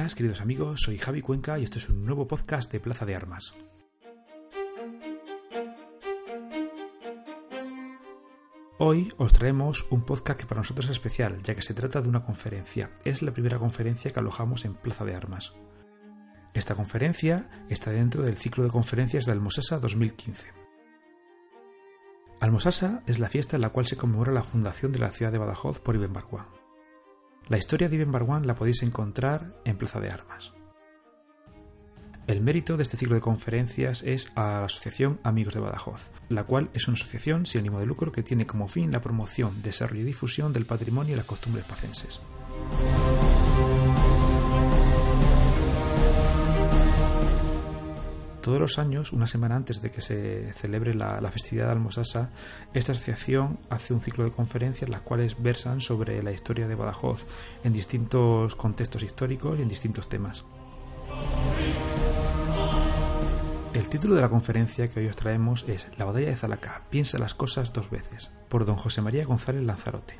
buenas, 0.00 0.14
queridos 0.14 0.40
amigos, 0.40 0.80
soy 0.80 0.96
Javi 0.96 1.20
Cuenca 1.20 1.58
y 1.58 1.64
esto 1.64 1.76
es 1.76 1.90
un 1.90 2.06
nuevo 2.06 2.26
podcast 2.26 2.72
de 2.72 2.80
Plaza 2.80 3.04
de 3.04 3.14
Armas. 3.14 3.52
Hoy 8.78 9.12
os 9.18 9.34
traemos 9.34 9.86
un 9.90 10.06
podcast 10.06 10.40
que 10.40 10.46
para 10.46 10.62
nosotros 10.62 10.86
es 10.86 10.92
especial, 10.92 11.42
ya 11.42 11.54
que 11.54 11.60
se 11.60 11.74
trata 11.74 12.00
de 12.00 12.08
una 12.08 12.24
conferencia. 12.24 12.88
Es 13.04 13.20
la 13.20 13.32
primera 13.32 13.58
conferencia 13.58 14.10
que 14.10 14.18
alojamos 14.18 14.64
en 14.64 14.72
Plaza 14.72 15.04
de 15.04 15.14
Armas. 15.14 15.52
Esta 16.54 16.74
conferencia 16.74 17.66
está 17.68 17.90
dentro 17.90 18.22
del 18.22 18.38
ciclo 18.38 18.64
de 18.64 18.70
conferencias 18.70 19.26
de 19.26 19.32
Almosasa 19.32 19.80
2015. 19.80 20.46
Almosasa 22.40 23.02
es 23.06 23.18
la 23.18 23.28
fiesta 23.28 23.56
en 23.56 23.60
la 23.60 23.68
cual 23.68 23.84
se 23.84 23.98
conmemora 23.98 24.32
la 24.32 24.44
fundación 24.44 24.92
de 24.92 25.00
la 25.00 25.10
ciudad 25.10 25.30
de 25.30 25.36
Badajoz 25.36 25.78
por 25.78 25.94
Ibn 25.94 26.10
Barguán. 26.10 26.59
La 27.48 27.58
historia 27.58 27.88
de 27.88 27.96
Ibn 27.96 28.12
Barguán 28.12 28.46
la 28.46 28.54
podéis 28.54 28.82
encontrar 28.82 29.54
en 29.64 29.76
Plaza 29.76 30.00
de 30.00 30.10
Armas. 30.10 30.52
El 32.26 32.42
mérito 32.42 32.76
de 32.76 32.84
este 32.84 32.96
ciclo 32.96 33.16
de 33.16 33.20
conferencias 33.20 34.04
es 34.04 34.30
a 34.36 34.60
la 34.60 34.64
Asociación 34.66 35.18
Amigos 35.24 35.54
de 35.54 35.60
Badajoz, 35.60 36.10
la 36.28 36.44
cual 36.44 36.70
es 36.74 36.86
una 36.86 36.94
asociación 36.94 37.44
sin 37.44 37.62
ánimo 37.62 37.80
de 37.80 37.86
lucro 37.86 38.12
que 38.12 38.22
tiene 38.22 38.46
como 38.46 38.68
fin 38.68 38.92
la 38.92 39.02
promoción, 39.02 39.62
desarrollo 39.62 40.02
y 40.02 40.04
difusión 40.04 40.52
del 40.52 40.66
patrimonio 40.66 41.14
y 41.14 41.16
las 41.16 41.26
costumbres 41.26 41.64
pacenses. 41.64 42.20
Todos 48.40 48.58
los 48.58 48.78
años, 48.78 49.12
una 49.12 49.26
semana 49.26 49.56
antes 49.56 49.82
de 49.82 49.90
que 49.90 50.00
se 50.00 50.52
celebre 50.54 50.94
la, 50.94 51.30
festividad 51.30 51.66
de 51.66 51.72
Almosasa, 51.72 52.30
esta 52.72 52.92
asociación 52.92 53.58
hace 53.68 53.92
un 53.92 54.00
ciclo 54.00 54.24
de 54.24 54.30
conferencias 54.30 54.88
las 54.88 55.02
cuales 55.02 55.40
versan 55.42 55.80
sobre 55.80 56.22
la 56.22 56.32
historia 56.32 56.66
de 56.66 56.74
Badajoz 56.74 57.26
en 57.64 57.74
distintos 57.74 58.56
contextos 58.56 59.02
históricos 59.02 59.58
y 59.58 59.62
en 59.62 59.68
distintos 59.68 60.08
temas. 60.08 60.44
El 63.74 63.88
título 63.90 64.14
de 64.14 64.22
la 64.22 64.30
conferencia 64.30 64.88
que 64.88 65.00
hoy 65.00 65.06
os 65.06 65.16
traemos 65.16 65.64
es 65.68 65.88
La 65.98 66.06
batalla 66.06 66.28
de 66.28 66.36
Zalaca, 66.36 66.82
piensa 66.88 67.18
las 67.18 67.34
cosas 67.34 67.74
dos 67.74 67.90
veces, 67.90 68.30
por 68.48 68.64
don 68.64 68.76
José 68.76 69.02
María 69.02 69.26
González 69.26 69.62
Lanzarote, 69.62 70.14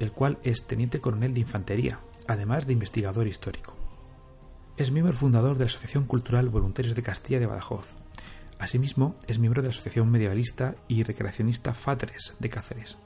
el 0.00 0.12
cual 0.12 0.38
es 0.44 0.66
teniente 0.66 1.00
coronel 1.00 1.34
de 1.34 1.40
infantería, 1.40 2.00
además 2.26 2.66
de 2.66 2.72
investigador 2.72 3.26
histórico. 3.26 3.79
Es 4.80 4.90
miembro 4.90 5.12
fundador 5.12 5.58
de 5.58 5.64
la 5.64 5.66
Asociación 5.66 6.04
Cultural 6.04 6.48
Voluntarios 6.48 6.94
de 6.94 7.02
Castilla 7.02 7.38
de 7.38 7.44
Badajoz. 7.44 7.96
Asimismo, 8.58 9.14
es 9.26 9.38
miembro 9.38 9.60
de 9.60 9.68
la 9.68 9.72
Asociación 9.72 10.10
Medievalista 10.10 10.74
y 10.88 11.02
Recreacionista 11.02 11.74
Fatres 11.74 12.32
de 12.38 12.48
Cáceres. 12.48 12.96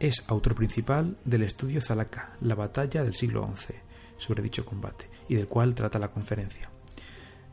Es 0.00 0.24
autor 0.26 0.56
principal 0.56 1.16
del 1.24 1.44
estudio 1.44 1.80
Zalaca, 1.80 2.32
la 2.40 2.56
batalla 2.56 3.04
del 3.04 3.14
siglo 3.14 3.48
XI, 3.54 3.74
sobre 4.16 4.42
dicho 4.42 4.64
combate, 4.64 5.08
y 5.28 5.36
del 5.36 5.46
cual 5.46 5.76
trata 5.76 6.00
la 6.00 6.10
conferencia. 6.10 6.72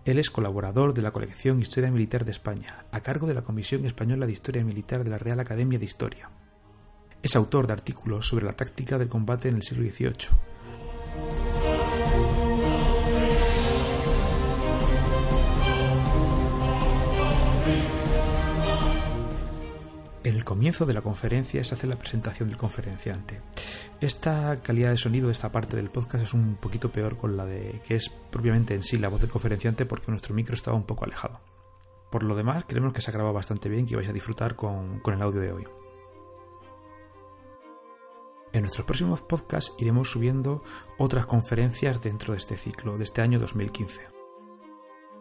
Él 0.04 0.18
es 0.18 0.32
colaborador 0.32 0.96
de 0.96 1.04
la 1.04 1.12
colección 1.12 1.62
Historia 1.62 1.92
Militar 1.92 2.26
de 2.26 2.32
España, 2.32 2.88
a 2.92 3.02
cargo 3.02 3.28
de 3.28 3.36
la 3.36 3.44
Comisión 3.44 3.86
Española 3.86 4.26
de 4.26 4.32
Historia 4.32 4.66
Militar 4.66 5.04
de 5.04 5.12
la 5.12 5.20
Real 5.20 5.40
Academia 5.42 5.78
de 5.78 5.86
Historia. 5.86 6.32
Es 7.22 7.36
autor 7.36 7.68
de 7.68 7.74
artículos 7.74 8.28
sobre 8.28 8.48
la 8.48 8.54
táctica 8.54 8.98
del 8.98 9.10
combate 9.10 9.48
en 9.48 9.58
el 9.58 9.62
siglo 9.62 9.88
XVIII, 9.88 10.40
el 20.24 20.44
comienzo 20.44 20.86
de 20.86 20.94
la 20.94 21.02
conferencia 21.02 21.64
se 21.64 21.76
hace 21.76 21.88
la 21.88 21.98
presentación 21.98 22.50
del 22.50 22.58
conferenciante. 22.58 23.42
Esta 24.02 24.62
calidad 24.62 24.92
de 24.92 24.98
sonido 24.98 25.28
de 25.28 25.34
esta 25.34 25.52
parte 25.52 25.78
del 25.78 25.90
podcast 25.90 26.24
es 26.24 26.34
un 26.34 26.56
poquito 26.56 26.92
peor 26.92 27.18
con 27.18 27.38
la 27.38 27.46
de 27.46 27.82
que 27.88 27.96
es 27.96 28.10
propiamente 28.10 28.74
en 28.74 28.84
sí 28.84 28.98
la 28.98 29.10
voz 29.10 29.22
del 29.22 29.30
conferenciante 29.30 29.86
porque 29.86 30.12
nuestro 30.12 30.36
micro 30.36 30.56
estaba 30.56 30.78
un 30.78 30.84
poco 30.84 31.06
alejado. 31.06 31.40
Por 32.12 32.24
lo 32.24 32.36
demás, 32.36 32.66
creemos 32.68 32.94
que 32.94 33.02
se 33.02 33.12
ha 33.12 33.14
grabado 33.14 33.34
bastante 33.34 33.70
bien 33.70 33.86
y 33.86 33.88
que 33.88 33.96
vais 33.96 34.10
a 34.10 34.14
disfrutar 34.14 34.56
con, 34.56 35.00
con 35.00 35.14
el 35.14 35.22
audio 35.22 35.42
de 35.42 35.52
hoy. 35.52 35.64
En 38.52 38.62
nuestros 38.62 38.86
próximos 38.86 39.22
podcasts 39.22 39.74
iremos 39.78 40.10
subiendo 40.10 40.64
otras 40.98 41.28
conferencias 41.28 42.02
dentro 42.02 42.34
de 42.34 42.40
este 42.40 42.58
ciclo, 42.58 42.98
de 42.98 43.04
este 43.04 43.22
año 43.22 43.40
2015. 43.40 44.19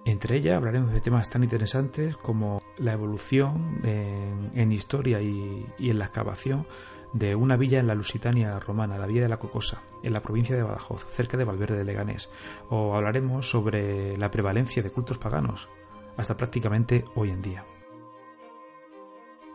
Entre 0.05 0.37
ellas 0.37 0.57
hablaremos 0.57 0.93
de 0.93 1.01
temas 1.01 1.29
tan 1.29 1.43
interesantes 1.43 2.17
como 2.17 2.63
la 2.79 2.93
evolución 2.93 3.81
en, 3.85 4.73
historia 4.73 5.21
y, 5.21 5.67
en 5.79 5.99
la 5.99 6.07
excavación 6.07 6.67
de 7.13 7.35
una 7.35 7.57
villa 7.57 7.79
en 7.79 7.87
la 7.87 7.95
Lusitania 7.95 8.59
romana, 8.59 8.99
la 8.99 9.07
Villa 9.07 9.23
de 9.23 9.29
la 9.29 9.39
Cocosa, 9.39 9.83
en 10.03 10.13
la 10.13 10.23
provincia 10.23 10.57
de 10.57 10.63
Badajoz, 10.63 11.07
cerca 11.07 11.37
de 11.37 11.45
Valverde 11.45 11.77
de 11.77 11.85
Leganés. 11.85 12.31
O 12.71 12.95
hablaremos 12.95 13.51
sobre 13.51 14.17
la 14.17 14.31
prevalencia 14.31 14.83
de 14.83 14.91
cultos 14.91 15.19
paganos, 15.19 15.69
hasta 16.17 16.37
prácticamente 16.37 17.05
hoy 17.15 17.31
en 17.31 17.43
día. 17.43 17.65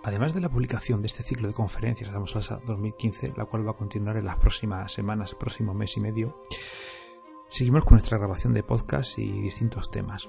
Además 0.03 0.33
de 0.33 0.41
la 0.41 0.49
publicación 0.49 1.01
de 1.01 1.07
este 1.07 1.23
ciclo 1.23 1.47
de 1.47 1.53
conferencias 1.53 2.11
Salsa 2.29 2.59
2015, 2.65 3.33
la 3.37 3.45
cual 3.45 3.65
va 3.65 3.71
a 3.71 3.77
continuar 3.77 4.17
en 4.17 4.25
las 4.25 4.35
próximas 4.35 4.91
semanas, 4.91 5.33
próximo 5.33 5.73
mes 5.73 5.95
y 5.95 6.01
medio, 6.01 6.41
seguimos 7.53 7.85
con 7.85 7.93
nuestra 7.93 8.17
grabación 8.17 8.51
de 8.51 8.63
podcast 8.63 9.19
y 9.19 9.31
distintos 9.31 9.91
temas. 9.91 10.27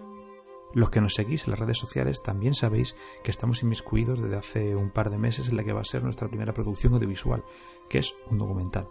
Los 0.75 0.91
que 0.91 1.01
nos 1.01 1.15
seguís 1.15 1.47
en 1.47 1.53
las 1.53 1.59
redes 1.61 1.79
sociales 1.79 2.23
también 2.23 2.53
sabéis 2.53 2.97
que 3.23 3.31
estamos 3.31 3.63
inmiscuidos 3.63 4.21
desde 4.21 4.37
hace 4.37 4.77
un 4.77 4.91
par 4.91 5.09
de 5.09 5.17
meses 5.17 5.49
en 5.49 5.57
la 5.57 5.65
que 5.65 5.73
va 5.73 5.81
a 5.81 5.85
ser 5.85 6.03
nuestra 6.03 6.29
primera 6.29 6.53
producción 6.53 6.93
audiovisual, 6.93 7.43
que 7.89 7.97
es 7.97 8.15
un 8.31 8.37
documental. 8.37 8.91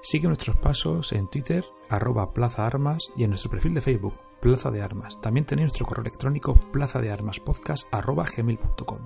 Sigue 0.00 0.28
nuestros 0.28 0.56
pasos 0.56 1.12
en 1.12 1.28
Twitter, 1.28 1.62
arroba 1.90 2.32
Plaza 2.32 2.66
Armas 2.66 3.12
y 3.16 3.24
en 3.24 3.30
nuestro 3.30 3.50
perfil 3.50 3.74
de 3.74 3.82
Facebook, 3.82 4.14
Plaza 4.40 4.70
de 4.70 4.80
Armas. 4.80 5.20
También 5.20 5.44
tenéis 5.44 5.64
nuestro 5.64 5.84
correo 5.84 6.04
electrónico 6.04 6.54
plaza 6.54 7.02
de 7.02 7.12
armas 7.12 7.38
podcast 7.38 7.86
gmail.com, 7.92 9.00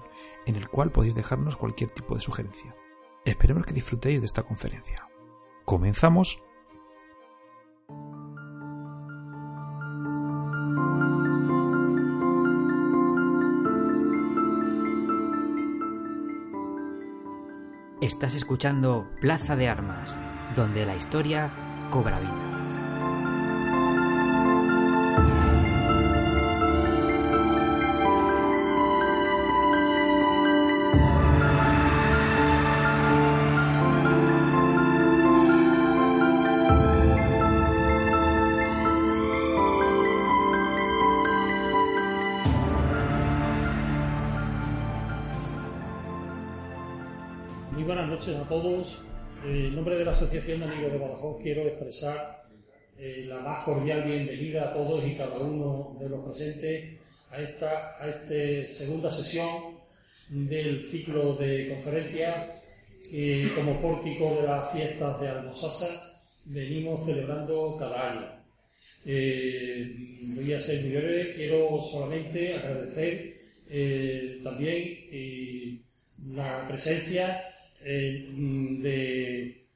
en 0.47 0.55
el 0.55 0.69
cual 0.69 0.93
podéis 0.93 1.17
dejarnos 1.17 1.56
cualquier 1.56 1.91
tipo 1.91 2.15
de 2.15 2.21
sugerencia. 2.21 2.77
Esperemos 3.25 3.65
que 3.65 3.75
disfrutéis 3.75 4.21
de 4.21 4.27
esta 4.27 4.44
conferencia. 4.44 5.09
Comenzamos 5.65 6.44
Estás 18.00 18.36
escuchando 18.36 19.10
Plaza 19.20 19.56
de 19.56 19.69
Armas, 19.69 20.16
donde 20.54 20.86
la 20.86 20.94
historia 20.94 21.50
cobra 21.91 22.20
vida. 22.20 22.68
De 50.49 50.55
Amigos 50.55 50.93
de 50.93 50.99
Badajoz 50.99 51.43
quiero 51.43 51.69
expresar 51.69 52.43
eh, 52.99 53.27
la 53.29 53.41
más 53.41 53.65
cordial 53.65 54.05
bienvenida 54.05 54.71
a 54.71 54.73
todos 54.73 55.06
y 55.06 55.15
cada 55.15 55.39
uno 55.41 55.95
de 56.00 56.09
los 56.09 56.25
presentes 56.25 56.99
a 57.31 57.39
esta 57.39 58.03
a 58.03 58.09
este 58.09 58.67
segunda 58.67 59.11
sesión 59.11 59.77
del 60.31 60.83
ciclo 60.85 61.35
de 61.35 61.69
conferencias 61.69 62.62
que 63.11 63.53
como 63.55 63.79
pórtico 63.83 64.37
de 64.37 64.49
las 64.49 64.73
fiestas 64.73 65.21
de 65.21 65.29
Almosasa 65.29 66.19
venimos 66.47 67.05
celebrando 67.05 67.77
cada 67.79 68.12
año. 68.12 68.43
Eh, 69.05 69.93
voy 70.35 70.50
a 70.55 70.61
ser 70.61 70.81
muy 70.81 70.97
breve, 70.97 71.35
quiero 71.35 71.83
solamente 71.83 72.55
agradecer 72.55 73.37
eh, 73.69 74.41
también 74.43 75.83
la 76.35 76.67
presencia 76.67 77.45
de 77.85 79.68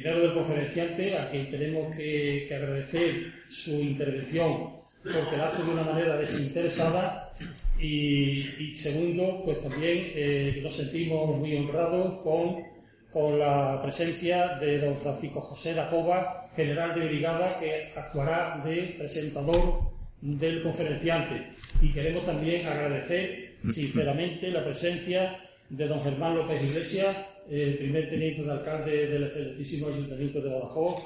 primero 0.00 0.20
del 0.20 0.34
conferenciante, 0.34 1.16
a 1.16 1.30
quien 1.30 1.50
tenemos 1.50 1.94
que, 1.96 2.48
agradecer 2.54 3.32
su 3.48 3.72
intervención 3.80 4.70
porque 5.02 5.36
la 5.36 5.48
hace 5.48 5.62
de 5.62 5.70
una 5.70 5.82
manera 5.82 6.16
desinteresada 6.16 7.32
y, 7.80 8.74
segundo, 8.74 9.42
pues 9.44 9.60
también 9.60 10.12
eh, 10.14 10.60
nos 10.62 10.74
sentimos 10.74 11.36
muy 11.36 11.56
honrados 11.56 12.20
con, 12.22 12.64
con, 13.12 13.38
la 13.38 13.80
presencia 13.82 14.56
de 14.60 14.80
don 14.80 14.96
Francisco 14.96 15.40
José 15.40 15.76
Cova, 15.88 16.48
general 16.56 16.94
de 16.94 17.06
brigada, 17.06 17.58
que 17.58 17.92
actuará 17.94 18.60
de 18.64 18.96
presentador 18.98 19.82
del 20.20 20.62
conferenciante. 20.62 21.50
Y 21.80 21.90
queremos 21.92 22.24
también 22.24 22.66
agradecer 22.66 23.54
sinceramente 23.64 24.50
la 24.50 24.64
presencia 24.64 25.38
de 25.68 25.86
don 25.86 26.02
Germán 26.02 26.34
López 26.34 26.62
Iglesias, 26.62 27.16
el 27.50 27.78
primer 27.78 28.08
teniente 28.08 28.42
de 28.42 28.52
alcalde 28.52 29.06
del 29.06 29.24
excelentísimo 29.24 29.88
Ayuntamiento 29.88 30.40
de 30.40 30.50
Badajoz, 30.50 31.02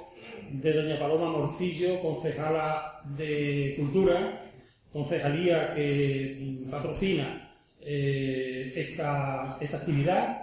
de 0.51 0.73
doña 0.73 0.99
Paloma 0.99 1.31
Morcillo, 1.31 2.01
concejala 2.01 3.01
de 3.17 3.75
Cultura, 3.77 4.51
concejalía 4.93 5.73
que 5.73 6.65
patrocina 6.71 7.57
eh, 7.81 8.73
esta, 8.75 9.53
actividad, 9.55 10.39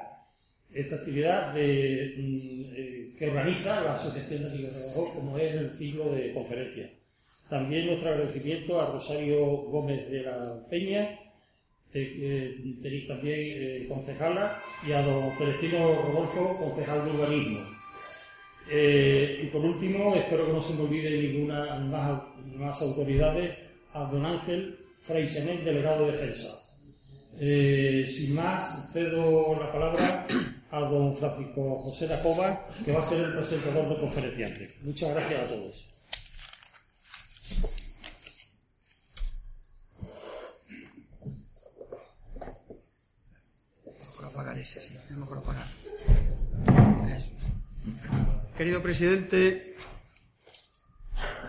esta 0.74 0.96
actividad 0.96 1.54
mm, 1.54 1.58
eh, 1.58 3.16
que 3.18 3.30
organiza 3.30 3.82
la 3.82 3.94
Asociación 3.94 4.44
de 4.44 4.50
Amigos 4.50 4.74
de 4.74 4.80
Badajoz, 4.80 5.14
como 5.14 5.38
es 5.38 5.54
el 5.54 5.72
ciclo 5.74 6.14
de 6.14 6.34
conferencias. 6.34 6.92
También 7.50 7.88
nuestro 7.88 8.10
agradecimiento 8.10 8.80
a 8.80 8.92
Rosario 8.92 9.46
Gómez 9.46 10.10
de 10.10 10.22
la 10.22 10.66
Peña, 10.70 11.20
eh, 11.94 12.76
tenéis 12.82 13.08
también 13.08 13.40
eh, 13.40 13.86
concejala, 13.90 14.62
y 14.88 14.92
a 14.92 15.02
don 15.02 15.32
Celestino 15.38 15.96
Rodolfo, 16.04 16.58
concejal 16.58 17.06
de 17.06 17.12
urbanismo. 17.12 17.60
Eh, 18.70 19.42
y 19.44 19.48
por 19.48 19.66
último, 19.66 20.16
espero 20.16 20.46
que 20.46 20.54
no 20.54 20.62
se 20.62 20.74
me 20.76 20.82
olvide 20.82 21.22
ninguna 21.22 21.76
más, 21.80 22.22
más 22.56 22.82
autoridades, 22.82 23.58
a 23.94 24.04
don 24.06 24.26
Ángel 24.26 24.78
Freisenet, 25.02 25.64
delegado 25.64 26.06
de 26.06 26.12
defensa. 26.12 26.50
sin 28.08 28.36
más, 28.36 28.92
cedo 28.94 29.58
la 29.60 29.72
palabra 29.72 30.28
a 30.72 30.80
don 30.82 31.16
Francisco 31.16 31.78
José 31.80 32.08
Cova, 32.22 32.68
que 32.86 32.92
va 32.92 33.00
a 33.00 33.04
ser 33.04 33.26
el 33.26 33.34
presentador 33.34 33.90
de 33.90 34.00
conferenciante. 34.00 34.68
Muchas 34.84 35.16
gracias 35.16 35.44
a 35.44 35.48
todos. 35.48 35.90
Querido 48.58 48.82
presidente, 48.82 49.76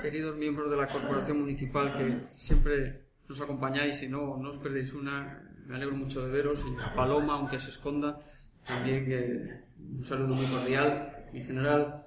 queridos 0.02 0.36
miembros 0.36 0.70
de 0.70 0.76
la 0.76 0.86
Corporación 0.86 1.40
Municipal 1.40 1.92
que 1.96 2.14
siempre 2.36 3.08
nos 3.28 3.40
acompañáis 3.40 4.02
y 4.02 4.08
no, 4.08 4.36
no 4.36 4.50
os 4.50 4.58
perdéis 4.58 4.92
una, 4.92 5.42
me 5.66 5.76
alegro 5.76 5.96
mucho 5.96 6.24
de 6.24 6.30
veros, 6.30 6.60
y 6.60 6.96
Paloma, 6.96 7.34
aunque 7.34 7.58
se 7.58 7.70
esconda, 7.70 8.20
también 8.64 9.06
que 9.06 9.60
un 9.78 10.04
saludo 10.04 10.34
muy 10.34 10.46
cordial, 10.46 11.26
mi 11.32 11.42
general, 11.42 12.06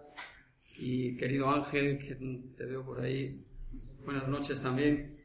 y 0.78 1.18
querido 1.18 1.50
Ángel, 1.50 1.98
que 1.98 2.16
te 2.58 2.66
veo 2.66 2.86
por 2.86 3.02
ahí, 3.02 3.46
buenas 4.06 4.28
noches 4.28 4.62
también. 4.62 5.18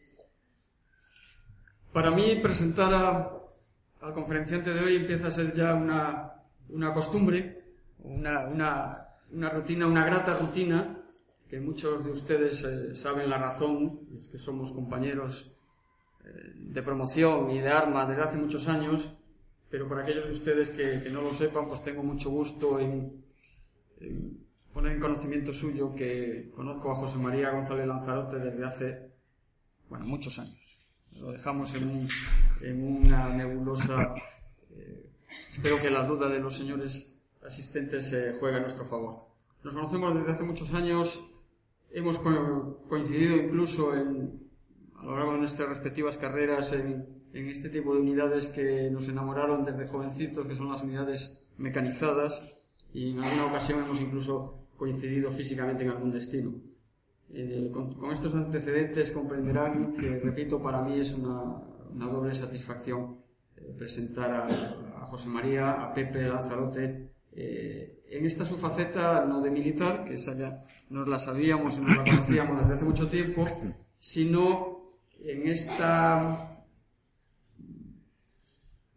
Para 1.93 2.11
mí 2.11 2.39
presentar 2.43 2.93
a 2.95 3.38
al 4.01 4.15
conferenciante 4.15 4.73
de 4.73 4.81
hoy 4.81 4.97
empieza 4.97 5.27
a 5.27 5.31
ser 5.31 5.55
ya 5.55 5.75
una, 5.75 6.33
una 6.69 6.93
costumbre, 6.93 7.63
una, 8.01 8.47
una, 8.47 9.09
una, 9.33 9.51
rutina, 9.51 9.87
una 9.87 10.05
grata 10.05 10.37
rutina, 10.37 11.03
que 11.49 11.61
muchos 11.61 12.05
de 12.05 12.13
ustedes 12.13 12.65
eh, 12.65 12.95
saben 12.95 13.29
la 13.29 13.39
razón, 13.39 14.09
es 14.17 14.29
que 14.29 14.39
somos 14.39 14.71
compañeros 14.73 15.57
eh, 16.25 16.53
de 16.55 16.83
promoción 16.83 17.51
y 17.51 17.59
de 17.59 17.69
armas 17.69 18.09
desde 18.09 18.23
hace 18.23 18.39
muchos 18.39 18.69
años, 18.69 19.19
pero 19.69 19.89
para 19.89 20.03
aquellos 20.03 20.27
de 20.27 20.33
ustedes 20.33 20.71
que, 20.71 21.03
que 21.03 21.11
no 21.11 21.23
lo 21.23 21.35
sepan, 21.35 21.67
pues 21.67 21.83
tengo 21.83 22.03
mucho 22.03 22.31
gusto 22.31 22.79
en, 22.79 23.25
en, 24.01 24.47
poner 24.73 24.93
en 24.93 25.01
conocimiento 25.01 25.53
suyo 25.53 25.95
que 25.95 26.51
conozco 26.55 26.93
a 26.93 26.97
José 26.97 27.19
María 27.19 27.51
González 27.51 27.87
Lanzarote 27.87 28.39
desde 28.39 28.65
hace, 28.65 29.11
bueno, 29.89 30.07
muchos 30.07 30.39
años 30.39 30.78
lo 31.21 31.33
dejamos 31.33 31.75
en, 31.75 32.09
en 32.63 32.85
una 32.85 33.35
nebulosa. 33.35 34.15
Eh, 34.71 35.11
espero 35.53 35.81
que 35.81 35.91
la 35.91 36.05
duda 36.05 36.29
de 36.29 36.41
los 36.41 36.57
señores 36.57 37.19
asistentes 37.45 38.07
se 38.07 38.35
juegue 38.35 38.57
a 38.57 38.61
nuestro 38.61 38.85
favor. 38.85 39.17
Nos 39.65 39.75
conocemos 39.75 40.15
desde 40.15 40.33
hace 40.33 40.45
muchos 40.45 40.73
años, 40.75 41.35
hemos 41.91 42.19
coincidido 42.89 43.37
incluso 43.37 43.95
en, 43.97 44.49
a 44.97 45.05
lo 45.05 45.17
largo 45.17 45.33
de 45.33 45.39
nuestras 45.39 45.69
respectivas 45.69 46.17
carreras 46.17 46.73
en, 46.73 47.07
en 47.33 47.49
este 47.49 47.69
tipo 47.69 47.95
de 47.95 48.01
unidades 48.01 48.49
que 48.49 48.89
nos 48.91 49.09
enamoraron 49.09 49.65
desde 49.65 49.89
jovencitos, 49.89 50.47
que 50.47 50.55
son 50.55 50.71
las 50.71 50.83
unidades 50.83 51.49
mecanizadas, 51.57 52.57
y 52.93 53.13
en 53.13 53.21
alguna 53.21 53.47
ocasión 53.47 53.83
hemos 53.85 54.01
incluso 54.01 54.69
coincidido 54.77 55.31
físicamente 55.31 55.83
en 55.83 55.91
algún 55.91 56.13
destino. 56.13 56.55
Eh, 57.31 57.71
con, 57.73 58.11
estos 58.11 58.35
antecedentes 58.35 59.11
comprenderán 59.11 59.95
que, 59.97 60.21
repito, 60.21 60.63
para 60.63 60.81
mí 60.81 60.99
es 60.99 61.13
una, 61.13 61.63
doble 61.93 62.35
satisfacción 62.35 63.19
eh, 63.57 63.75
presentar 63.77 64.31
a, 64.31 65.07
José 65.07 65.29
María, 65.29 65.73
a 65.73 65.95
Pepe 65.95 66.27
Lanzarote, 66.27 67.11
eh, 67.33 68.05
en 68.11 68.27
esta 68.27 68.45
su 68.45 68.57
faceta 68.57 69.25
no 69.25 69.41
de 69.41 69.51
militar, 69.51 70.05
que 70.05 70.15
esa 70.15 70.35
ya 70.35 70.65
nos 70.91 71.09
la 71.09 71.19
sabíamos 71.19 71.77
y 71.77 71.81
nos 71.81 71.97
la 71.97 72.05
conocíamos 72.05 72.61
desde 72.61 72.75
hace 72.75 72.85
mucho 72.85 73.09
tiempo, 73.09 73.47
sino 73.99 74.93
en 75.21 75.47
esta 75.49 76.65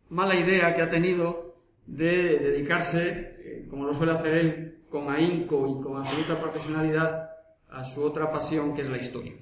mala 0.10 0.36
idea 0.36 0.76
que 0.76 0.82
ha 0.82 0.90
tenido 0.90 1.56
de 1.86 2.40
dedicarse, 2.40 3.66
como 3.70 3.86
lo 3.86 3.94
suele 3.94 4.14
hacer 4.14 4.34
él, 4.34 4.84
con 4.90 5.10
ahínco 5.10 5.68
y 5.68 5.82
con 5.82 5.98
absoluta 5.98 6.40
profesionalidad, 6.40 7.31
a 7.72 7.86
su 7.86 8.04
otra 8.04 8.32
pasión 8.32 8.76
que 8.76 8.82
es 8.82 8.90
la 8.90 8.98
historia. 8.98 9.34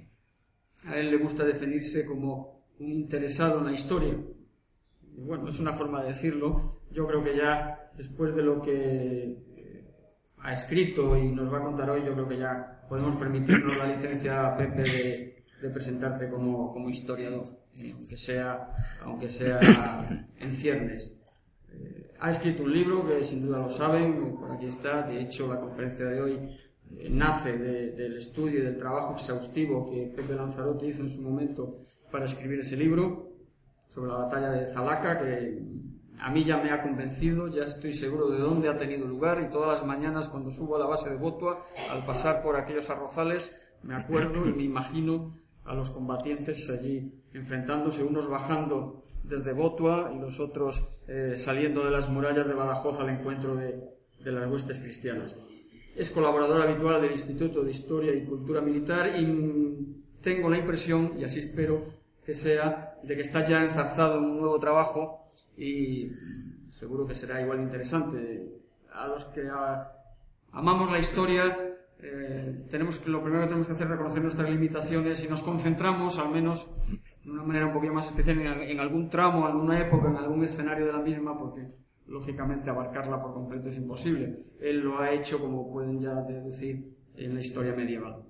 A 0.86 0.98
él 0.98 1.12
le 1.12 1.18
gusta 1.18 1.44
definirse 1.44 2.06
como 2.06 2.64
un 2.80 2.92
interesado 2.92 3.60
en 3.60 3.66
la 3.66 3.72
historia. 3.74 4.16
Bueno, 5.18 5.50
es 5.50 5.60
una 5.60 5.74
forma 5.74 6.02
de 6.02 6.10
decirlo. 6.10 6.82
Yo 6.92 7.06
creo 7.08 7.24
que 7.24 7.36
ya 7.36 7.92
después 7.98 8.34
de 8.36 8.44
lo 8.44 8.62
que 8.62 9.44
eh, 9.58 9.86
ha 10.38 10.54
escrito 10.54 11.18
y 11.18 11.32
nos 11.32 11.52
va 11.52 11.58
a 11.58 11.64
contar 11.64 11.90
hoy, 11.90 12.06
yo 12.06 12.14
creo 12.14 12.28
que 12.28 12.38
ya 12.38 12.86
podemos 12.88 13.16
permitirnos 13.18 13.78
la 13.78 13.88
licencia, 13.88 14.56
Pepe, 14.56 14.84
de, 14.84 15.44
de 15.62 15.70
presentarte 15.70 16.30
como, 16.30 16.72
como 16.72 16.90
historiador, 16.90 17.46
eh, 17.78 17.94
aunque 17.94 18.16
sea, 18.16 18.72
aunque 19.04 19.28
sea 19.28 19.60
en 20.40 20.54
ciernes. 20.54 21.20
Eh, 21.72 22.16
ha 22.20 22.32
escrito 22.32 22.64
un 22.64 22.74
libro 22.74 23.08
que 23.08 23.24
sin 23.24 23.46
duda 23.46 23.60
lo 23.60 23.70
saben, 23.70 24.38
por 24.38 24.52
aquí 24.52 24.68
está, 24.68 25.04
de 25.04 25.20
hecho 25.20 25.52
la 25.54 25.60
conferencia 25.60 26.06
de 26.06 26.22
hoy 26.22 26.60
nace 27.10 27.58
del 27.58 28.18
estudio 28.18 28.60
y 28.60 28.64
del 28.64 28.78
trabajo 28.78 29.14
exhaustivo 29.14 29.90
que 29.90 30.12
Pepe 30.16 30.34
Lanzarote 30.34 30.88
hizo 30.88 31.04
en 31.04 31.10
su 31.10 31.22
momento 31.22 31.86
para 32.12 32.26
escribir 32.26 32.60
ese 32.60 32.78
libro 32.78 33.30
sobre 33.90 34.12
la 34.12 34.18
batalla 34.18 34.52
de 34.52 34.68
Zalaca, 34.74 35.20
que 35.20 35.62
a 36.20 36.30
mí 36.32 36.44
ya 36.44 36.58
me 36.58 36.72
ha 36.72 36.82
convencido, 36.82 37.48
ya 37.48 37.64
estoy 37.64 37.94
seguro 37.94 38.30
de 38.30 38.40
dónde 38.40 38.68
ha 38.70 38.78
tenido 38.78 39.08
lugar 39.08 39.42
y 39.42 39.52
todas 39.52 39.70
las 39.70 39.86
mañanas 39.86 40.28
cuando 40.28 40.52
subo 40.52 40.76
a 40.76 40.80
la 40.80 40.86
base 40.86 41.10
de 41.10 41.16
Botua, 41.16 41.64
al 41.92 42.06
pasar 42.06 42.42
por 42.42 42.56
aquellos 42.56 42.90
arrozales, 42.90 43.58
me 43.84 43.96
acuerdo 43.96 44.46
y 44.48 44.52
me 44.52 44.64
imagino 44.64 45.34
a 45.64 45.74
los 45.74 45.90
combatientes 45.92 46.70
allí 46.70 47.14
enfrentándose, 47.34 48.04
unos 48.04 48.30
bajando 48.30 49.04
desde 49.24 49.54
Botua 49.54 50.12
y 50.14 50.20
los 50.20 50.40
otros 50.40 50.90
eh, 51.08 51.36
saliendo 51.38 51.86
de 51.86 51.92
las 51.92 52.10
murallas 52.10 52.48
de 52.48 52.54
Badajoz 52.54 53.00
al 53.00 53.10
encuentro 53.10 53.56
de, 53.56 53.80
de 54.24 54.32
las 54.32 54.50
huestes 54.50 54.80
cristianas 54.80 55.36
es 55.96 56.10
colaborador 56.12 56.62
habitual 56.62 57.02
del 57.02 57.12
Instituto 57.12 57.64
de 57.64 57.72
Historia 57.72 58.14
y 58.14 58.26
Cultura 58.26 58.62
Militar 58.62 59.14
y 59.18 60.00
tengo 60.22 60.50
la 60.50 60.58
impresión, 60.58 61.14
y 61.18 61.24
así 61.24 61.40
espero 61.40 61.86
que 62.26 62.36
sea, 62.36 63.00
de 63.04 63.16
que 63.16 63.22
está 63.22 63.48
ya 63.48 63.64
enzarzado 63.64 64.20
en 64.20 64.26
un 64.26 64.40
nuevo 64.40 64.60
trabajo 64.60 65.32
y 65.58 66.12
seguro 66.70 67.08
que 67.08 67.16
será 67.16 67.42
igual 67.42 67.62
interesante. 67.62 68.62
A 68.92 69.08
los 69.08 69.26
que 69.26 69.50
amamos 70.52 70.92
la 70.92 71.00
historia, 71.00 71.58
eh, 72.02 72.66
tenemos 72.70 73.00
que, 73.00 73.10
lo 73.10 73.22
primero 73.22 73.42
que 73.42 73.48
tenemos 73.48 73.68
que 73.68 73.74
hacer 73.74 73.88
es 73.88 73.92
reconocer 73.92 74.22
nuestras 74.22 74.50
limitaciones 74.50 75.24
y 75.24 75.28
nos 75.28 75.42
concentramos, 75.42 76.20
al 76.20 76.32
menos 76.32 76.76
de 77.24 77.32
una 77.32 77.44
manera 77.44 77.68
un 77.68 77.74
poquito 77.74 77.94
más 77.94 78.08
especial, 78.08 78.40
en, 78.40 78.48
en 78.48 78.80
algún 78.80 79.10
tramo, 79.10 79.40
en 79.40 79.54
alguna 79.54 79.80
época, 79.80 80.10
en 80.10 80.18
algún 80.18 80.44
escenario 80.44 80.86
de 80.86 80.94
la 80.94 81.00
misma, 81.00 81.38
porque 81.38 81.68
lógicamente 82.10 82.70
abarcarla 82.70 83.22
por 83.22 83.34
completo 83.34 83.70
es 83.70 83.78
imposible. 83.78 84.46
Él 84.60 84.80
lo 84.80 85.00
ha 85.00 85.12
hecho, 85.12 85.40
como 85.40 85.72
pueden 85.72 86.00
ya 86.00 86.16
deducir, 86.16 86.98
en 87.16 87.36
la 87.36 87.42
historia 87.42 87.74
medieval. 87.76 88.24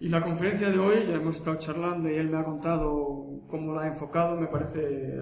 Y 0.00 0.08
la 0.08 0.22
conferencia 0.22 0.70
de 0.70 0.78
hoy, 0.78 1.06
ya 1.06 1.14
hemos 1.14 1.36
estado 1.36 1.58
charlando 1.58 2.08
y 2.08 2.14
él 2.14 2.28
me 2.28 2.38
ha 2.38 2.44
contado 2.44 3.42
cómo 3.48 3.74
la 3.74 3.82
ha 3.82 3.88
enfocado, 3.88 4.36
me 4.36 4.46
parece 4.46 4.80
eh, 4.80 5.20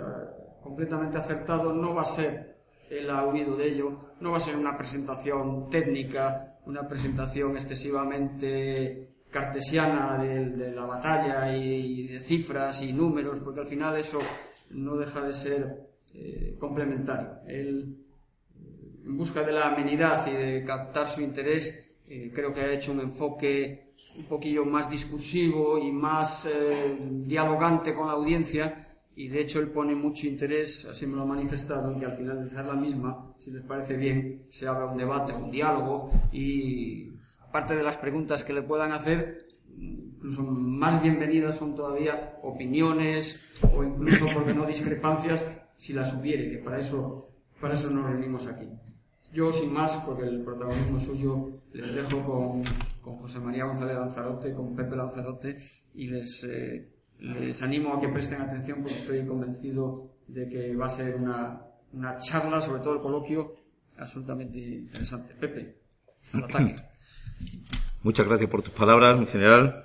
completamente 0.62 1.16
acertado, 1.16 1.72
no 1.72 1.94
va 1.94 2.02
a 2.02 2.04
ser, 2.04 2.58
él 2.90 3.08
ha 3.10 3.24
de 3.24 3.66
ello, 3.66 4.12
no 4.20 4.32
va 4.32 4.36
a 4.36 4.40
ser 4.40 4.56
una 4.56 4.76
presentación 4.76 5.70
técnica, 5.70 6.58
una 6.66 6.86
presentación 6.86 7.56
excesivamente 7.56 9.14
cartesiana 9.30 10.22
de, 10.22 10.72
la 10.72 10.84
batalla 10.84 11.56
y, 11.56 12.08
de 12.08 12.20
cifras 12.20 12.82
y 12.82 12.92
números, 12.92 13.40
porque 13.40 13.60
al 13.60 13.66
final 13.66 13.96
eso 13.96 14.18
no 14.70 14.96
deja 14.96 15.22
de 15.22 15.32
ser 15.32 15.95
eh, 16.18 16.56
complementario. 16.58 17.40
Él, 17.46 17.96
en 19.04 19.16
busca 19.16 19.42
de 19.42 19.52
la 19.52 19.72
amenidad 19.72 20.26
y 20.26 20.32
de 20.32 20.64
captar 20.64 21.06
su 21.08 21.20
interés, 21.20 21.94
eh, 22.08 22.30
creo 22.34 22.54
que 22.54 22.60
ha 22.60 22.72
hecho 22.72 22.92
un 22.92 23.00
enfoque 23.00 23.94
un 24.16 24.24
poquillo 24.24 24.64
más 24.64 24.88
discursivo 24.90 25.78
y 25.78 25.92
más 25.92 26.46
eh, 26.46 26.96
dialogante 27.26 27.94
con 27.94 28.06
la 28.06 28.14
audiencia 28.14 28.86
y 29.14 29.28
de 29.28 29.40
hecho 29.40 29.60
él 29.60 29.68
pone 29.68 29.94
mucho 29.94 30.26
interés, 30.26 30.86
así 30.86 31.06
me 31.06 31.16
lo 31.16 31.22
ha 31.22 31.26
manifestado, 31.26 31.98
que 31.98 32.04
al 32.04 32.16
finalizar 32.16 32.64
la 32.64 32.74
misma, 32.74 33.34
si 33.38 33.50
les 33.50 33.62
parece 33.62 33.96
bien, 33.96 34.46
se 34.50 34.66
abra 34.66 34.86
un 34.86 34.96
debate, 34.96 35.32
un 35.32 35.50
diálogo 35.50 36.10
y 36.32 37.12
aparte 37.40 37.76
de 37.76 37.82
las 37.82 37.96
preguntas 37.96 38.44
que 38.44 38.52
le 38.52 38.62
puedan 38.62 38.92
hacer, 38.92 39.46
incluso 39.78 40.42
más 40.42 41.02
bienvenidas 41.02 41.56
son 41.56 41.74
todavía 41.74 42.38
opiniones 42.42 43.46
o 43.74 43.82
incluso, 43.82 44.26
porque 44.34 44.52
no, 44.52 44.66
discrepancias, 44.66 45.65
si 45.76 45.92
las 45.92 46.14
hubiere, 46.14 46.50
que 46.50 46.58
para 46.58 46.78
eso, 46.78 47.30
para 47.60 47.74
eso 47.74 47.90
nos 47.90 48.06
reunimos 48.06 48.46
aquí. 48.46 48.68
Yo, 49.32 49.52
sin 49.52 49.72
más, 49.72 49.92
porque 50.06 50.24
el 50.24 50.42
protagonismo 50.42 50.98
suyo, 50.98 51.50
les 51.72 51.94
dejo 51.94 52.24
con, 52.24 52.62
con 53.02 53.16
José 53.18 53.38
María 53.40 53.64
González 53.64 53.96
Lanzarote, 53.96 54.54
con 54.54 54.74
Pepe 54.74 54.96
Lanzarote, 54.96 55.56
y 55.94 56.06
les, 56.06 56.44
eh, 56.44 56.88
les 57.18 57.62
animo 57.62 57.94
a 57.94 58.00
que 58.00 58.08
presten 58.08 58.40
atención 58.40 58.82
porque 58.82 58.96
estoy 58.96 59.26
convencido 59.26 60.10
de 60.26 60.48
que 60.48 60.74
va 60.74 60.86
a 60.86 60.90
ser 60.90 61.16
una, 61.16 61.60
una 61.92 62.18
charla, 62.18 62.60
sobre 62.60 62.82
todo 62.82 62.94
el 62.94 63.00
coloquio, 63.00 63.56
absolutamente 63.98 64.58
interesante. 64.58 65.34
Pepe, 65.34 65.82
al 66.32 66.44
ataque. 66.44 66.74
Muchas 68.02 68.26
gracias 68.26 68.48
por 68.48 68.62
tus 68.62 68.72
palabras, 68.72 69.18
en 69.18 69.26
general. 69.26 69.84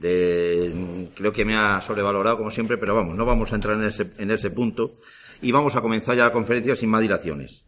Creo 0.00 1.32
que 1.32 1.44
me 1.44 1.56
ha 1.56 1.80
sobrevalorado 1.80 2.38
como 2.38 2.50
siempre, 2.50 2.78
pero 2.78 2.94
vamos, 2.94 3.14
no 3.14 3.24
vamos 3.24 3.52
a 3.52 3.56
entrar 3.56 3.76
en 3.76 3.84
ese, 3.84 4.10
en 4.18 4.30
ese 4.30 4.50
punto 4.50 4.92
y 5.40 5.52
vamos 5.52 5.76
a 5.76 5.80
comenzar 5.80 6.16
ya 6.16 6.24
la 6.24 6.32
conferencia 6.32 6.76
sin 6.76 6.90
más 6.90 7.00
dilaciones. 7.00 7.64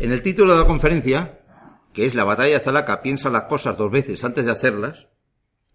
En 0.00 0.12
el 0.12 0.22
título 0.22 0.52
de 0.52 0.60
la 0.60 0.66
conferencia, 0.66 1.40
que 1.92 2.06
es 2.06 2.14
La 2.14 2.24
batalla 2.24 2.58
de 2.58 2.64
Zalaca 2.64 3.02
piensa 3.02 3.30
las 3.30 3.44
cosas 3.44 3.76
dos 3.76 3.90
veces 3.90 4.22
antes 4.24 4.44
de 4.44 4.52
hacerlas, 4.52 5.08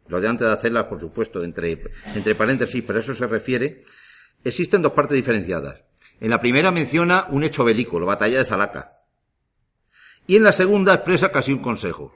lo 0.07 0.19
de 0.21 0.27
antes 0.27 0.47
de 0.47 0.53
hacerlas, 0.53 0.85
por 0.85 0.99
supuesto, 0.99 1.43
entre, 1.43 1.81
entre 2.15 2.35
paréntesis, 2.35 2.83
pero 2.85 2.99
eso 2.99 3.15
se 3.15 3.27
refiere, 3.27 3.81
existen 4.43 4.81
dos 4.81 4.93
partes 4.93 5.15
diferenciadas. 5.15 5.81
En 6.19 6.29
la 6.29 6.39
primera 6.39 6.71
menciona 6.71 7.27
un 7.29 7.43
hecho 7.43 7.63
bélico, 7.63 7.99
la 7.99 8.05
batalla 8.05 8.39
de 8.39 8.45
Zalaca. 8.45 9.01
Y 10.27 10.37
en 10.37 10.43
la 10.43 10.53
segunda 10.53 10.93
expresa 10.93 11.31
casi 11.31 11.51
un 11.51 11.59
consejo. 11.59 12.13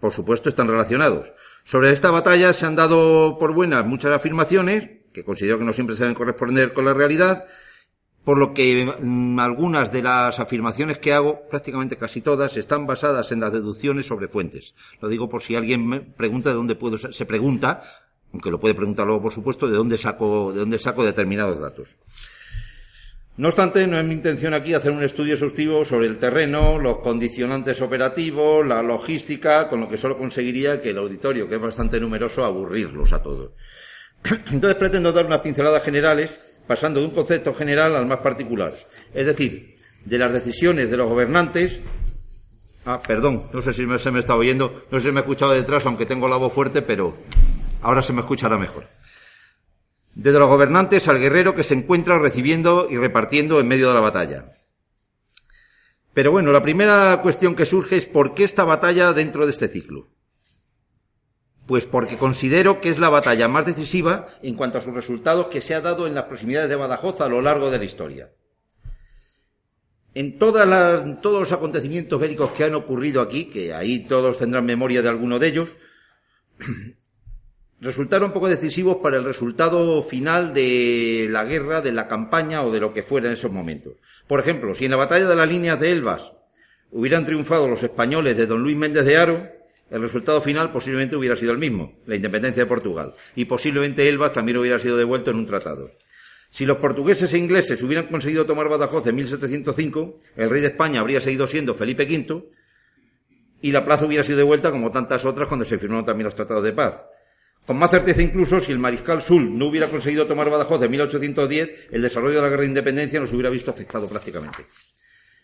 Por 0.00 0.12
supuesto, 0.12 0.48
están 0.48 0.68
relacionados. 0.68 1.32
Sobre 1.64 1.90
esta 1.90 2.10
batalla 2.10 2.52
se 2.52 2.66
han 2.66 2.76
dado 2.76 3.38
por 3.38 3.52
buenas 3.52 3.86
muchas 3.86 4.12
afirmaciones, 4.12 4.90
que 5.16 5.24
considero 5.24 5.58
que 5.58 5.64
no 5.64 5.72
siempre 5.72 5.96
se 5.96 6.02
deben 6.02 6.14
corresponder 6.14 6.74
con 6.74 6.84
la 6.84 6.92
realidad, 6.92 7.46
por 8.22 8.36
lo 8.36 8.52
que 8.52 8.84
mm, 8.84 9.38
algunas 9.38 9.90
de 9.90 10.02
las 10.02 10.38
afirmaciones 10.40 10.98
que 10.98 11.14
hago, 11.14 11.48
prácticamente 11.48 11.96
casi 11.96 12.20
todas, 12.20 12.58
están 12.58 12.86
basadas 12.86 13.32
en 13.32 13.40
las 13.40 13.50
deducciones 13.50 14.04
sobre 14.04 14.28
fuentes. 14.28 14.74
Lo 15.00 15.08
digo 15.08 15.26
por 15.30 15.42
si 15.42 15.56
alguien 15.56 15.86
me 15.86 16.00
pregunta 16.00 16.50
de 16.50 16.56
dónde 16.56 16.74
puedo, 16.74 16.98
se 16.98 17.24
pregunta, 17.24 17.82
aunque 18.30 18.50
lo 18.50 18.60
puede 18.60 18.74
preguntar 18.74 19.06
luego 19.06 19.22
por 19.22 19.32
supuesto, 19.32 19.66
de 19.66 19.74
dónde 19.74 19.96
saco, 19.96 20.52
de 20.52 20.60
dónde 20.60 20.78
saco 20.78 21.02
determinados 21.02 21.58
datos. 21.58 21.88
No 23.38 23.48
obstante, 23.48 23.86
no 23.86 23.98
es 23.98 24.04
mi 24.04 24.14
intención 24.14 24.52
aquí 24.52 24.74
hacer 24.74 24.90
un 24.90 25.02
estudio 25.02 25.32
exhaustivo 25.32 25.84
sobre 25.86 26.08
el 26.08 26.18
terreno, 26.18 26.78
los 26.78 26.98
condicionantes 26.98 27.80
operativos, 27.80 28.66
la 28.66 28.82
logística, 28.82 29.68
con 29.68 29.80
lo 29.80 29.88
que 29.88 29.96
solo 29.96 30.18
conseguiría 30.18 30.82
que 30.82 30.90
el 30.90 30.98
auditorio, 30.98 31.48
que 31.48 31.54
es 31.54 31.60
bastante 31.60 32.00
numeroso, 32.00 32.44
aburrirlos 32.44 33.14
a 33.14 33.22
todos. 33.22 33.52
Entonces 34.50 34.76
pretendo 34.76 35.12
dar 35.12 35.26
unas 35.26 35.40
pinceladas 35.40 35.82
generales 35.82 36.30
pasando 36.66 37.00
de 37.00 37.06
un 37.06 37.12
concepto 37.12 37.54
general 37.54 37.94
al 37.96 38.06
más 38.06 38.18
particular. 38.18 38.72
Es 39.14 39.26
decir, 39.26 39.76
de 40.04 40.18
las 40.18 40.32
decisiones 40.32 40.90
de 40.90 40.96
los 40.96 41.08
gobernantes. 41.08 41.80
Ah, 42.84 43.00
perdón, 43.04 43.42
no 43.52 43.62
sé 43.62 43.72
si 43.72 43.86
se 43.98 44.10
me 44.10 44.20
está 44.20 44.36
oyendo, 44.36 44.84
no 44.90 44.98
sé 44.98 45.06
si 45.06 45.12
me 45.12 45.20
he 45.20 45.22
escuchado 45.22 45.52
detrás, 45.52 45.84
aunque 45.86 46.06
tengo 46.06 46.28
la 46.28 46.36
voz 46.36 46.52
fuerte, 46.52 46.82
pero 46.82 47.16
ahora 47.82 48.02
se 48.02 48.12
me 48.12 48.20
escuchará 48.20 48.56
mejor. 48.56 48.86
Desde 50.14 50.38
los 50.38 50.48
gobernantes 50.48 51.08
al 51.08 51.18
guerrero 51.18 51.54
que 51.54 51.64
se 51.64 51.74
encuentra 51.74 52.18
recibiendo 52.18 52.86
y 52.88 52.96
repartiendo 52.96 53.60
en 53.60 53.68
medio 53.68 53.88
de 53.88 53.94
la 53.94 54.00
batalla. 54.00 54.50
Pero 56.14 56.32
bueno, 56.32 56.52
la 56.52 56.62
primera 56.62 57.20
cuestión 57.22 57.54
que 57.54 57.66
surge 57.66 57.96
es 57.96 58.06
por 58.06 58.34
qué 58.34 58.44
esta 58.44 58.64
batalla 58.64 59.12
dentro 59.12 59.44
de 59.44 59.52
este 59.52 59.68
ciclo. 59.68 60.08
Pues 61.66 61.84
porque 61.84 62.16
considero 62.16 62.80
que 62.80 62.90
es 62.90 62.98
la 62.98 63.08
batalla 63.08 63.48
más 63.48 63.66
decisiva 63.66 64.28
en 64.42 64.54
cuanto 64.54 64.78
a 64.78 64.80
sus 64.80 64.94
resultados 64.94 65.46
que 65.46 65.60
se 65.60 65.74
ha 65.74 65.80
dado 65.80 66.06
en 66.06 66.14
las 66.14 66.24
proximidades 66.24 66.68
de 66.68 66.76
Badajoz 66.76 67.20
a 67.20 67.28
lo 67.28 67.42
largo 67.42 67.70
de 67.70 67.78
la 67.78 67.84
historia. 67.84 68.30
En 70.14 70.38
todos 70.38 70.66
los 71.22 71.52
acontecimientos 71.52 72.18
bélicos 72.18 72.52
que 72.52 72.64
han 72.64 72.74
ocurrido 72.74 73.20
aquí, 73.20 73.46
que 73.46 73.74
ahí 73.74 74.06
todos 74.06 74.38
tendrán 74.38 74.64
memoria 74.64 75.02
de 75.02 75.08
alguno 75.08 75.38
de 75.38 75.48
ellos, 75.48 75.76
resultaron 77.80 78.32
poco 78.32 78.48
decisivos 78.48 78.96
para 79.02 79.18
el 79.18 79.24
resultado 79.24 80.00
final 80.00 80.54
de 80.54 81.26
la 81.28 81.44
guerra, 81.44 81.82
de 81.82 81.92
la 81.92 82.08
campaña 82.08 82.62
o 82.62 82.70
de 82.70 82.80
lo 82.80 82.94
que 82.94 83.02
fuera 83.02 83.26
en 83.26 83.34
esos 83.34 83.52
momentos. 83.52 83.98
Por 84.26 84.40
ejemplo, 84.40 84.74
si 84.74 84.86
en 84.86 84.92
la 84.92 84.96
batalla 84.96 85.28
de 85.28 85.36
las 85.36 85.48
líneas 85.48 85.78
de 85.80 85.92
Elbas 85.92 86.32
hubieran 86.90 87.26
triunfado 87.26 87.68
los 87.68 87.82
españoles 87.82 88.36
de 88.36 88.46
don 88.46 88.62
Luis 88.62 88.76
Méndez 88.76 89.04
de 89.04 89.16
Haro, 89.18 89.55
el 89.90 90.00
resultado 90.00 90.40
final 90.40 90.72
posiblemente 90.72 91.16
hubiera 91.16 91.36
sido 91.36 91.52
el 91.52 91.58
mismo, 91.58 91.94
la 92.06 92.16
independencia 92.16 92.64
de 92.64 92.68
Portugal, 92.68 93.14
y 93.34 93.44
posiblemente 93.44 94.08
Elba 94.08 94.32
también 94.32 94.58
hubiera 94.58 94.78
sido 94.78 94.96
devuelto 94.96 95.30
en 95.30 95.36
un 95.36 95.46
tratado. 95.46 95.90
Si 96.50 96.64
los 96.64 96.78
portugueses 96.78 97.32
e 97.32 97.38
ingleses 97.38 97.82
hubieran 97.82 98.06
conseguido 98.06 98.46
tomar 98.46 98.68
Badajoz 98.68 99.06
en 99.06 99.16
1705, 99.16 100.20
el 100.36 100.50
rey 100.50 100.60
de 100.60 100.68
España 100.68 101.00
habría 101.00 101.20
seguido 101.20 101.46
siendo 101.46 101.74
Felipe 101.74 102.04
V 102.04 102.44
y 103.60 103.72
la 103.72 103.84
plaza 103.84 104.06
hubiera 104.06 104.24
sido 104.24 104.38
devuelta 104.38 104.70
como 104.70 104.90
tantas 104.90 105.24
otras 105.24 105.48
cuando 105.48 105.64
se 105.64 105.78
firmaron 105.78 106.04
también 106.04 106.24
los 106.24 106.34
tratados 106.34 106.64
de 106.64 106.72
paz. 106.72 107.02
Con 107.66 107.78
más 107.78 107.90
certeza 107.90 108.22
incluso, 108.22 108.60
si 108.60 108.70
el 108.70 108.78
mariscal 108.78 109.20
Sul 109.20 109.58
no 109.58 109.66
hubiera 109.66 109.88
conseguido 109.88 110.26
tomar 110.26 110.48
Badajoz 110.48 110.82
en 110.82 110.90
1810, 110.90 111.88
el 111.90 112.02
desarrollo 112.02 112.36
de 112.36 112.42
la 112.42 112.48
guerra 112.48 112.62
de 112.62 112.68
independencia 112.68 113.20
nos 113.20 113.32
hubiera 113.32 113.50
visto 113.50 113.70
afectado 113.70 114.08
prácticamente. 114.08 114.64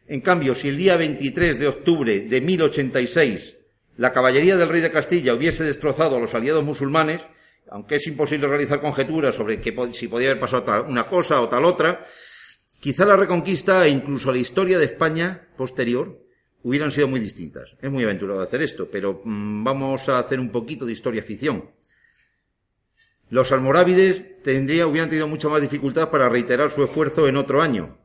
En 0.07 0.21
cambio, 0.21 0.55
si 0.55 0.69
el 0.69 0.77
día 0.77 0.97
23 0.97 1.59
de 1.59 1.69
octubre 1.69 2.21
de 2.21 2.41
1086 2.41 3.57
la 3.97 4.13
caballería 4.13 4.57
del 4.57 4.69
rey 4.69 4.81
de 4.81 4.91
Castilla 4.91 5.35
hubiese 5.35 5.65
destrozado 5.65 6.17
a 6.17 6.21
los 6.21 6.35
aliados 6.35 6.65
musulmanes, 6.65 7.23
aunque 7.71 7.97
es 7.97 8.07
imposible 8.07 8.49
realizar 8.49 8.81
conjeturas 8.81 9.35
sobre 9.35 9.63
si 9.93 10.09
podía 10.09 10.31
haber 10.31 10.41
pasado 10.41 10.85
una 10.89 11.09
cosa 11.09 11.41
o 11.41 11.49
tal 11.49 11.65
otra, 11.65 12.05
quizá 12.81 13.05
la 13.05 13.17
reconquista 13.17 13.87
e 13.87 13.91
incluso 13.91 14.33
la 14.33 14.39
historia 14.39 14.79
de 14.79 14.87
España 14.87 15.49
posterior 15.57 16.21
hubieran 16.63 16.91
sido 16.91 17.09
muy 17.09 17.21
distintas. 17.21 17.77
Es 17.81 17.91
muy 17.91 18.05
aventurado 18.05 18.41
hacer 18.41 18.63
esto, 18.63 18.89
pero 18.91 19.21
mm, 19.25 19.65
vamos 19.65 20.09
a 20.09 20.19
hacer 20.19 20.41
un 20.41 20.51
poquito 20.51 20.87
de 20.87 20.93
historia 20.93 21.23
ficción. 21.23 21.71
Los 23.31 23.53
almorávides 23.53 24.43
tendría, 24.43 24.87
hubieran 24.87 25.09
tenido 25.09 25.27
mucha 25.27 25.49
más 25.49 25.63
dificultad 25.63 26.11
para 26.11 26.29
reiterar 26.29 26.71
su 26.71 26.85
esfuerzo 26.85 27.27
en 27.29 27.37
otro 27.37 27.63
año, 27.63 27.99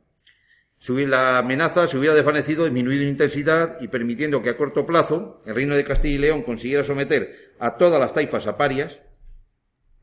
la 1.08 1.40
amenaza 1.40 1.88
se 1.88 1.98
hubiera 1.98 2.16
desvanecido, 2.16 2.64
disminuido 2.64 3.04
en 3.04 3.10
intensidad 3.10 3.78
y 3.82 3.88
permitiendo 3.88 4.42
que 4.42 4.50
a 4.50 4.58
corto 4.58 4.86
plazo 4.86 5.40
el 5.46 5.56
reino 5.56 5.76
de 5.76 5.84
Castilla 5.84 6.16
y 6.16 6.18
León 6.20 6.44
consiguiera 6.44 6.84
someter 6.84 7.54
a 7.60 7.78
todas 7.78 8.00
las 8.00 8.14
taifas 8.14 8.48
aparias, 8.48 9.02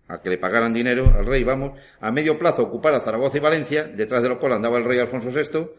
a 0.09 0.21
que 0.21 0.29
le 0.29 0.39
pagaran 0.39 0.75
dinero 0.75 1.15
al 1.17 1.25
rey, 1.25 1.45
vamos, 1.45 1.79
a 2.01 2.11
medio 2.11 2.39
plazo 2.39 2.63
ocupar 2.63 2.95
a 2.95 3.01
Zaragoza 3.01 3.39
y 3.39 3.41
Valencia, 3.41 3.85
detrás 3.85 4.23
de 4.23 4.29
lo 4.29 4.39
cual 4.39 4.53
andaba 4.53 4.79
el 4.79 4.85
rey 4.85 4.99
Alfonso 4.99 5.31
VI, 5.31 5.71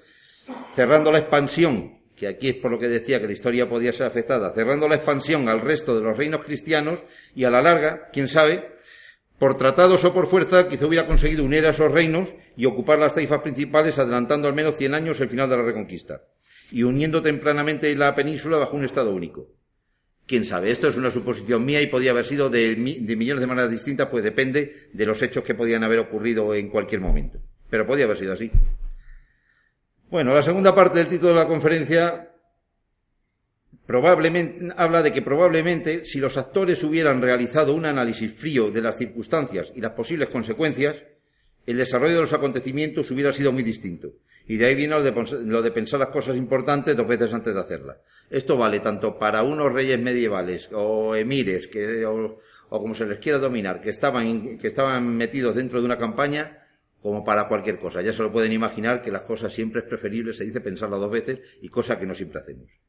cerrando 0.76 1.12
la 1.12 1.20
expansión, 1.20 2.00
que 2.16 2.28
aquí 2.28 2.50
es 2.50 2.56
por 2.56 2.72
lo 2.72 2.80
que 2.80 2.88
decía 2.88 3.20
que 3.20 3.28
la 3.28 3.34
historia 3.34 3.70
podía 3.70 3.92
ser 3.92 4.08
afectada, 4.08 4.54
cerrando 4.54 4.88
la 4.88 4.96
expansión 4.96 5.50
al 5.50 5.62
resto 5.62 5.96
de 5.96 6.02
los 6.02 6.18
reinos 6.18 6.44
cristianos 6.44 7.04
y 7.36 7.44
a 7.44 7.52
la 7.52 7.62
larga, 7.62 8.10
quién 8.12 8.28
sabe, 8.28 8.72
por 9.40 9.58
tratados 9.58 10.04
o 10.06 10.14
por 10.14 10.28
fuerza, 10.28 10.68
quizá 10.68 10.86
hubiera 10.86 11.08
conseguido 11.08 11.44
unir 11.44 11.66
a 11.66 11.72
esos 11.72 11.92
reinos 11.92 12.36
y 12.56 12.66
ocupar 12.66 13.00
las 13.00 13.14
taifas 13.14 13.42
principales, 13.42 14.00
adelantando 14.00 14.48
al 14.48 14.56
menos 14.56 14.78
cien 14.78 14.94
años 14.94 15.20
el 15.20 15.30
final 15.30 15.50
de 15.50 15.58
la 15.58 15.64
Reconquista, 15.64 16.22
y 16.72 16.84
uniendo 16.84 17.22
tempranamente 17.22 17.94
la 17.96 18.16
península 18.16 18.58
bajo 18.58 18.78
un 18.78 18.86
Estado 18.86 19.12
único. 19.12 19.50
Quién 20.26 20.46
sabe, 20.46 20.72
esto 20.72 20.88
es 20.88 20.96
una 20.96 21.12
suposición 21.12 21.66
mía 21.66 21.82
y 21.82 21.88
podía 21.88 22.12
haber 22.12 22.26
sido 22.26 22.50
de, 22.50 22.76
de 22.76 23.16
millones 23.16 23.42
de 23.42 23.48
maneras 23.48 23.70
distintas, 23.70 24.08
pues 24.10 24.24
depende 24.24 24.90
de 24.92 25.06
los 25.06 25.22
hechos 25.22 25.44
que 25.44 25.54
podían 25.54 25.84
haber 25.84 26.00
ocurrido 26.00 26.56
en 26.56 26.70
cualquier 26.70 27.02
momento. 27.02 27.40
Pero 27.70 27.86
podía 27.86 28.06
haber 28.06 28.18
sido 28.18 28.34
así. 28.34 28.50
Bueno, 30.10 30.34
la 30.34 30.42
segunda 30.42 30.74
parte 30.74 31.00
del 31.00 31.08
título 31.08 31.34
de 31.34 31.40
la 31.40 31.48
conferencia 31.48 32.35
probablemente, 33.86 34.74
habla 34.78 35.02
de 35.02 35.12
que 35.12 35.22
probablemente 35.22 36.06
si 36.06 36.20
los 36.20 36.38
actores 36.38 36.84
hubieran 36.84 37.22
realizado 37.22 37.74
un 37.74 37.86
análisis 37.86 38.34
frío 38.34 38.72
de 38.72 38.82
las 38.82 38.98
circunstancias 38.98 39.72
y 39.76 39.82
las 39.82 39.92
posibles 39.92 40.30
consecuencias, 40.30 41.04
el 41.66 41.78
desarrollo 41.78 42.16
de 42.16 42.22
los 42.22 42.34
acontecimientos 42.34 43.10
hubiera 43.12 43.32
sido 43.32 43.52
muy 43.52 43.64
distinto. 43.64 44.14
Y 44.48 44.58
de 44.58 44.68
ahí 44.68 44.76
viene 44.76 44.96
lo 44.96 45.62
de, 45.62 45.72
pensar 45.72 46.00
las 46.00 46.10
cosas 46.10 46.36
importantes 46.36 46.96
dos 46.96 47.08
veces 47.08 47.34
antes 47.34 47.54
de 47.54 47.60
hacerlas. 47.60 47.98
Esto 48.30 48.58
vale 48.58 48.80
tanto 48.80 49.18
para 49.18 49.42
unos 49.42 49.74
reyes 49.74 50.00
medievales 50.00 50.70
o 50.72 51.16
emires, 51.16 51.68
que, 51.68 52.06
o, 52.06 52.40
como 52.70 52.94
se 52.94 53.08
les 53.08 53.18
quiera 53.18 53.40
dominar, 53.40 53.82
que 53.82 53.90
estaban, 53.90 54.60
que 54.60 54.68
estaban 54.68 55.18
metidos 55.18 55.56
dentro 55.56 55.80
de 55.80 55.86
una 55.86 55.98
campaña, 55.98 56.64
como 57.02 57.24
para 57.24 57.48
cualquier 57.48 57.80
cosa. 57.80 58.04
Ya 58.04 58.14
se 58.14 58.22
lo 58.22 58.32
pueden 58.32 58.52
imaginar 58.52 59.02
que 59.02 59.12
las 59.12 59.22
cosas 59.22 59.52
siempre 59.52 59.82
es 59.82 59.88
preferible, 59.88 60.34
se 60.34 60.46
dice 60.46 60.62
pensarlas 60.62 61.00
dos 61.00 61.12
veces, 61.12 61.40
y 61.62 61.70
cosa 61.70 62.00
que 62.00 62.06
no 62.06 62.14
siempre 62.14 62.40
hacemos. 62.40 62.80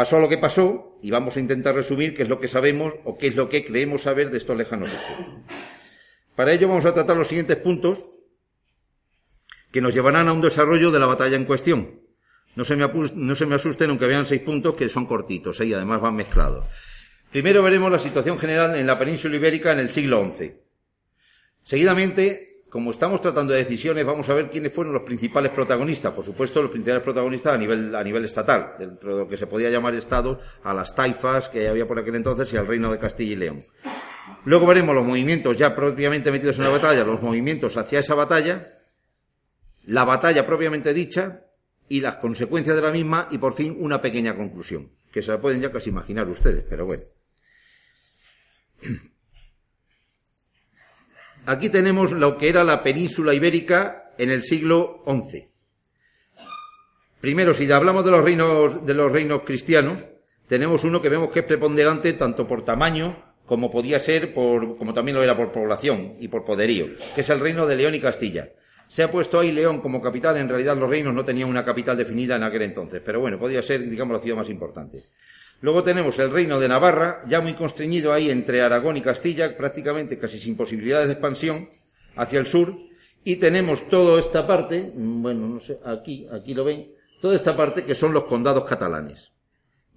Pasó 0.00 0.18
lo 0.18 0.30
que 0.30 0.38
pasó, 0.38 0.96
y 1.02 1.10
vamos 1.10 1.36
a 1.36 1.40
intentar 1.40 1.74
resumir 1.74 2.14
qué 2.14 2.22
es 2.22 2.30
lo 2.30 2.40
que 2.40 2.48
sabemos 2.48 2.94
o 3.04 3.18
qué 3.18 3.26
es 3.26 3.36
lo 3.36 3.50
que 3.50 3.66
creemos 3.66 4.00
saber 4.00 4.30
de 4.30 4.38
estos 4.38 4.56
lejanos 4.56 4.88
hechos. 4.88 5.30
Para 6.34 6.54
ello 6.54 6.68
vamos 6.68 6.86
a 6.86 6.94
tratar 6.94 7.16
los 7.16 7.28
siguientes 7.28 7.58
puntos 7.58 8.06
que 9.70 9.82
nos 9.82 9.92
llevarán 9.92 10.26
a 10.28 10.32
un 10.32 10.40
desarrollo 10.40 10.90
de 10.90 10.98
la 10.98 11.04
batalla 11.04 11.36
en 11.36 11.44
cuestión. 11.44 12.00
No 12.56 12.64
se 12.64 12.76
me, 12.76 12.88
no 12.88 13.54
asusten 13.54 13.90
aunque 13.90 14.06
vean 14.06 14.24
seis 14.24 14.40
puntos 14.40 14.74
que 14.74 14.88
son 14.88 15.04
cortitos 15.04 15.60
¿eh? 15.60 15.66
y 15.66 15.74
además 15.74 16.00
van 16.00 16.16
mezclados. 16.16 16.64
Primero 17.30 17.62
veremos 17.62 17.92
la 17.92 17.98
situación 17.98 18.38
general 18.38 18.76
en 18.76 18.86
la 18.86 18.98
península 18.98 19.36
ibérica 19.36 19.70
en 19.72 19.80
el 19.80 19.90
siglo 19.90 20.32
XI. 20.32 20.54
Seguidamente, 21.62 22.49
como 22.70 22.92
estamos 22.92 23.20
tratando 23.20 23.52
de 23.52 23.64
decisiones, 23.64 24.06
vamos 24.06 24.28
a 24.28 24.34
ver 24.34 24.48
quiénes 24.48 24.72
fueron 24.72 24.94
los 24.94 25.02
principales 25.02 25.50
protagonistas. 25.50 26.12
Por 26.12 26.24
supuesto, 26.24 26.62
los 26.62 26.70
principales 26.70 27.02
protagonistas 27.02 27.54
a 27.54 27.58
nivel, 27.58 27.94
a 27.94 28.04
nivel 28.04 28.24
estatal, 28.24 28.74
dentro 28.78 29.16
de 29.16 29.22
lo 29.24 29.28
que 29.28 29.36
se 29.36 29.48
podía 29.48 29.70
llamar 29.70 29.94
Estado, 29.94 30.40
a 30.62 30.72
las 30.72 30.94
taifas 30.94 31.48
que 31.48 31.66
había 31.66 31.88
por 31.88 31.98
aquel 31.98 32.14
entonces 32.14 32.52
y 32.52 32.56
al 32.56 32.68
reino 32.68 32.92
de 32.92 32.98
Castilla 32.98 33.32
y 33.32 33.36
León. 33.36 33.58
Luego 34.44 34.66
veremos 34.66 34.94
los 34.94 35.04
movimientos 35.04 35.56
ya 35.56 35.74
propiamente 35.74 36.30
metidos 36.30 36.58
en 36.58 36.64
la 36.64 36.70
batalla, 36.70 37.04
los 37.04 37.20
movimientos 37.20 37.76
hacia 37.76 37.98
esa 37.98 38.14
batalla, 38.14 38.68
la 39.84 40.04
batalla 40.04 40.46
propiamente 40.46 40.94
dicha 40.94 41.46
y 41.88 42.00
las 42.00 42.16
consecuencias 42.16 42.76
de 42.76 42.82
la 42.82 42.92
misma 42.92 43.26
y 43.32 43.38
por 43.38 43.52
fin 43.52 43.76
una 43.80 44.00
pequeña 44.00 44.36
conclusión, 44.36 44.90
que 45.12 45.22
se 45.22 45.32
la 45.32 45.40
pueden 45.40 45.60
ya 45.60 45.72
casi 45.72 45.90
imaginar 45.90 46.28
ustedes, 46.28 46.64
pero 46.68 46.86
bueno. 46.86 47.02
Aquí 51.50 51.68
tenemos 51.68 52.12
lo 52.12 52.38
que 52.38 52.48
era 52.48 52.62
la 52.62 52.80
península 52.80 53.34
ibérica 53.34 54.12
en 54.18 54.30
el 54.30 54.44
siglo 54.44 55.02
XI. 55.04 55.48
Primero, 57.20 57.54
si 57.54 57.68
hablamos 57.72 58.04
de 58.04 58.12
los 58.12 58.22
reinos, 58.22 58.86
de 58.86 58.94
los 58.94 59.10
reinos 59.10 59.42
cristianos, 59.44 60.06
tenemos 60.46 60.84
uno 60.84 61.02
que 61.02 61.08
vemos 61.08 61.32
que 61.32 61.40
es 61.40 61.44
preponderante 61.44 62.12
tanto 62.12 62.46
por 62.46 62.62
tamaño 62.62 63.34
como 63.46 63.68
podía 63.68 63.98
ser 63.98 64.32
por, 64.32 64.78
como 64.78 64.94
también 64.94 65.16
lo 65.16 65.24
era 65.24 65.36
por 65.36 65.50
población 65.50 66.14
y 66.20 66.28
por 66.28 66.44
poderío, 66.44 66.86
que 67.16 67.22
es 67.22 67.30
el 67.30 67.40
reino 67.40 67.66
de 67.66 67.74
León 67.74 67.96
y 67.96 68.00
Castilla. 68.00 68.50
Se 68.86 69.02
ha 69.02 69.10
puesto 69.10 69.40
ahí 69.40 69.50
León 69.50 69.80
como 69.80 70.00
capital, 70.00 70.36
en 70.36 70.48
realidad 70.48 70.76
los 70.76 70.88
reinos 70.88 71.12
no 71.12 71.24
tenían 71.24 71.48
una 71.48 71.64
capital 71.64 71.96
definida 71.96 72.36
en 72.36 72.44
aquel 72.44 72.62
entonces, 72.62 73.02
pero 73.04 73.18
bueno, 73.18 73.40
podía 73.40 73.60
ser, 73.60 73.90
digamos, 73.90 74.16
la 74.16 74.22
ciudad 74.22 74.38
más 74.38 74.50
importante. 74.50 75.02
Luego 75.60 75.82
tenemos 75.82 76.18
el 76.18 76.30
reino 76.30 76.58
de 76.58 76.68
Navarra, 76.68 77.20
ya 77.26 77.40
muy 77.40 77.54
constreñido 77.54 78.12
ahí 78.12 78.30
entre 78.30 78.62
Aragón 78.62 78.96
y 78.96 79.02
Castilla, 79.02 79.56
prácticamente 79.56 80.18
casi 80.18 80.38
sin 80.38 80.56
posibilidades 80.56 81.08
de 81.08 81.12
expansión, 81.12 81.68
hacia 82.16 82.38
el 82.38 82.46
sur, 82.46 82.76
y 83.24 83.36
tenemos 83.36 83.88
toda 83.88 84.18
esta 84.18 84.46
parte, 84.46 84.92
bueno, 84.94 85.46
no 85.46 85.60
sé, 85.60 85.78
aquí, 85.84 86.26
aquí 86.32 86.54
lo 86.54 86.64
ven, 86.64 86.92
toda 87.20 87.36
esta 87.36 87.56
parte 87.56 87.84
que 87.84 87.94
son 87.94 88.14
los 88.14 88.24
condados 88.24 88.64
catalanes, 88.64 89.34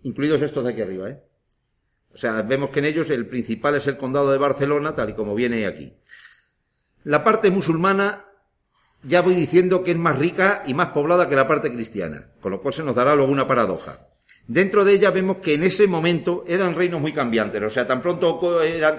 incluidos 0.04 0.42
estos 0.42 0.66
de 0.66 0.72
aquí 0.72 0.82
arriba, 0.82 1.10
¿eh? 1.10 1.24
O 2.14 2.18
sea, 2.18 2.42
vemos 2.44 2.70
que 2.70 2.80
en 2.80 2.86
ellos 2.86 3.10
el 3.10 3.26
principal 3.28 3.76
es 3.76 3.88
el 3.88 3.98
condado 3.98 4.32
de 4.32 4.38
Barcelona, 4.38 4.94
tal 4.94 5.10
y 5.10 5.14
como 5.14 5.34
viene 5.34 5.66
aquí. 5.66 5.94
La 7.06 7.24
parte 7.24 7.50
musulmana 7.50 8.26
ya 9.02 9.22
voy 9.22 9.34
diciendo 9.34 9.82
que 9.82 9.92
es 9.92 9.98
más 9.98 10.20
rica 10.20 10.62
y 10.66 10.76
más 10.76 10.90
poblada 10.90 11.28
que 11.28 11.36
la 11.36 11.48
parte 11.48 11.72
cristiana, 11.72 12.32
con 12.40 12.52
lo 12.52 12.62
cual 12.62 12.74
se 12.74 12.84
nos 12.84 12.94
dará 12.94 13.16
luego 13.16 13.32
una 13.32 13.48
paradoja. 13.48 14.10
Dentro 14.48 14.84
de 14.84 14.94
ella 14.94 15.10
vemos 15.12 15.38
que 15.38 15.54
en 15.54 15.64
ese 15.64 15.88
momento 15.88 16.44
eran 16.48 16.76
reinos 16.76 17.00
muy 17.00 17.14
cambiantes, 17.14 17.62
o 17.62 17.70
sea, 17.70 17.88
tan 17.88 18.02
pronto 18.02 18.40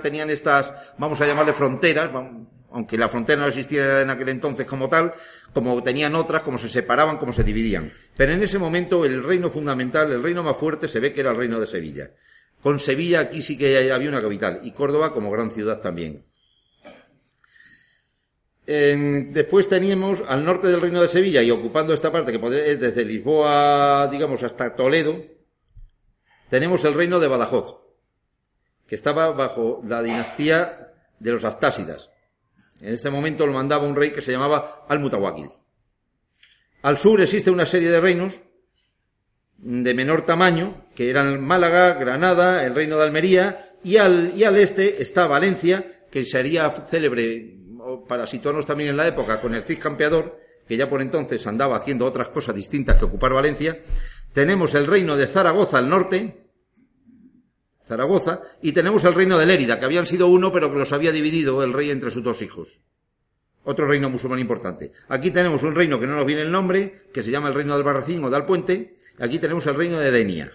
tenían 0.02 0.30
estas, 0.30 0.72
vamos 0.96 1.20
a 1.20 1.26
llamarle 1.26 1.52
fronteras, 1.52 2.10
aunque 2.70 2.96
la 2.96 3.08
frontera 3.08 3.42
no 3.42 3.48
existiera 3.48 4.00
en 4.00 4.08
aquel 4.10 4.30
entonces 4.30 4.66
como 4.66 4.88
tal, 4.88 5.12
como 5.52 5.82
tenían 5.82 6.14
otras, 6.14 6.42
como 6.42 6.56
se 6.56 6.68
separaban, 6.68 7.18
como 7.18 7.32
se 7.32 7.44
dividían. 7.44 7.92
Pero 8.16 8.32
en 8.32 8.42
ese 8.42 8.58
momento 8.58 9.04
el 9.04 9.22
reino 9.22 9.50
fundamental, 9.50 10.10
el 10.10 10.22
reino 10.22 10.42
más 10.42 10.56
fuerte, 10.56 10.88
se 10.88 10.98
ve 10.98 11.12
que 11.12 11.20
era 11.20 11.30
el 11.30 11.36
reino 11.36 11.60
de 11.60 11.66
Sevilla. 11.66 12.10
Con 12.62 12.80
Sevilla 12.80 13.20
aquí 13.20 13.42
sí 13.42 13.58
que 13.58 13.92
había 13.92 14.08
una 14.08 14.22
capital, 14.22 14.60
y 14.62 14.72
Córdoba 14.72 15.12
como 15.12 15.30
gran 15.30 15.50
ciudad 15.50 15.80
también 15.80 16.24
después 18.66 19.68
teníamos 19.68 20.22
al 20.26 20.44
norte 20.44 20.68
del 20.68 20.80
reino 20.80 21.02
de 21.02 21.08
Sevilla 21.08 21.42
y 21.42 21.50
ocupando 21.50 21.92
esta 21.92 22.10
parte 22.10 22.32
que 22.32 22.70
es 22.70 22.80
desde 22.80 23.04
Lisboa, 23.04 24.08
digamos, 24.10 24.42
hasta 24.42 24.74
Toledo, 24.74 25.22
tenemos 26.48 26.84
el 26.84 26.94
reino 26.94 27.20
de 27.20 27.28
Badajoz, 27.28 27.76
que 28.86 28.94
estaba 28.94 29.30
bajo 29.32 29.82
la 29.86 30.02
dinastía 30.02 30.92
de 31.18 31.32
los 31.32 31.44
Astásidas. 31.44 32.10
En 32.80 32.92
este 32.92 33.10
momento 33.10 33.46
lo 33.46 33.52
mandaba 33.52 33.86
un 33.86 33.96
rey 33.96 34.10
que 34.12 34.22
se 34.22 34.32
llamaba 34.32 34.84
Al-Mutawakkil. 34.88 35.48
Al 36.82 36.98
sur 36.98 37.20
existe 37.20 37.50
una 37.50 37.66
serie 37.66 37.90
de 37.90 38.00
reinos 38.00 38.42
de 39.56 39.94
menor 39.94 40.24
tamaño, 40.24 40.86
que 40.94 41.08
eran 41.08 41.42
Málaga, 41.42 41.94
Granada, 41.94 42.66
el 42.66 42.74
reino 42.74 42.98
de 42.98 43.04
Almería, 43.04 43.76
y 43.82 43.96
al, 43.96 44.32
y 44.36 44.44
al 44.44 44.58
este 44.58 45.02
está 45.02 45.26
Valencia, 45.26 46.06
que 46.10 46.24
sería 46.24 46.70
célebre 46.70 47.58
para 48.02 48.26
situarnos 48.26 48.66
también 48.66 48.90
en 48.90 48.96
la 48.96 49.06
época, 49.06 49.40
con 49.40 49.54
el 49.54 49.62
Cid 49.62 49.78
Campeador, 49.78 50.40
que 50.66 50.76
ya 50.76 50.88
por 50.88 51.02
entonces 51.02 51.46
andaba 51.46 51.76
haciendo 51.76 52.06
otras 52.06 52.28
cosas 52.28 52.54
distintas 52.54 52.96
que 52.96 53.04
ocupar 53.04 53.32
Valencia, 53.32 53.78
tenemos 54.32 54.74
el 54.74 54.86
reino 54.86 55.16
de 55.16 55.26
Zaragoza 55.26 55.78
al 55.78 55.88
norte, 55.88 56.48
Zaragoza, 57.86 58.40
y 58.62 58.72
tenemos 58.72 59.04
el 59.04 59.14
reino 59.14 59.38
de 59.38 59.46
Lérida, 59.46 59.78
que 59.78 59.84
habían 59.84 60.06
sido 60.06 60.28
uno, 60.28 60.50
pero 60.52 60.72
que 60.72 60.78
los 60.78 60.92
había 60.92 61.12
dividido 61.12 61.62
el 61.62 61.72
rey 61.72 61.90
entre 61.90 62.10
sus 62.10 62.24
dos 62.24 62.42
hijos. 62.42 62.80
Otro 63.62 63.86
reino 63.86 64.10
musulmán 64.10 64.40
importante. 64.40 64.92
Aquí 65.08 65.30
tenemos 65.30 65.62
un 65.62 65.74
reino 65.74 66.00
que 66.00 66.06
no 66.06 66.16
nos 66.16 66.26
viene 66.26 66.42
el 66.42 66.50
nombre, 66.50 67.08
que 67.12 67.22
se 67.22 67.30
llama 67.30 67.48
el 67.48 67.54
reino 67.54 67.74
del 67.74 67.82
Barracín 67.82 68.22
o 68.24 68.30
del 68.30 68.44
Puente. 68.44 68.96
Aquí 69.18 69.38
tenemos 69.38 69.66
el 69.66 69.74
reino 69.74 69.98
de 69.98 70.10
Denia. 70.10 70.50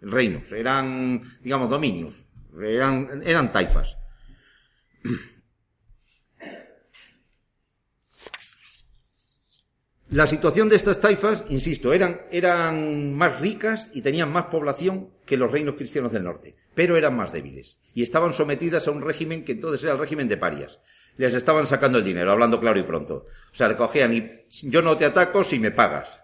Reinos, 0.00 0.50
eran, 0.50 1.22
digamos, 1.40 1.70
dominios. 1.70 2.24
Eran 2.60 3.52
taifas. 3.52 3.96
La 10.12 10.26
situación 10.26 10.68
de 10.68 10.76
estas 10.76 11.00
taifas, 11.00 11.42
insisto, 11.48 11.94
eran, 11.94 12.20
eran 12.30 13.14
más 13.14 13.40
ricas 13.40 13.88
y 13.94 14.02
tenían 14.02 14.30
más 14.30 14.44
población 14.46 15.08
que 15.24 15.38
los 15.38 15.50
reinos 15.50 15.76
cristianos 15.76 16.12
del 16.12 16.24
norte, 16.24 16.54
pero 16.74 16.98
eran 16.98 17.16
más 17.16 17.32
débiles 17.32 17.78
y 17.94 18.02
estaban 18.02 18.34
sometidas 18.34 18.86
a 18.86 18.90
un 18.90 19.00
régimen 19.00 19.42
que 19.42 19.52
entonces 19.52 19.82
era 19.82 19.94
el 19.94 19.98
régimen 19.98 20.28
de 20.28 20.36
parias. 20.36 20.80
Les 21.16 21.32
estaban 21.32 21.66
sacando 21.66 21.96
el 21.96 22.04
dinero, 22.04 22.30
hablando 22.30 22.60
claro 22.60 22.78
y 22.78 22.82
pronto. 22.82 23.24
O 23.24 23.54
sea, 23.54 23.68
le 23.68 23.76
cogían 23.76 24.12
y 24.12 24.28
yo 24.68 24.82
no 24.82 24.98
te 24.98 25.06
ataco 25.06 25.44
si 25.44 25.58
me 25.58 25.70
pagas. 25.70 26.21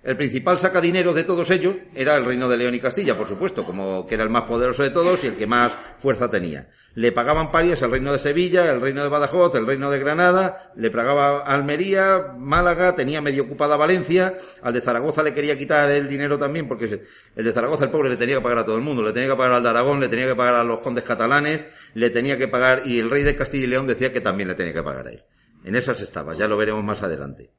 El 0.00 0.16
principal 0.16 0.58
sacadinero 0.58 1.12
de 1.12 1.24
todos 1.24 1.50
ellos 1.50 1.76
era 1.92 2.16
el 2.16 2.24
reino 2.24 2.48
de 2.48 2.56
León 2.56 2.74
y 2.74 2.78
Castilla, 2.78 3.16
por 3.16 3.26
supuesto, 3.26 3.64
como 3.64 4.06
que 4.06 4.14
era 4.14 4.22
el 4.22 4.30
más 4.30 4.44
poderoso 4.44 4.84
de 4.84 4.90
todos 4.90 5.24
y 5.24 5.26
el 5.26 5.34
que 5.34 5.46
más 5.48 5.72
fuerza 5.98 6.30
tenía. 6.30 6.70
Le 6.94 7.10
pagaban 7.10 7.50
parias 7.50 7.82
al 7.82 7.90
reino 7.90 8.12
de 8.12 8.18
Sevilla, 8.20 8.70
el 8.72 8.80
reino 8.80 9.02
de 9.02 9.08
Badajoz, 9.08 9.56
el 9.56 9.66
reino 9.66 9.90
de 9.90 9.98
Granada, 9.98 10.72
le 10.76 10.90
pagaba 10.90 11.40
Almería, 11.40 12.32
Málaga, 12.38 12.94
tenía 12.94 13.20
medio 13.20 13.42
ocupada 13.42 13.76
Valencia, 13.76 14.38
al 14.62 14.72
de 14.72 14.80
Zaragoza 14.80 15.24
le 15.24 15.34
quería 15.34 15.58
quitar 15.58 15.90
el 15.90 16.08
dinero 16.08 16.38
también, 16.38 16.68
porque 16.68 17.02
el 17.34 17.44
de 17.44 17.52
Zaragoza, 17.52 17.84
el 17.84 17.90
pobre, 17.90 18.08
le 18.08 18.16
tenía 18.16 18.36
que 18.36 18.42
pagar 18.42 18.58
a 18.58 18.64
todo 18.64 18.76
el 18.76 18.82
mundo, 18.82 19.02
le 19.02 19.12
tenía 19.12 19.28
que 19.28 19.36
pagar 19.36 19.54
al 19.54 19.62
de 19.64 19.68
Aragón, 19.68 19.98
le 19.98 20.08
tenía 20.08 20.28
que 20.28 20.36
pagar 20.36 20.54
a 20.54 20.64
los 20.64 20.78
condes 20.78 21.02
catalanes, 21.02 21.66
le 21.94 22.10
tenía 22.10 22.38
que 22.38 22.46
pagar, 22.46 22.82
y 22.84 23.00
el 23.00 23.10
rey 23.10 23.24
de 23.24 23.34
Castilla 23.34 23.64
y 23.64 23.66
León 23.66 23.88
decía 23.88 24.12
que 24.12 24.20
también 24.20 24.48
le 24.48 24.54
tenía 24.54 24.72
que 24.72 24.82
pagar 24.82 25.08
a 25.08 25.10
él. 25.10 25.24
En 25.64 25.74
esas 25.74 26.00
estaba, 26.00 26.34
ya 26.34 26.46
lo 26.46 26.56
veremos 26.56 26.84
más 26.84 27.02
adelante. 27.02 27.50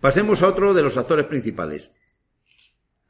Pasemos 0.00 0.42
a 0.42 0.48
otro 0.48 0.72
de 0.72 0.82
los 0.82 0.96
actores 0.96 1.26
principales. 1.26 1.90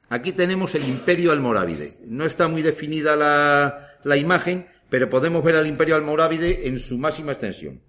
Aquí 0.08 0.32
tenemos 0.32 0.74
el 0.74 0.88
imperio 0.88 1.30
almorávide. 1.30 1.92
No 2.06 2.24
está 2.24 2.48
muy 2.48 2.62
definida 2.62 3.14
la, 3.14 4.16
imagen, 4.16 4.66
pero 4.88 5.08
podemos 5.08 5.44
ver 5.44 5.54
al 5.54 5.68
imperio 5.68 5.94
almorávide 5.94 6.66
en 6.66 6.80
su 6.80 6.98
máxima 6.98 7.30
extensión. 7.30 7.80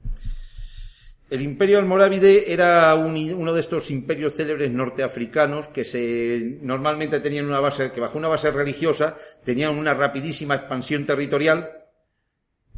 El 1.32 1.42
imperio 1.42 1.80
almorávide 1.80 2.54
era 2.54 2.94
uno 2.94 3.54
de 3.54 3.60
estos 3.60 3.90
imperios 3.90 4.36
célebres 4.36 4.70
norteafricanos 4.70 5.70
que 5.70 5.84
se, 5.84 6.60
normalmente 6.62 7.20
tenían 7.22 7.46
una 7.46 7.60
base, 7.60 7.92
que 7.92 8.02
bajo 8.02 8.20
una 8.20 8.28
base 8.28 8.52
religiosa 8.52 9.16
tenían 9.44 9.76
una 9.76 9.96
rapidísima 9.96 10.56
expansión 10.56 11.08
territorial. 11.08 11.72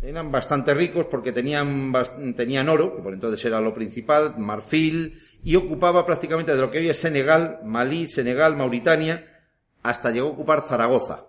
Eran 0.02 0.32
bastante 0.32 0.74
ricos 0.74 1.08
porque 1.08 1.34
tenían, 1.34 1.92
tenían 2.38 2.70
oro, 2.70 2.96
que 2.96 3.02
por 3.02 3.14
entonces 3.14 3.44
era 3.44 3.60
lo 3.60 3.74
principal, 3.74 4.38
marfil, 4.38 5.20
y 5.44 5.56
ocupaba 5.56 6.06
prácticamente 6.06 6.56
de 6.56 6.62
lo 6.62 6.72
que 6.72 6.80
hoy 6.80 6.90
es 6.90 7.00
Senegal, 7.00 7.60
Malí, 7.64 8.08
Senegal, 8.08 8.56
Mauritania, 8.56 9.42
hasta 9.82 10.12
llegó 10.12 10.30
a 10.30 10.32
ocupar 10.32 10.62
Zaragoza, 10.62 11.26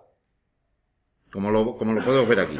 como 1.31 1.51
lo, 1.51 1.75
como 1.75 1.93
lo 1.93 2.03
podemos 2.03 2.27
ver 2.27 2.39
aquí. 2.39 2.59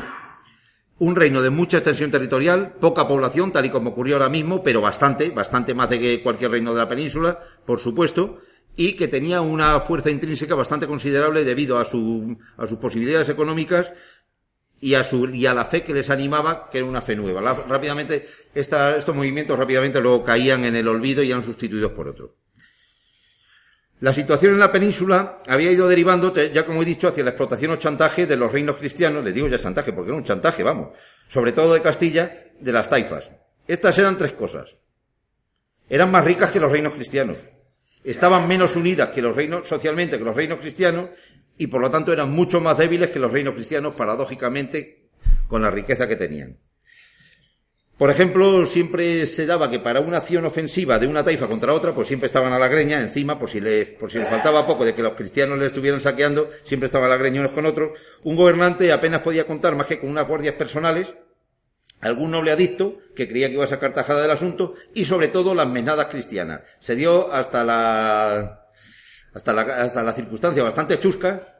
un 0.99 1.15
reino 1.15 1.41
de 1.41 1.49
mucha 1.49 1.77
extensión 1.77 2.11
territorial, 2.11 2.73
poca 2.79 3.07
población, 3.07 3.51
tal 3.51 3.65
y 3.65 3.69
como 3.69 3.91
ocurrió 3.91 4.15
ahora 4.15 4.29
mismo, 4.29 4.61
pero 4.61 4.81
bastante, 4.81 5.29
bastante 5.29 5.73
más 5.73 5.89
de 5.89 5.99
que 5.99 6.23
cualquier 6.23 6.51
reino 6.51 6.73
de 6.73 6.79
la 6.79 6.89
península, 6.89 7.39
por 7.65 7.79
supuesto, 7.79 8.39
y 8.75 8.93
que 8.93 9.07
tenía 9.07 9.39
una 9.41 9.79
fuerza 9.79 10.09
intrínseca 10.09 10.55
bastante 10.55 10.87
considerable 10.87 11.45
debido 11.45 11.79
a, 11.79 11.85
su, 11.85 12.37
a 12.57 12.67
sus 12.67 12.77
posibilidades 12.77 13.29
económicas 13.29 13.93
y 14.79 14.93
a, 14.93 15.03
su, 15.03 15.27
y 15.29 15.45
a 15.45 15.53
la 15.53 15.65
fe 15.65 15.83
que 15.83 15.93
les 15.93 16.09
animaba, 16.09 16.69
que 16.69 16.79
era 16.79 16.87
una 16.87 17.01
fe 17.01 17.15
nueva. 17.15 17.41
rápidamente, 17.67 18.27
estos 18.53 19.15
movimientos 19.15 19.57
rápidamente 19.57 19.99
luego 20.01 20.23
caían 20.23 20.65
en 20.65 20.75
el 20.75 20.87
olvido 20.87 21.23
y 21.23 21.31
eran 21.31 21.43
sustituidos 21.43 21.91
por 21.91 22.07
otros. 22.07 22.31
La 24.01 24.11
situación 24.11 24.53
en 24.53 24.59
la 24.59 24.71
península 24.71 25.39
había 25.47 25.71
ido 25.71 25.87
derivando, 25.87 26.33
ya 26.35 26.65
como 26.65 26.83
he 26.83 26.85
dicho, 26.85 27.07
hacia 27.07 27.23
la 27.23 27.29
explotación 27.29 27.71
o 27.71 27.77
chantaje 27.77 28.27
de 28.27 28.35
los 28.35 28.51
reinos 28.51 28.75
cristianos, 28.75 29.23
le 29.23 29.31
digo 29.31 29.47
ya 29.47 29.57
chantaje 29.57 29.93
porque 29.93 30.09
era 30.09 30.17
un 30.17 30.23
chantaje, 30.23 30.63
vamos, 30.63 30.89
sobre 31.29 31.53
todo 31.53 31.73
de 31.73 31.81
Castilla, 31.81 32.51
de 32.59 32.71
las 32.71 32.89
taifas. 32.89 33.31
Estas 33.67 33.97
eran 33.97 34.17
tres 34.17 34.33
cosas. 34.33 34.75
Eran 35.89 36.11
más 36.11 36.25
ricas 36.25 36.51
que 36.51 36.59
los 36.59 36.71
reinos 36.71 36.93
cristianos, 36.93 37.37
estaban 38.03 38.47
menos 38.47 38.75
unidas 38.75 39.09
que 39.09 39.21
los 39.21 39.35
reinos, 39.35 39.67
socialmente, 39.67 40.17
que 40.17 40.23
los 40.23 40.35
reinos 40.35 40.59
cristianos, 40.59 41.09
y 41.57 41.67
por 41.67 41.81
lo 41.81 41.89
tanto 41.89 42.11
eran 42.11 42.31
mucho 42.31 42.61
más 42.61 42.77
débiles 42.77 43.09
que 43.09 43.19
los 43.19 43.31
reinos 43.31 43.53
cristianos, 43.53 43.95
paradójicamente, 43.95 45.09
con 45.47 45.61
la 45.61 45.71
riqueza 45.71 46.07
que 46.07 46.15
tenían. 46.15 46.57
Por 47.97 48.09
ejemplo, 48.09 48.65
siempre 48.65 49.25
se 49.25 49.45
daba 49.45 49.69
que 49.69 49.79
para 49.79 50.01
una 50.01 50.17
acción 50.17 50.45
ofensiva 50.45 50.99
de 50.99 51.07
una 51.07 51.23
taifa 51.23 51.47
contra 51.47 51.73
otra, 51.73 51.93
pues 51.93 52.09
siempre 52.09 52.27
estaban 52.27 52.51
a 52.51 52.59
la 52.59 52.67
greña 52.67 52.99
encima, 52.99 53.39
por 53.39 53.49
si 53.49 53.61
les, 53.61 53.87
por 53.91 54.11
si 54.11 54.17
les 54.17 54.27
faltaba 54.27 54.67
poco 54.67 54.83
de 54.83 54.93
que 54.93 55.01
los 55.01 55.13
cristianos 55.13 55.57
le 55.57 55.65
estuvieran 55.65 56.01
saqueando, 56.01 56.49
siempre 56.63 56.87
estaban 56.87 57.07
a 57.07 57.11
la 57.11 57.17
greña 57.17 57.39
unos 57.39 57.53
con 57.53 57.65
otros. 57.65 57.97
Un 58.23 58.35
gobernante 58.35 58.91
apenas 58.91 59.21
podía 59.21 59.47
contar 59.47 59.75
más 59.75 59.87
que 59.87 60.01
con 60.01 60.09
unas 60.09 60.27
guardias 60.27 60.55
personales, 60.55 61.15
algún 62.01 62.31
noble 62.31 62.51
adicto 62.51 62.97
que 63.15 63.29
creía 63.29 63.47
que 63.47 63.53
iba 63.53 63.63
a 63.63 63.67
sacar 63.67 63.93
tajada 63.93 64.21
del 64.21 64.31
asunto, 64.31 64.73
y 64.93 65.05
sobre 65.05 65.29
todo 65.29 65.55
las 65.55 65.67
menadas 65.67 66.07
cristianas. 66.07 66.63
Se 66.81 66.97
dio 66.97 67.31
hasta 67.31 67.63
la, 67.63 68.64
hasta 69.35 69.53
la, 69.53 69.61
hasta 69.61 70.01
la 70.03 70.13
circunstancia 70.13 70.63
bastante 70.63 70.97
chusca 70.97 71.55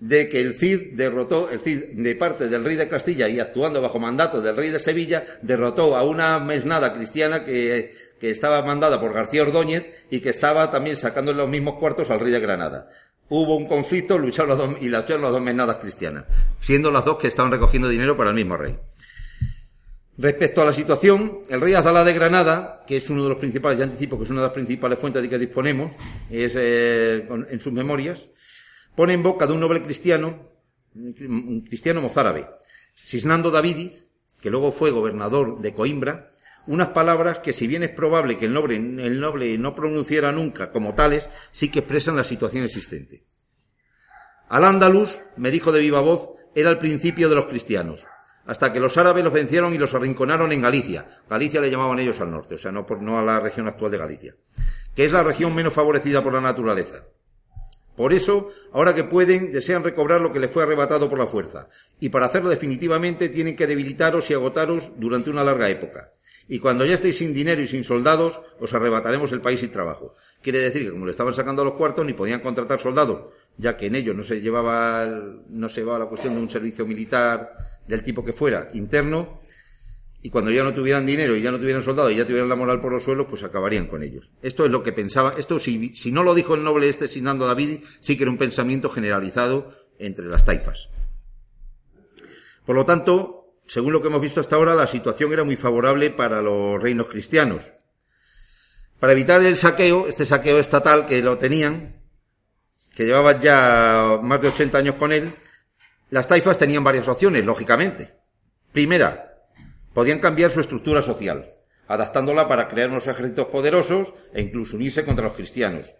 de 0.00 0.28
que 0.28 0.40
el 0.40 0.54
Cid 0.54 0.94
derrotó, 0.94 1.48
el 1.48 1.60
Cid 1.60 1.92
de 1.94 2.14
parte 2.16 2.48
del 2.48 2.64
rey 2.64 2.76
de 2.76 2.88
Castilla 2.88 3.28
y 3.28 3.38
actuando 3.38 3.80
bajo 3.80 4.00
mandato 4.00 4.42
del 4.42 4.56
rey 4.56 4.70
de 4.70 4.80
Sevilla, 4.80 5.24
derrotó 5.40 5.96
a 5.96 6.02
una 6.02 6.40
mesnada 6.40 6.92
cristiana 6.92 7.44
que, 7.44 7.94
que 8.18 8.30
estaba 8.30 8.62
mandada 8.62 9.00
por 9.00 9.14
García 9.14 9.42
Ordóñez 9.42 10.06
y 10.10 10.20
que 10.20 10.30
estaba 10.30 10.70
también 10.70 10.96
sacando 10.96 11.32
los 11.32 11.48
mismos 11.48 11.76
cuartos 11.76 12.10
al 12.10 12.20
rey 12.20 12.32
de 12.32 12.40
Granada. 12.40 12.88
Hubo 13.28 13.56
un 13.56 13.66
conflicto, 13.66 14.18
lucharon 14.18 14.50
los 14.50 14.58
dos, 14.58 14.82
y 14.82 14.88
lucharon 14.88 15.22
las 15.22 15.32
dos 15.32 15.40
mesnadas 15.40 15.76
cristianas, 15.76 16.24
siendo 16.60 16.90
las 16.90 17.04
dos 17.04 17.16
que 17.16 17.28
estaban 17.28 17.52
recogiendo 17.52 17.88
dinero 17.88 18.16
para 18.16 18.30
el 18.30 18.36
mismo 18.36 18.56
rey. 18.56 18.76
Respecto 20.16 20.62
a 20.62 20.64
la 20.64 20.72
situación, 20.72 21.40
el 21.48 21.60
rey 21.60 21.74
Azalá 21.74 22.04
de 22.04 22.12
Granada, 22.12 22.84
que 22.86 22.98
es 22.98 23.10
uno 23.10 23.24
de 23.24 23.30
los 23.30 23.38
principales, 23.38 23.78
ya 23.78 23.84
anticipo 23.84 24.16
que 24.16 24.24
es 24.24 24.30
una 24.30 24.42
de 24.42 24.46
las 24.46 24.54
principales 24.54 24.98
fuentes 24.98 25.20
de 25.20 25.28
que 25.28 25.38
disponemos, 25.38 25.90
es 26.30 26.54
eh, 26.56 27.26
en 27.28 27.60
sus 27.60 27.72
memorias, 27.72 28.28
pone 28.94 29.12
en 29.12 29.24
boca 29.24 29.46
de 29.46 29.54
un 29.54 29.60
noble 29.60 29.82
cristiano, 29.82 30.50
un 30.94 31.64
cristiano 31.66 32.00
mozárabe, 32.00 32.46
Cisnando 32.94 33.50
Davidiz, 33.50 34.06
que 34.40 34.50
luego 34.50 34.70
fue 34.70 34.92
gobernador 34.92 35.60
de 35.60 35.74
Coimbra, 35.74 36.32
unas 36.68 36.88
palabras 36.88 37.40
que 37.40 37.52
si 37.52 37.66
bien 37.66 37.82
es 37.82 37.90
probable 37.90 38.38
que 38.38 38.46
el 38.46 38.52
noble, 38.52 38.76
el 38.76 39.20
noble 39.20 39.58
no 39.58 39.74
pronunciara 39.74 40.30
nunca 40.30 40.70
como 40.70 40.94
tales, 40.94 41.28
sí 41.50 41.70
que 41.70 41.80
expresan 41.80 42.14
la 42.14 42.24
situación 42.24 42.64
existente. 42.64 43.24
Al 44.48 44.64
andaluz, 44.64 45.18
me 45.36 45.50
dijo 45.50 45.72
de 45.72 45.80
viva 45.80 46.00
voz, 46.00 46.30
era 46.54 46.70
el 46.70 46.78
principio 46.78 47.28
de 47.28 47.34
los 47.34 47.46
cristianos, 47.46 48.06
hasta 48.46 48.72
que 48.72 48.80
los 48.80 48.96
árabes 48.96 49.24
los 49.24 49.32
vencieron 49.32 49.74
y 49.74 49.78
los 49.78 49.94
arrinconaron 49.94 50.52
en 50.52 50.60
Galicia. 50.60 51.06
Galicia 51.28 51.60
le 51.60 51.70
llamaban 51.70 51.98
ellos 51.98 52.20
al 52.20 52.30
norte, 52.30 52.54
o 52.54 52.58
sea, 52.58 52.72
no, 52.72 52.86
por, 52.86 53.00
no 53.00 53.18
a 53.18 53.22
la 53.22 53.40
región 53.40 53.66
actual 53.66 53.90
de 53.90 53.98
Galicia, 53.98 54.36
que 54.94 55.04
es 55.04 55.12
la 55.12 55.22
región 55.22 55.54
menos 55.54 55.72
favorecida 55.72 56.22
por 56.22 56.32
la 56.32 56.40
naturaleza. 56.40 57.04
Por 57.96 58.12
eso, 58.12 58.48
ahora 58.72 58.94
que 58.94 59.04
pueden, 59.04 59.52
desean 59.52 59.84
recobrar 59.84 60.20
lo 60.20 60.32
que 60.32 60.40
les 60.40 60.50
fue 60.50 60.64
arrebatado 60.64 61.08
por 61.08 61.18
la 61.18 61.26
fuerza, 61.26 61.68
y 62.00 62.08
para 62.08 62.26
hacerlo 62.26 62.50
definitivamente 62.50 63.28
tienen 63.28 63.54
que 63.54 63.68
debilitaros 63.68 64.30
y 64.30 64.34
agotaros 64.34 64.92
durante 64.96 65.30
una 65.30 65.44
larga 65.44 65.68
época. 65.68 66.10
Y 66.46 66.58
cuando 66.58 66.84
ya 66.84 66.94
estéis 66.94 67.18
sin 67.18 67.32
dinero 67.32 67.62
y 67.62 67.66
sin 67.66 67.84
soldados, 67.84 68.40
os 68.60 68.74
arrebataremos 68.74 69.32
el 69.32 69.40
país 69.40 69.62
y 69.62 69.68
trabajo. 69.68 70.14
Quiere 70.42 70.58
decir 70.58 70.82
que 70.82 70.90
como 70.90 71.06
le 71.06 71.12
estaban 71.12 71.32
sacando 71.32 71.64
los 71.64 71.74
cuartos, 71.74 72.04
ni 72.04 72.12
podían 72.12 72.40
contratar 72.40 72.80
soldados, 72.80 73.32
ya 73.56 73.76
que 73.76 73.86
en 73.86 73.94
ellos 73.94 74.14
no 74.14 74.22
se 74.22 74.40
llevaba, 74.40 75.06
no 75.48 75.68
se 75.70 75.80
llevaba 75.80 76.00
la 76.00 76.06
cuestión 76.06 76.34
de 76.34 76.40
un 76.40 76.50
servicio 76.50 76.84
militar 76.84 77.56
del 77.86 78.02
tipo 78.02 78.24
que 78.24 78.32
fuera 78.32 78.70
interno, 78.72 79.40
y 80.24 80.30
cuando 80.30 80.50
ya 80.50 80.64
no 80.64 80.72
tuvieran 80.72 81.04
dinero 81.04 81.36
y 81.36 81.42
ya 81.42 81.50
no 81.50 81.58
tuvieran 81.58 81.82
soldados 81.82 82.10
y 82.10 82.16
ya 82.16 82.24
tuvieran 82.24 82.48
la 82.48 82.56
moral 82.56 82.80
por 82.80 82.90
los 82.90 83.04
suelos, 83.04 83.26
pues 83.28 83.42
acabarían 83.42 83.88
con 83.88 84.02
ellos. 84.02 84.32
Esto 84.40 84.64
es 84.64 84.70
lo 84.70 84.82
que 84.82 84.92
pensaba, 84.92 85.34
esto 85.36 85.58
si, 85.58 85.94
si 85.94 86.12
no 86.12 86.22
lo 86.22 86.34
dijo 86.34 86.54
el 86.54 86.64
noble 86.64 86.88
este 86.88 87.08
Sinando 87.08 87.46
David, 87.46 87.80
sí 88.00 88.16
que 88.16 88.22
era 88.22 88.30
un 88.30 88.38
pensamiento 88.38 88.88
generalizado 88.88 89.76
entre 89.98 90.24
las 90.24 90.46
taifas. 90.46 90.88
Por 92.64 92.74
lo 92.74 92.86
tanto, 92.86 93.58
según 93.66 93.92
lo 93.92 94.00
que 94.00 94.08
hemos 94.08 94.22
visto 94.22 94.40
hasta 94.40 94.56
ahora, 94.56 94.74
la 94.74 94.86
situación 94.86 95.30
era 95.32 95.44
muy 95.44 95.56
favorable 95.56 96.10
para 96.10 96.40
los 96.40 96.82
reinos 96.82 97.08
cristianos. 97.08 97.74
Para 98.98 99.12
evitar 99.12 99.42
el 99.42 99.58
saqueo, 99.58 100.08
este 100.08 100.24
saqueo 100.24 100.58
estatal 100.58 101.04
que 101.04 101.22
lo 101.22 101.36
tenían, 101.36 102.00
que 102.96 103.04
llevaban 103.04 103.42
ya 103.42 104.18
más 104.22 104.40
de 104.40 104.48
80 104.48 104.78
años 104.78 104.94
con 104.94 105.12
él, 105.12 105.34
las 106.14 106.28
taifas 106.28 106.58
tenían 106.58 106.84
varias 106.84 107.08
opciones, 107.08 107.44
lógicamente. 107.44 108.14
Primera, 108.70 109.34
podían 109.92 110.20
cambiar 110.20 110.52
su 110.52 110.60
estructura 110.60 111.02
social, 111.02 111.54
adaptándola 111.88 112.46
para 112.46 112.68
crear 112.68 112.88
unos 112.88 113.08
ejércitos 113.08 113.48
poderosos 113.48 114.14
e 114.32 114.40
incluso 114.40 114.76
unirse 114.76 115.04
contra 115.04 115.24
los 115.24 115.34
cristianos, 115.34 115.92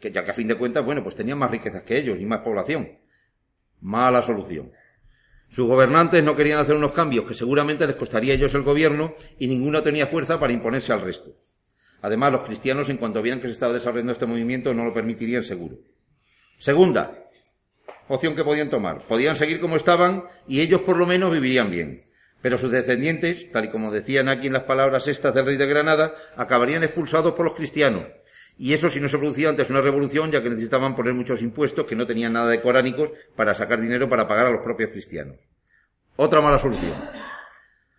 que 0.00 0.10
ya 0.10 0.24
que 0.24 0.30
a 0.30 0.34
fin 0.34 0.48
de 0.48 0.54
cuentas, 0.54 0.86
bueno, 0.86 1.02
pues 1.02 1.16
tenían 1.16 1.36
más 1.36 1.50
riquezas 1.50 1.82
que 1.82 1.98
ellos 1.98 2.18
y 2.18 2.24
más 2.24 2.38
población. 2.38 2.98
Mala 3.82 4.22
solución. 4.22 4.72
Sus 5.48 5.68
gobernantes 5.68 6.24
no 6.24 6.34
querían 6.34 6.60
hacer 6.60 6.74
unos 6.74 6.92
cambios 6.92 7.26
que 7.26 7.34
seguramente 7.34 7.86
les 7.86 7.96
costaría 7.96 8.32
a 8.32 8.36
ellos 8.36 8.54
el 8.54 8.62
gobierno 8.62 9.16
y 9.38 9.48
ninguno 9.48 9.82
tenía 9.82 10.06
fuerza 10.06 10.40
para 10.40 10.54
imponerse 10.54 10.94
al 10.94 11.02
resto. 11.02 11.36
Además, 12.00 12.32
los 12.32 12.46
cristianos, 12.46 12.88
en 12.88 12.96
cuanto 12.96 13.20
vieran 13.20 13.42
que 13.42 13.48
se 13.48 13.52
estaba 13.52 13.74
desarrollando 13.74 14.12
este 14.12 14.24
movimiento, 14.24 14.72
no 14.72 14.86
lo 14.86 14.94
permitirían 14.94 15.42
seguro. 15.42 15.76
Segunda, 16.58 17.27
opción 18.08 18.34
que 18.34 18.44
podían 18.44 18.70
tomar. 18.70 19.00
Podían 19.02 19.36
seguir 19.36 19.60
como 19.60 19.76
estaban 19.76 20.24
y 20.46 20.60
ellos 20.60 20.82
por 20.82 20.96
lo 20.96 21.06
menos 21.06 21.32
vivirían 21.32 21.70
bien. 21.70 22.04
Pero 22.40 22.56
sus 22.56 22.70
descendientes, 22.70 23.50
tal 23.50 23.66
y 23.66 23.70
como 23.70 23.90
decían 23.90 24.28
aquí 24.28 24.46
en 24.46 24.52
las 24.52 24.62
palabras 24.62 25.08
estas 25.08 25.34
del 25.34 25.46
rey 25.46 25.56
de 25.56 25.66
Granada, 25.66 26.14
acabarían 26.36 26.84
expulsados 26.84 27.34
por 27.34 27.44
los 27.44 27.54
cristianos. 27.54 28.06
Y 28.56 28.74
eso 28.74 28.90
si 28.90 29.00
no 29.00 29.08
se 29.08 29.18
producía 29.18 29.48
antes 29.48 29.70
una 29.70 29.80
revolución, 29.80 30.30
ya 30.30 30.42
que 30.42 30.50
necesitaban 30.50 30.94
poner 30.94 31.14
muchos 31.14 31.42
impuestos 31.42 31.86
que 31.86 31.94
no 31.94 32.06
tenían 32.06 32.32
nada 32.32 32.48
de 32.48 32.60
coránicos 32.60 33.12
para 33.36 33.54
sacar 33.54 33.80
dinero 33.80 34.08
para 34.08 34.26
pagar 34.26 34.46
a 34.46 34.50
los 34.50 34.62
propios 34.62 34.90
cristianos. 34.90 35.36
Otra 36.16 36.40
mala 36.40 36.58
solución. 36.58 36.94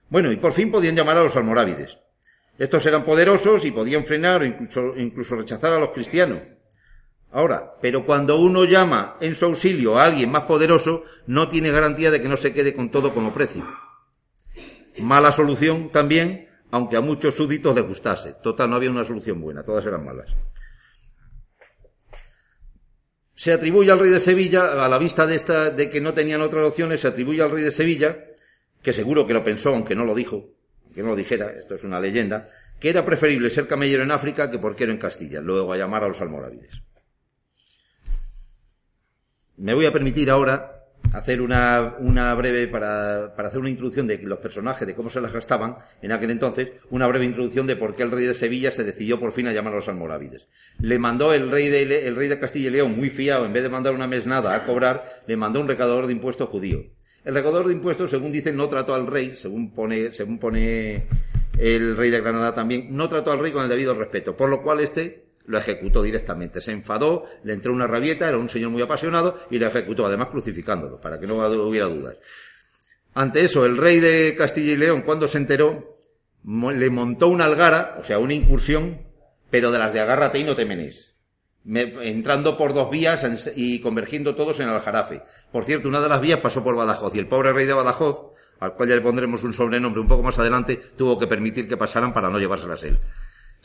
Bueno, 0.10 0.32
y 0.32 0.38
por 0.38 0.54
fin 0.54 0.72
podían 0.72 0.95
llamar 0.95 1.17
a 1.17 1.24
los 1.24 1.36
almorávides. 1.36 2.00
Estos 2.58 2.86
eran 2.86 3.06
poderosos 3.06 3.63
y 3.63 3.72
podían 3.72 4.04
frenar 4.04 4.41
o 4.41 4.45
incluso, 4.45 4.93
incluso 4.98 5.36
rechazar 5.38 5.72
a 5.72 5.80
los 5.80 5.91
cristianos. 5.91 6.39
Ahora, 7.32 7.76
pero 7.82 8.06
cuando 8.06 8.39
uno 8.39 8.65
llama 8.65 9.18
en 9.22 9.36
su 9.36 9.46
auxilio 9.46 10.00
a 10.00 10.06
alguien 10.06 10.32
más 10.32 10.44
poderoso, 10.44 11.04
no 11.28 11.48
tiene 11.48 11.70
garantía 11.70 12.10
de 12.10 12.22
que 12.22 12.28
no 12.28 12.38
se 12.38 12.54
quede 12.54 12.74
con 12.74 12.89
todo 12.89 13.13
como 13.13 13.34
precio. 13.34 13.63
Mala 14.98 15.32
solución 15.32 15.92
también, 15.92 16.50
aunque 16.72 16.98
a 16.98 17.02
muchos 17.02 17.36
súbditos 17.36 17.76
les 17.76 17.86
gustase. 17.86 18.34
Total, 18.42 18.70
no 18.70 18.76
había 18.76 18.89
una 18.89 19.06
solución 19.06 19.39
buena, 19.39 19.63
todas 19.63 19.86
eran 19.86 20.04
malas. 20.04 20.34
Se 23.36 23.54
atribuye 23.54 23.92
al 23.92 24.00
rey 24.00 24.10
de 24.10 24.20
Sevilla, 24.20 24.84
a 24.84 24.89
la 24.89 24.98
vista 24.98 25.26
de 25.26 25.36
esta, 25.36 25.70
de 25.70 25.89
que 25.89 26.02
no 26.02 26.13
tenían 26.13 26.42
otras 26.42 26.65
opciones, 26.65 27.00
se 27.00 27.08
atribuye 27.08 27.42
al 27.42 27.52
rey 27.52 27.63
de 27.63 27.72
Sevilla, 27.72 28.18
que 28.82 28.92
seguro 28.92 29.26
que 29.26 29.34
lo 29.34 29.44
pensó, 29.44 29.70
aunque 29.70 29.96
no 29.96 30.04
lo 30.04 30.13
dijo, 30.13 30.50
que 30.94 31.04
no 31.04 31.10
lo 31.10 31.15
dijera, 31.15 31.52
esto 31.52 31.76
es 31.76 31.84
una 31.84 32.00
leyenda, 32.00 32.50
que 32.80 32.89
era 32.89 33.06
preferible 33.06 33.50
ser 33.50 33.68
camellero 33.68 34.04
en 34.04 34.12
África 34.12 34.50
que 34.52 34.60
porquero 34.60 34.92
en 34.92 34.98
Castilla, 34.98 35.39
luego 35.39 35.72
a 35.72 35.78
llamar 35.78 36.04
a 36.04 36.08
los 36.10 36.20
almorávides. 36.20 36.82
Me 39.60 39.74
voy 39.74 39.86
a 39.86 39.91
permitir 39.91 40.32
ahora 40.32 40.86
hacer 41.12 41.41
una, 41.41 41.95
una 42.00 42.34
breve, 42.34 42.69
para, 42.69 43.26
hacer 43.26 43.60
una 43.60 43.69
introducción 43.69 44.08
de 44.08 44.17
los 44.19 44.39
personajes, 44.39 44.88
de 44.88 44.95
cómo 44.95 45.10
se 45.10 45.19
las 45.19 45.34
gastaban 45.34 45.76
en 46.02 46.13
aquel 46.13 46.32
entonces, 46.32 46.69
una 46.91 47.08
breve 47.08 47.26
introducción 47.26 47.67
de 47.67 47.76
por 47.76 47.93
qué 47.93 48.04
el 48.04 48.12
rey 48.12 48.26
de 48.26 48.34
Sevilla 48.34 48.72
se 48.72 48.86
decidió 48.86 49.19
por 49.19 49.34
fin 49.34 49.48
a 49.48 49.52
llamar 49.52 49.74
a 49.74 49.76
los 49.76 49.89
almorávides. 49.89 50.48
Le 50.80 50.98
mandó 50.98 51.34
el 51.34 51.52
rey 51.52 51.67
de, 51.67 52.08
el 52.08 52.15
rey 52.15 52.30
de 52.30 52.39
Castilla 52.39 52.69
y 52.69 52.72
León, 52.72 52.95
muy 52.95 53.10
fiado, 53.10 53.45
en 53.45 53.52
vez 53.52 53.63
de 53.63 53.67
mandar 53.67 53.93
una 53.93 54.08
mesnada 54.08 54.56
a 54.56 54.65
cobrar, 54.65 55.04
le 55.28 55.36
mandó 55.36 55.60
un 55.60 55.67
recaudador 55.67 56.08
de 56.08 56.13
impuestos 56.13 56.48
judío. 56.48 56.86
El 57.26 57.34
recaudador 57.34 57.67
de 57.67 57.74
impuestos, 57.74 58.12
según 58.12 58.32
dicen, 58.32 58.56
no 58.56 58.69
trató 58.69 58.95
al 58.95 59.08
rey, 59.08 59.36
según 59.36 59.74
pone, 59.74 60.13
según 60.13 60.39
pone 60.39 61.04
el 61.58 61.98
rey 61.98 62.10
de 62.12 62.22
Granada 62.22 62.54
también, 62.54 62.95
no 62.95 63.10
trató 63.10 63.34
al 63.34 63.39
rey 63.39 63.52
con 63.52 63.63
el 63.63 63.69
debido 63.69 63.93
respeto, 63.93 64.38
por 64.38 64.50
lo 64.50 64.63
cual 64.63 64.80
este 64.80 65.29
lo 65.45 65.58
ejecutó 65.58 66.04
directamente. 66.04 66.62
Se 66.62 66.71
enfadó, 66.71 67.25
le 67.43 67.54
entró 67.54 67.73
una 67.73 67.88
rabieta, 67.88 68.28
era 68.28 68.38
un 68.38 68.49
señor 68.49 68.69
muy 68.69 68.82
apasionado 68.82 69.39
y 69.49 69.60
lo 69.60 69.67
ejecutó, 69.67 70.06
además 70.06 70.30
crucificándolo, 70.30 71.02
para 71.02 71.19
que 71.19 71.28
no 71.28 71.36
hubiera 71.38 71.88
dudas. 71.88 72.17
Ante 73.13 73.43
eso, 73.43 73.65
el 73.65 73.78
rey 73.78 73.99
de 73.99 74.36
Castilla 74.38 74.73
y 74.73 74.78
León, 74.78 75.02
cuando 75.02 75.28
se 75.28 75.39
enteró, 75.39 75.97
le 76.43 76.89
montó 76.89 77.28
una 77.28 77.45
algara, 77.45 77.97
o 77.99 78.04
sea, 78.04 78.19
una 78.19 78.34
incursión, 78.34 79.02
pero 79.49 79.71
de 79.71 79.80
las 79.80 79.93
de 79.93 79.99
agárrate 79.99 80.39
y 80.39 80.43
no 80.43 80.56
te 80.56 80.65
menes. 80.65 81.15
entrando 81.65 82.56
por 82.56 82.73
dos 82.73 82.89
vías 82.89 83.25
y 83.56 83.80
convergiendo 83.82 84.36
todos 84.36 84.60
en 84.60 84.69
Aljarafe. 84.69 85.23
Por 85.52 85.65
cierto, 85.65 85.89
una 85.89 85.99
de 85.99 86.10
las 86.10 86.21
vías 86.21 86.39
pasó 86.39 86.63
por 86.63 86.75
Badajoz 86.75 87.13
y 87.15 87.19
el 87.19 87.28
pobre 87.28 87.54
rey 87.54 87.65
de 87.65 87.73
Badajoz, 87.73 88.34
al 88.60 88.73
cual 88.73 88.89
ya 88.89 88.95
le 88.95 89.02
pondremos 89.02 89.43
un 89.43 89.54
sobrenombre 89.54 90.02
un 90.02 90.08
poco 90.08 90.23
más 90.23 90.38
adelante, 90.38 90.80
tuvo 90.95 91.17
que 91.17 91.28
permitir 91.28 91.67
que 91.67 91.78
pasaran 91.78 92.13
para 92.13 92.30
no 92.30 92.39
llevárselas 92.39 92.84
él. 92.84 92.99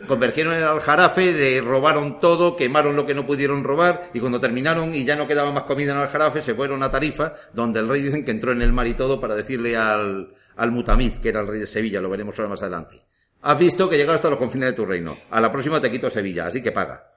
Convergieron 0.08 0.54
en 0.54 0.64
Aljarafe, 0.64 1.32
le 1.32 1.60
robaron 1.60 2.18
todo, 2.18 2.56
quemaron 2.56 2.96
lo 2.96 3.06
que 3.06 3.14
no 3.14 3.26
pudieron 3.26 3.62
robar 3.62 4.10
y 4.12 4.18
cuando 4.18 4.40
terminaron 4.40 4.92
y 4.92 5.04
ya 5.04 5.14
no 5.14 5.28
quedaba 5.28 5.52
más 5.52 5.62
comida 5.64 5.92
en 5.92 5.98
Aljarafe, 5.98 6.42
se 6.42 6.54
fueron 6.54 6.82
a 6.82 6.90
Tarifa, 6.90 7.34
donde 7.52 7.78
el 7.78 7.88
rey 7.88 8.02
dicen 8.02 8.24
que 8.24 8.32
entró 8.32 8.50
en 8.50 8.60
el 8.60 8.72
mar 8.72 8.88
y 8.88 8.94
todo 8.94 9.20
para 9.20 9.36
decirle 9.36 9.76
al, 9.76 10.34
al 10.56 10.70
Mutamiz, 10.72 11.18
que 11.18 11.28
era 11.28 11.40
el 11.40 11.46
rey 11.46 11.60
de 11.60 11.68
Sevilla, 11.68 12.00
lo 12.00 12.10
veremos 12.10 12.36
ahora 12.36 12.50
más 12.50 12.62
adelante. 12.62 13.04
Has 13.42 13.58
visto 13.58 13.88
que 13.88 13.96
llegaste 13.96 14.16
hasta 14.16 14.30
los 14.30 14.38
confines 14.38 14.70
de 14.70 14.72
tu 14.72 14.84
reino. 14.84 15.16
A 15.30 15.40
la 15.40 15.52
próxima 15.52 15.80
te 15.80 15.90
quito 15.90 16.10
Sevilla, 16.10 16.46
así 16.46 16.60
que 16.60 16.72
paga. 16.72 17.10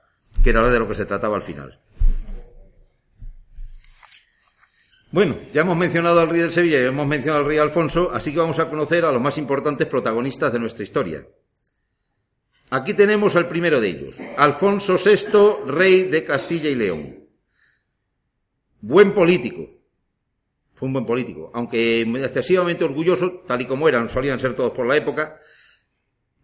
Que 0.44 0.50
era 0.50 0.68
de 0.70 0.78
lo 0.78 0.86
que 0.86 0.94
se 0.94 1.06
trataba 1.06 1.36
al 1.36 1.42
final. 1.42 1.80
Bueno, 5.10 5.36
ya 5.54 5.62
hemos 5.62 5.76
mencionado 5.76 6.20
al 6.20 6.28
rey 6.28 6.42
de 6.42 6.50
Sevilla 6.50 6.80
y 6.80 6.84
hemos 6.84 7.06
mencionado 7.06 7.40
al 7.42 7.48
rey 7.48 7.56
Alfonso, 7.56 8.10
así 8.12 8.30
que 8.30 8.40
vamos 8.40 8.58
a 8.58 8.68
conocer 8.68 9.06
a 9.06 9.10
los 9.10 9.22
más 9.22 9.38
importantes 9.38 9.86
protagonistas 9.86 10.52
de 10.52 10.58
nuestra 10.58 10.84
historia. 10.84 11.24
Aquí 12.70 12.94
tenemos 12.94 13.34
al 13.36 13.48
primero 13.48 13.80
de 13.80 13.88
ellos, 13.88 14.18
Alfonso 14.36 14.96
VI, 14.96 15.70
rey 15.70 16.04
de 16.04 16.24
Castilla 16.24 16.68
y 16.68 16.74
León. 16.74 17.24
Buen 18.80 19.14
político, 19.14 19.68
fue 20.74 20.86
un 20.86 20.92
buen 20.92 21.06
político, 21.06 21.50
aunque 21.54 22.02
excesivamente 22.02 22.84
orgulloso, 22.84 23.42
tal 23.46 23.62
y 23.62 23.66
como 23.66 23.88
eran, 23.88 24.08
solían 24.08 24.38
ser 24.38 24.54
todos 24.54 24.72
por 24.72 24.86
la 24.86 24.96
época. 24.96 25.40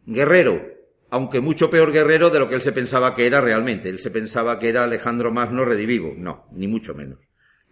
Guerrero, 0.06 0.74
aunque 1.10 1.40
mucho 1.40 1.70
peor 1.70 1.92
guerrero 1.92 2.30
de 2.30 2.40
lo 2.40 2.48
que 2.48 2.56
él 2.56 2.60
se 2.60 2.72
pensaba 2.72 3.14
que 3.14 3.26
era 3.26 3.40
realmente. 3.40 3.88
Él 3.88 4.00
se 4.00 4.10
pensaba 4.10 4.58
que 4.58 4.68
era 4.68 4.82
Alejandro 4.82 5.30
Magno 5.30 5.64
redivivo. 5.64 6.12
No, 6.16 6.48
ni 6.50 6.66
mucho 6.66 6.92
menos. 6.92 7.20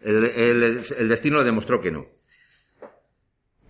El, 0.00 1.08
destino 1.08 1.38
le 1.38 1.44
demostró 1.44 1.80
que 1.80 1.90
no. 1.90 2.06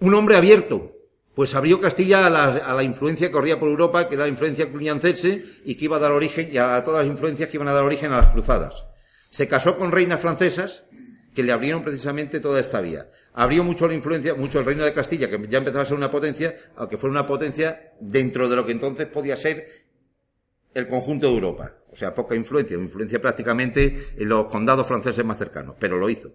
Un 0.01 0.13
hombre 0.13 0.37
abierto, 0.37 0.92
pues 1.35 1.55
abrió 1.55 1.81
Castilla 1.81 2.27
a 2.27 2.31
la, 2.31 2.45
a 2.45 2.75
la, 2.75 2.83
influencia 2.83 3.29
que 3.29 3.33
corría 3.33 3.59
por 3.59 3.69
Europa, 3.69 4.09
que 4.09 4.15
era 4.15 4.25
la 4.25 4.31
influencia 4.31 4.69
cluniancense 4.69 5.45
y 5.65 5.75
que 5.77 5.87
iba 5.87 5.97
a 5.97 6.01
dar 6.01 6.13
origen, 6.13 6.51
y 6.53 6.59
a 6.59 6.85
todas 6.85 7.07
las 7.07 7.13
influencias 7.13 7.49
que 7.49 7.57
iban 7.57 7.69
a 7.69 7.73
dar 7.73 7.85
origen 7.85 8.13
a 8.13 8.19
las 8.19 8.29
cruzadas. 8.29 8.87
Se 9.31 9.49
casó 9.49 9.79
con 9.79 9.93
reinas 9.93 10.21
francesas 10.21 10.85
que 11.35 11.43
le 11.43 11.53
abrieron 11.53 11.83
precisamente 11.83 12.41
toda 12.41 12.61
esta 12.61 12.81
vía. 12.81 13.09
Abrió 13.33 13.65
mucho 13.65 13.89
la 13.89 13.95
influencia, 13.95 14.35
mucho 14.35 14.59
el 14.59 14.67
reino 14.67 14.85
de 14.85 14.93
Castilla, 14.93 15.31
que 15.31 15.49
ya 15.49 15.59
empezaba 15.59 15.83
a 15.83 15.87
ser 15.87 15.97
una 15.97 16.11
potencia, 16.11 16.55
aunque 16.77 16.99
fuera 16.99 17.13
una 17.13 17.27
potencia 17.27 17.93
dentro 18.01 18.49
de 18.49 18.57
lo 18.57 18.67
que 18.67 18.73
entonces 18.73 19.07
podía 19.07 19.37
ser 19.37 19.67
el 20.75 20.89
conjunto 20.89 21.29
de 21.29 21.35
Europa. 21.35 21.77
O 21.91 21.97
sea, 21.97 22.15
poca 22.15 22.35
influencia, 22.35 22.77
influencia 22.77 23.21
prácticamente 23.21 24.09
en 24.17 24.29
los 24.29 24.47
condados 24.47 24.87
franceses 24.87 25.25
más 25.25 25.39
cercanos, 25.39 25.77
pero 25.79 25.97
lo 25.97 26.11
hizo. 26.11 26.31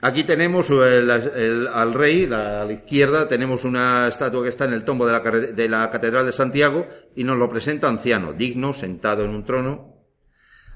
Aquí 0.00 0.22
tenemos 0.22 0.70
al 0.70 1.94
rey, 1.94 2.24
a 2.26 2.64
la 2.64 2.72
izquierda 2.72 3.26
tenemos 3.26 3.64
una 3.64 4.06
estatua 4.06 4.44
que 4.44 4.48
está 4.48 4.64
en 4.64 4.72
el 4.72 4.84
tombo 4.84 5.06
de 5.06 5.12
la, 5.12 5.20
de 5.20 5.68
la 5.68 5.90
Catedral 5.90 6.24
de 6.24 6.32
Santiago 6.32 6.86
y 7.16 7.24
nos 7.24 7.36
lo 7.36 7.50
presenta 7.50 7.88
anciano, 7.88 8.32
digno, 8.32 8.74
sentado 8.74 9.24
en 9.24 9.30
un 9.30 9.44
trono. 9.44 9.96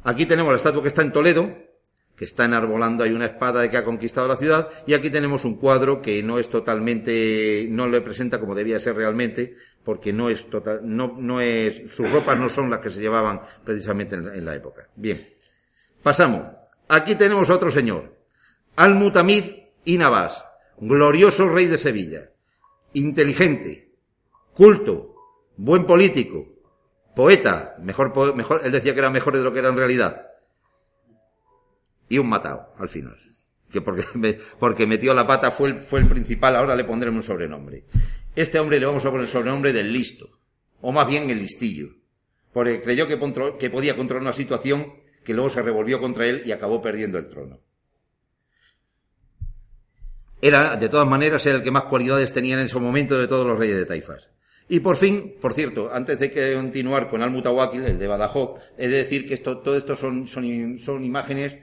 Aquí 0.02 0.26
tenemos 0.26 0.50
la 0.50 0.56
estatua 0.56 0.82
que 0.82 0.88
está 0.88 1.02
en 1.02 1.12
Toledo, 1.12 1.56
que 2.16 2.24
está 2.24 2.44
enarbolando 2.44 3.04
hay 3.04 3.12
una 3.12 3.26
espada 3.26 3.62
de 3.62 3.70
que 3.70 3.76
ha 3.76 3.84
conquistado 3.84 4.28
la 4.28 4.36
ciudad 4.36 4.68
y 4.86 4.94
aquí 4.94 5.10
tenemos 5.10 5.44
un 5.44 5.56
cuadro 5.56 6.02
que 6.02 6.22
no 6.22 6.38
es 6.38 6.50
totalmente 6.50 7.66
no 7.70 7.88
le 7.88 8.00
presenta 8.00 8.38
como 8.38 8.54
debía 8.54 8.78
ser 8.80 8.96
realmente 8.96 9.54
porque 9.82 10.12
no 10.12 10.28
es 10.28 10.48
total 10.50 10.80
no 10.84 11.16
no 11.18 11.40
es 11.40 11.82
sus 11.90 12.10
ropas 12.10 12.38
no 12.38 12.48
son 12.50 12.70
las 12.70 12.80
que 12.80 12.90
se 12.90 13.00
llevaban 13.00 13.40
precisamente 13.64 14.16
en, 14.16 14.44
la 14.44 14.54
época. 14.54 14.88
Bien 14.94 15.20
pasamos. 16.02 16.46
Aquí 16.88 17.14
tenemos 17.14 17.48
otro 17.48 17.70
señor 17.70 18.21
al 18.76 18.94
Mutamid 18.94 19.44
y 19.84 19.98
Navas 19.98 20.44
glorioso 20.78 21.48
rey 21.48 21.66
de 21.66 21.78
Sevilla 21.78 22.30
inteligente 22.92 23.92
culto 24.54 25.14
buen 25.56 25.86
político 25.86 26.48
poeta 27.14 27.76
mejor 27.80 28.34
mejor 28.34 28.62
él 28.64 28.72
decía 28.72 28.92
que 28.92 29.00
era 29.00 29.10
mejor 29.10 29.36
de 29.36 29.42
lo 29.42 29.52
que 29.52 29.60
era 29.60 29.68
en 29.68 29.76
realidad 29.76 30.32
y 32.12 32.18
un 32.18 32.28
matado 32.28 32.74
al 32.76 32.90
final. 32.90 33.16
Que 33.70 33.80
porque, 33.80 34.04
porque 34.58 34.86
metió 34.86 35.14
la 35.14 35.26
pata 35.26 35.50
fue 35.50 35.70
el, 35.70 35.80
fue 35.80 36.00
el 36.00 36.06
principal, 36.06 36.56
ahora 36.56 36.76
le 36.76 36.84
pondremos 36.84 37.16
un 37.16 37.22
sobrenombre. 37.22 37.84
Este 38.36 38.60
hombre 38.60 38.78
le 38.78 38.84
vamos 38.84 39.02
a 39.06 39.10
poner 39.10 39.22
el 39.22 39.28
sobrenombre 39.28 39.72
del 39.72 39.90
listo, 39.90 40.28
o 40.82 40.92
más 40.92 41.06
bien 41.06 41.30
el 41.30 41.38
listillo, 41.38 41.88
porque 42.52 42.82
creyó 42.82 43.08
que 43.08 43.70
podía 43.70 43.96
controlar 43.96 44.22
una 44.22 44.34
situación 44.34 44.92
que 45.24 45.32
luego 45.32 45.48
se 45.48 45.62
revolvió 45.62 46.00
contra 46.00 46.26
él 46.26 46.42
y 46.44 46.52
acabó 46.52 46.82
perdiendo 46.82 47.16
el 47.16 47.30
trono. 47.30 47.60
Era, 50.44 50.76
de 50.76 50.88
todas 50.88 51.08
maneras, 51.08 51.46
era 51.46 51.58
el 51.58 51.62
que 51.62 51.70
más 51.70 51.84
cualidades 51.84 52.32
tenía 52.32 52.54
en 52.54 52.62
ese 52.62 52.78
momento 52.80 53.16
de 53.16 53.28
todos 53.28 53.46
los 53.46 53.56
reyes 53.56 53.76
de 53.76 53.86
Taifas. 53.86 54.28
Y 54.68 54.80
por 54.80 54.96
fin, 54.96 55.36
por 55.40 55.54
cierto, 55.54 55.90
antes 55.92 56.18
de 56.18 56.54
continuar 56.54 57.08
con 57.08 57.22
Al-Mutawakil, 57.22 57.84
el 57.84 57.98
de 57.98 58.08
Badajoz, 58.08 58.60
he 58.76 58.88
de 58.88 58.96
decir 58.96 59.28
que 59.28 59.34
esto, 59.34 59.58
todo 59.58 59.76
esto 59.76 59.94
son, 59.94 60.26
son, 60.26 60.44
imágenes 61.04 61.58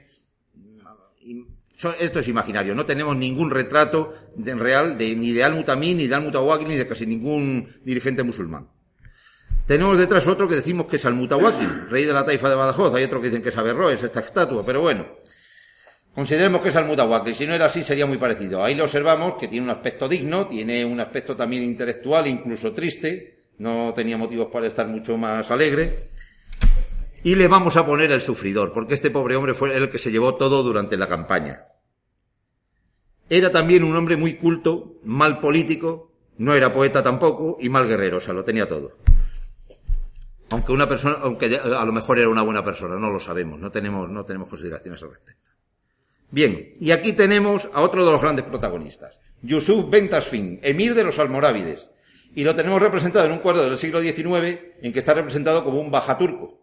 esto 1.98 2.20
es 2.20 2.28
imaginario, 2.28 2.74
no 2.74 2.84
tenemos 2.84 3.16
ningún 3.16 3.50
retrato 3.50 4.14
real 4.36 4.98
de, 4.98 5.14
ni 5.14 5.32
de 5.32 5.44
Al-Mutamín, 5.44 5.98
ni 5.98 6.06
de 6.06 6.14
Al-Mutawakil, 6.14 6.68
ni 6.68 6.76
de 6.76 6.86
casi 6.86 7.06
ningún 7.06 7.68
dirigente 7.84 8.22
musulmán. 8.22 8.68
Tenemos 9.66 9.98
detrás 9.98 10.26
otro 10.26 10.48
que 10.48 10.56
decimos 10.56 10.86
que 10.86 10.96
es 10.96 11.04
Al-Mutawakil, 11.04 11.88
rey 11.90 12.04
de 12.04 12.12
la 12.12 12.24
taifa 12.24 12.48
de 12.48 12.54
Badajoz, 12.54 12.94
hay 12.94 13.04
otro 13.04 13.20
que 13.20 13.28
dicen 13.28 13.42
que 13.42 13.50
es 13.50 13.56
Averroes, 13.56 14.02
esta 14.02 14.20
estatua, 14.20 14.64
pero 14.64 14.80
bueno, 14.80 15.06
consideremos 16.14 16.60
que 16.62 16.70
es 16.70 16.76
Al-Mutawakil, 16.76 17.34
si 17.34 17.46
no 17.46 17.54
era 17.54 17.66
así 17.66 17.84
sería 17.84 18.06
muy 18.06 18.18
parecido. 18.18 18.62
Ahí 18.62 18.74
lo 18.74 18.84
observamos, 18.84 19.36
que 19.36 19.48
tiene 19.48 19.64
un 19.64 19.70
aspecto 19.70 20.08
digno, 20.08 20.46
tiene 20.46 20.84
un 20.84 21.00
aspecto 21.00 21.36
también 21.36 21.62
intelectual, 21.62 22.26
incluso 22.26 22.72
triste, 22.72 23.44
no 23.58 23.92
tenía 23.94 24.16
motivos 24.16 24.48
para 24.52 24.66
estar 24.66 24.86
mucho 24.86 25.16
más 25.16 25.50
alegre, 25.50 26.10
y 27.22 27.34
le 27.34 27.48
vamos 27.48 27.76
a 27.76 27.84
poner 27.84 28.10
el 28.12 28.22
sufridor, 28.22 28.72
porque 28.72 28.94
este 28.94 29.10
pobre 29.10 29.36
hombre 29.36 29.54
fue 29.54 29.76
el 29.76 29.90
que 29.90 29.98
se 29.98 30.10
llevó 30.10 30.36
todo 30.36 30.62
durante 30.62 30.96
la 30.96 31.08
campaña. 31.08 31.66
Era 33.28 33.50
también 33.52 33.84
un 33.84 33.94
hombre 33.94 34.16
muy 34.16 34.34
culto, 34.34 34.96
mal 35.04 35.38
político, 35.38 36.12
no 36.38 36.54
era 36.54 36.72
poeta 36.72 37.02
tampoco 37.02 37.58
y 37.60 37.68
mal 37.68 37.86
guerrero, 37.86 38.16
o 38.16 38.20
sea, 38.20 38.32
lo 38.32 38.42
tenía 38.42 38.66
todo. 38.66 38.96
Aunque 40.48 40.72
una 40.72 40.88
persona, 40.88 41.18
aunque 41.20 41.54
a 41.56 41.84
lo 41.84 41.92
mejor 41.92 42.18
era 42.18 42.28
una 42.28 42.42
buena 42.42 42.64
persona, 42.64 42.96
no 42.96 43.10
lo 43.10 43.20
sabemos, 43.20 43.60
no 43.60 43.70
tenemos, 43.70 44.08
no 44.08 44.24
tenemos 44.24 44.48
consideraciones 44.48 45.02
al 45.02 45.10
respecto. 45.10 45.49
Bien, 46.32 46.74
y 46.78 46.92
aquí 46.92 47.12
tenemos 47.12 47.68
a 47.72 47.82
otro 47.82 48.04
de 48.06 48.12
los 48.12 48.22
grandes 48.22 48.44
protagonistas, 48.44 49.18
Yusuf 49.42 49.90
Ben 49.90 50.08
Tasfin, 50.08 50.60
emir 50.62 50.94
de 50.94 51.02
los 51.02 51.18
almorávides, 51.18 51.90
y 52.36 52.44
lo 52.44 52.54
tenemos 52.54 52.80
representado 52.80 53.26
en 53.26 53.32
un 53.32 53.38
cuadro 53.38 53.64
del 53.64 53.76
siglo 53.76 54.00
XIX 54.00 54.60
en 54.80 54.92
que 54.92 55.00
está 55.00 55.12
representado 55.12 55.64
como 55.64 55.80
un 55.80 55.90
baja 55.90 56.16
turco. 56.16 56.60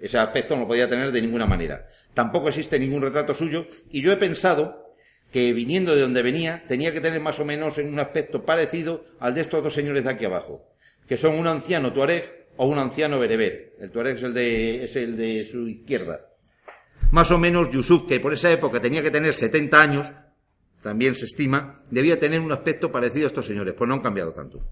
Ese 0.00 0.16
aspecto 0.16 0.54
no 0.54 0.62
lo 0.62 0.68
podía 0.68 0.88
tener 0.88 1.12
de 1.12 1.20
ninguna 1.20 1.44
manera. 1.44 1.86
Tampoco 2.14 2.48
existe 2.48 2.78
ningún 2.78 3.02
retrato 3.02 3.34
suyo 3.34 3.66
y 3.90 4.00
yo 4.00 4.10
he 4.10 4.16
pensado 4.16 4.86
que 5.30 5.52
viniendo 5.52 5.94
de 5.94 6.00
donde 6.00 6.22
venía 6.22 6.64
tenía 6.66 6.90
que 6.92 7.02
tener 7.02 7.20
más 7.20 7.38
o 7.38 7.44
menos 7.44 7.76
en 7.76 7.92
un 7.92 8.00
aspecto 8.00 8.46
parecido 8.46 9.04
al 9.18 9.34
de 9.34 9.42
estos 9.42 9.62
dos 9.62 9.74
señores 9.74 10.04
de 10.04 10.10
aquí 10.10 10.24
abajo, 10.24 10.66
que 11.06 11.18
son 11.18 11.38
un 11.38 11.46
anciano 11.46 11.92
tuareg 11.92 12.46
o 12.56 12.66
un 12.66 12.78
anciano 12.78 13.18
bereber. 13.18 13.74
El 13.78 13.90
tuareg 13.90 14.16
es 14.16 14.22
el 14.22 14.32
de, 14.32 14.84
es 14.84 14.96
el 14.96 15.18
de 15.18 15.44
su 15.44 15.68
izquierda. 15.68 16.29
Más 17.10 17.30
o 17.30 17.38
menos 17.38 17.70
Yusuf, 17.70 18.04
que 18.06 18.20
por 18.20 18.32
esa 18.32 18.50
época 18.50 18.80
tenía 18.80 19.02
que 19.02 19.10
tener 19.10 19.34
70 19.34 19.80
años, 19.80 20.12
también 20.82 21.14
se 21.14 21.26
estima, 21.26 21.82
debía 21.90 22.18
tener 22.18 22.40
un 22.40 22.52
aspecto 22.52 22.90
parecido 22.90 23.26
a 23.26 23.28
estos 23.28 23.46
señores, 23.46 23.74
pues 23.76 23.88
no 23.88 23.94
han 23.94 24.00
cambiado 24.00 24.32
tanto 24.32 24.64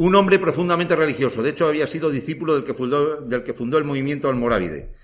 un 0.00 0.14
hombre 0.14 0.38
profundamente 0.38 0.96
religioso. 0.96 1.42
De 1.42 1.50
hecho, 1.50 1.68
había 1.68 1.86
sido 1.86 2.08
discípulo 2.08 2.54
del 2.54 2.64
que 2.64 2.72
fundó, 2.72 3.78
el 3.78 3.84
movimiento 3.84 4.30
almorávide. 4.30 4.94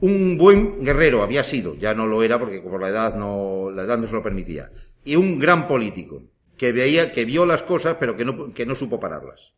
Un 0.00 0.36
buen 0.36 0.84
guerrero 0.84 1.22
había 1.22 1.42
sido, 1.42 1.74
ya 1.74 1.94
no 1.94 2.06
lo 2.06 2.22
era 2.22 2.38
porque 2.38 2.60
por 2.60 2.78
la 2.78 2.88
edad 2.88 3.16
no, 3.16 3.70
la 3.70 3.84
edad 3.84 3.96
no 3.96 4.06
se 4.06 4.12
lo 4.12 4.22
permitía. 4.22 4.70
Y 5.04 5.16
un 5.16 5.38
gran 5.38 5.66
político, 5.66 6.22
que 6.58 6.72
veía, 6.72 7.12
que 7.12 7.24
vio 7.24 7.46
las 7.46 7.62
cosas, 7.62 7.96
pero 7.98 8.14
que 8.14 8.26
no, 8.26 8.52
que 8.52 8.66
no 8.66 8.74
supo 8.74 9.00
pararlas. 9.00 9.54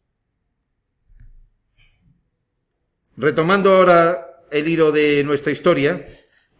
Retomando 3.16 3.72
ahora 3.72 4.28
el 4.50 4.68
hilo 4.68 4.92
de 4.92 5.22
nuestra 5.24 5.52
historia, 5.52 6.06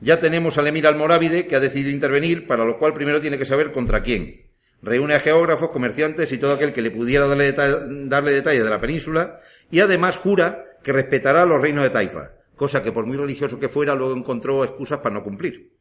ya 0.01 0.21
tenemos 0.21 0.59
al 0.59 0.67
emir 0.67 0.87
almorávide 0.87 1.47
que 1.47 1.57
ha 1.57 1.61
decidido 1.61 1.91
intervenir, 1.91 2.47
para 2.47 2.65
lo 2.65 2.79
cual 2.79 2.93
primero 2.93 3.21
tiene 3.21 3.39
que 3.39 3.45
saber 3.45 3.73
contra 3.73 4.03
quién. 4.03 4.49
Reúne 4.81 5.15
a 5.15 5.21
geógrafos, 5.21 5.71
comerciantes 5.71 6.31
y 6.33 6.39
todo 6.39 6.53
aquel 6.53 6.73
que 6.73 6.83
le 6.83 6.93
pudiera 6.93 7.27
darle, 7.27 7.53
darle 7.53 8.33
detalles 8.33 8.63
de 8.63 8.71
la 8.71 8.79
península 8.79 9.41
y 9.71 9.81
además 9.81 10.17
jura 10.17 10.65
que 10.85 10.93
respetará 10.93 11.45
los 11.45 11.61
reinos 11.61 11.83
de 11.83 11.91
Taifa, 11.91 12.31
cosa 12.55 12.83
que 12.83 12.93
por 12.93 13.05
muy 13.05 13.17
religioso 13.17 13.59
que 13.59 13.69
fuera 13.69 13.97
luego 13.97 14.17
encontró 14.17 14.63
excusas 14.63 15.01
para 15.01 15.17
no 15.17 15.25
cumplir. 15.25 15.73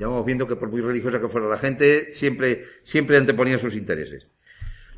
Ya 0.00 0.08
vamos 0.08 0.26
viendo 0.26 0.48
que 0.48 0.56
por 0.56 0.68
muy 0.68 0.80
religiosa 0.80 1.20
que 1.20 1.28
fuera 1.28 1.46
la 1.46 1.56
gente, 1.56 2.12
siempre, 2.12 2.64
siempre 2.82 3.16
anteponían 3.16 3.60
sus 3.60 3.74
intereses. 3.74 4.26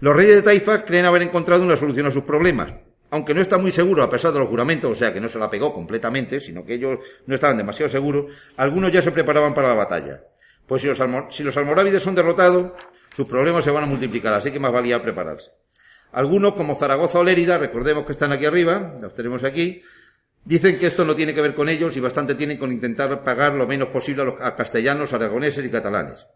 Los 0.00 0.16
reyes 0.16 0.36
de 0.36 0.42
Taifa 0.42 0.84
creen 0.84 1.04
haber 1.04 1.22
encontrado 1.22 1.62
una 1.62 1.76
solución 1.76 2.06
a 2.06 2.10
sus 2.10 2.22
problemas, 2.22 2.72
aunque 3.10 3.34
no 3.34 3.40
está 3.40 3.58
muy 3.58 3.72
seguro 3.72 4.02
a 4.02 4.10
pesar 4.10 4.32
de 4.32 4.38
los 4.38 4.48
juramentos, 4.48 4.90
o 4.90 4.94
sea 4.94 5.12
que 5.12 5.20
no 5.20 5.28
se 5.28 5.38
la 5.38 5.50
pegó 5.50 5.72
completamente, 5.72 6.40
sino 6.40 6.64
que 6.64 6.74
ellos 6.74 6.98
no 7.26 7.34
estaban 7.34 7.56
demasiado 7.56 7.90
seguros, 7.90 8.32
algunos 8.56 8.92
ya 8.92 9.02
se 9.02 9.12
preparaban 9.12 9.54
para 9.54 9.68
la 9.68 9.74
batalla. 9.74 10.22
Pues 10.66 10.82
si 10.82 10.88
los, 10.88 10.98
si 11.30 11.44
los 11.44 11.56
almorávides 11.56 12.02
son 12.02 12.14
derrotados, 12.14 12.72
sus 13.14 13.26
problemas 13.26 13.64
se 13.64 13.70
van 13.70 13.84
a 13.84 13.86
multiplicar, 13.86 14.34
así 14.34 14.50
que 14.50 14.58
más 14.58 14.72
valía 14.72 15.00
prepararse. 15.00 15.50
Algunos, 16.12 16.54
como 16.54 16.74
Zaragoza 16.74 17.18
o 17.18 17.24
Lérida, 17.24 17.58
recordemos 17.58 18.06
que 18.06 18.12
están 18.12 18.32
aquí 18.32 18.46
arriba, 18.46 18.94
los 19.00 19.14
tenemos 19.14 19.44
aquí, 19.44 19.82
dicen 20.44 20.78
que 20.78 20.86
esto 20.86 21.04
no 21.04 21.14
tiene 21.14 21.34
que 21.34 21.42
ver 21.42 21.54
con 21.54 21.68
ellos 21.68 21.96
y 21.96 22.00
bastante 22.00 22.34
tienen 22.34 22.58
con 22.58 22.72
intentar 22.72 23.22
pagar 23.22 23.54
lo 23.54 23.66
menos 23.66 23.88
posible 23.88 24.22
a 24.22 24.24
los 24.24 24.34
castellanos, 24.34 25.12
aragoneses 25.12 25.64
y 25.64 25.70
catalanes. 25.70 26.26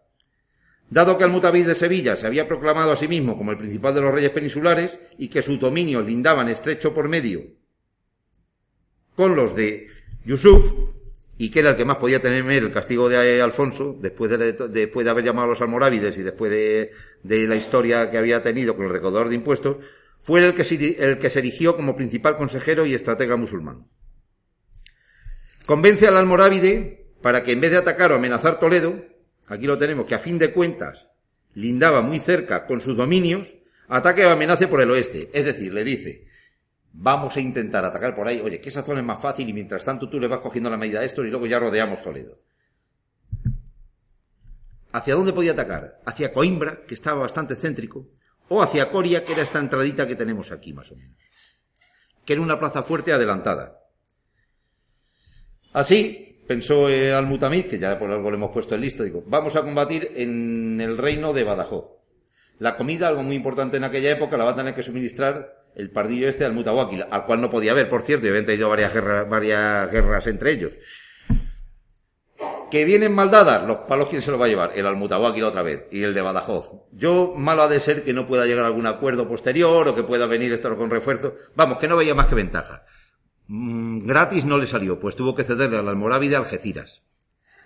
Dado 0.91 1.17
que 1.17 1.23
Almutavid 1.23 1.65
de 1.65 1.73
Sevilla 1.73 2.17
se 2.17 2.27
había 2.27 2.49
proclamado 2.49 2.91
a 2.91 2.97
sí 2.97 3.07
mismo 3.07 3.37
como 3.37 3.51
el 3.51 3.57
principal 3.57 3.95
de 3.95 4.01
los 4.01 4.13
reyes 4.13 4.31
peninsulares 4.31 4.99
y 5.17 5.29
que 5.29 5.41
sus 5.41 5.57
dominios 5.57 6.05
lindaban 6.05 6.49
estrecho 6.49 6.93
por 6.93 7.07
medio 7.07 7.43
con 9.15 9.35
los 9.35 9.55
de 9.55 9.87
Yusuf, 10.25 10.73
y 11.37 11.49
que 11.49 11.61
era 11.61 11.71
el 11.71 11.75
que 11.75 11.85
más 11.85 11.97
podía 11.97 12.19
tener 12.19 12.45
el 12.45 12.71
castigo 12.71 13.07
de 13.07 13.41
Alfonso, 13.41 13.95
después 13.99 14.29
de, 14.31 14.53
de 14.53 15.09
haber 15.09 15.23
llamado 15.23 15.45
a 15.45 15.49
los 15.49 15.61
almorávides 15.61 16.17
y 16.17 16.23
después 16.23 16.51
de, 16.51 16.91
la 17.23 17.55
historia 17.55 18.09
que 18.09 18.17
había 18.17 18.41
tenido 18.41 18.75
con 18.75 18.85
el 18.85 18.91
recaudador 18.91 19.29
de 19.29 19.35
impuestos, 19.35 19.77
fue 20.19 20.45
el 20.45 20.53
que, 20.53 20.95
el 20.99 21.17
que 21.17 21.29
se 21.29 21.39
erigió 21.39 21.75
como 21.75 21.95
principal 21.95 22.35
consejero 22.35 22.85
y 22.85 22.93
estratega 22.93 23.37
musulmán. 23.37 23.87
Convence 25.65 26.07
al 26.07 26.17
almorávide 26.17 27.07
para 27.21 27.43
que 27.43 27.53
en 27.53 27.61
vez 27.61 27.71
de 27.71 27.77
atacar 27.77 28.11
o 28.11 28.15
amenazar 28.15 28.59
Toledo, 28.59 29.10
aquí 29.51 29.67
lo 29.67 29.77
tenemos, 29.77 30.05
que 30.05 30.15
a 30.15 30.19
fin 30.19 30.37
de 30.39 30.53
cuentas 30.53 31.07
lindaba 31.53 32.01
muy 32.01 32.19
cerca 32.19 32.65
con 32.65 32.81
sus 32.81 32.95
dominios, 32.95 33.53
ataque 33.87 34.25
o 34.25 34.29
amenace 34.29 34.67
por 34.67 34.81
el 34.81 34.91
oeste. 34.91 35.29
Es 35.33 35.45
decir, 35.45 35.73
le 35.73 35.83
dice, 35.83 36.27
vamos 36.93 37.35
a 37.35 37.41
intentar 37.41 37.83
atacar 37.83 38.15
por 38.15 38.27
ahí, 38.27 38.39
oye, 38.39 38.61
que 38.61 38.69
esa 38.69 38.83
zona 38.83 39.01
es 39.01 39.05
más 39.05 39.21
fácil 39.21 39.47
y 39.49 39.53
mientras 39.53 39.83
tanto 39.83 40.09
tú 40.09 40.19
le 40.19 40.27
vas 40.27 40.39
cogiendo 40.39 40.69
la 40.69 40.77
medida 40.77 41.01
a 41.01 41.03
esto 41.03 41.25
y 41.25 41.29
luego 41.29 41.45
ya 41.47 41.59
rodeamos 41.59 42.01
Toledo. 42.01 42.39
¿Hacia 44.93 45.15
dónde 45.15 45.33
podía 45.33 45.53
atacar? 45.53 46.01
Hacia 46.05 46.33
Coimbra, 46.33 46.85
que 46.85 46.93
estaba 46.93 47.21
bastante 47.21 47.55
céntrico, 47.55 48.09
o 48.49 48.61
hacia 48.61 48.89
Coria, 48.89 49.23
que 49.23 49.33
era 49.33 49.41
esta 49.41 49.59
entradita 49.59 50.05
que 50.05 50.17
tenemos 50.17 50.51
aquí, 50.51 50.73
más 50.73 50.91
o 50.91 50.95
menos. 50.97 51.17
Que 52.25 52.33
era 52.33 52.41
una 52.41 52.59
plaza 52.59 52.83
fuerte 52.83 53.13
adelantada. 53.13 53.79
Así, 55.71 56.30
pensó 56.47 56.87
Al-Mutamid, 56.87 57.65
que 57.65 57.79
ya 57.79 57.97
por 57.97 58.11
algo 58.11 58.29
le 58.29 58.37
hemos 58.37 58.51
puesto 58.51 58.75
el 58.75 58.81
listo, 58.81 59.03
digo, 59.03 59.23
vamos 59.25 59.55
a 59.55 59.61
combatir 59.63 60.11
en 60.15 60.79
el 60.81 60.97
reino 60.97 61.33
de 61.33 61.43
Badajoz. 61.43 62.01
La 62.59 62.77
comida, 62.77 63.07
algo 63.07 63.23
muy 63.23 63.35
importante 63.35 63.77
en 63.77 63.83
aquella 63.83 64.11
época, 64.11 64.37
la 64.37 64.43
va 64.43 64.51
a 64.51 64.55
tener 64.55 64.75
que 64.75 64.83
suministrar 64.83 65.65
el 65.75 65.89
pardillo 65.89 66.27
este 66.27 66.45
al 66.45 66.53
Mutawakil, 66.53 67.05
al 67.09 67.25
cual 67.25 67.41
no 67.41 67.49
podía 67.49 67.71
haber, 67.71 67.89
por 67.89 68.03
cierto, 68.03 68.25
y 68.25 68.29
habían 68.29 68.45
tenido 68.45 68.69
varias 68.69 68.93
guerras, 68.93 69.27
varias 69.27 69.91
guerras 69.91 70.27
entre 70.27 70.51
ellos. 70.51 70.73
Que 72.69 72.85
vienen 72.85 73.13
mal 73.13 73.31
dadas, 73.31 73.65
los 73.65 73.77
palos, 73.79 74.09
¿quién 74.09 74.21
se 74.21 74.31
los 74.31 74.39
va 74.39 74.45
a 74.45 74.47
llevar? 74.47 74.71
El 74.75 74.85
Almutawakil 74.85 75.43
otra 75.43 75.61
vez, 75.61 75.87
y 75.91 76.03
el 76.03 76.13
de 76.13 76.21
Badajoz. 76.21 76.69
Yo, 76.91 77.33
malo 77.35 77.63
ha 77.63 77.67
de 77.67 77.79
ser 77.79 78.03
que 78.03 78.13
no 78.13 78.27
pueda 78.27 78.45
llegar 78.45 78.65
a 78.65 78.67
algún 78.67 78.87
acuerdo 78.87 79.27
posterior, 79.27 79.87
o 79.87 79.95
que 79.95 80.03
pueda 80.03 80.25
venir 80.25 80.53
esto 80.53 80.77
con 80.77 80.89
refuerzo. 80.89 81.35
Vamos, 81.55 81.79
que 81.79 81.87
no 81.87 81.97
veía 81.97 82.13
más 82.13 82.27
que 82.27 82.35
ventaja. 82.35 82.85
Mm, 83.53 84.07
gratis 84.07 84.45
no 84.45 84.57
le 84.57 84.65
salió, 84.65 84.97
pues 84.97 85.17
tuvo 85.17 85.35
que 85.35 85.43
cederle 85.43 85.77
al 85.77 85.89
almorávide 85.89 86.37
Algeciras, 86.37 87.03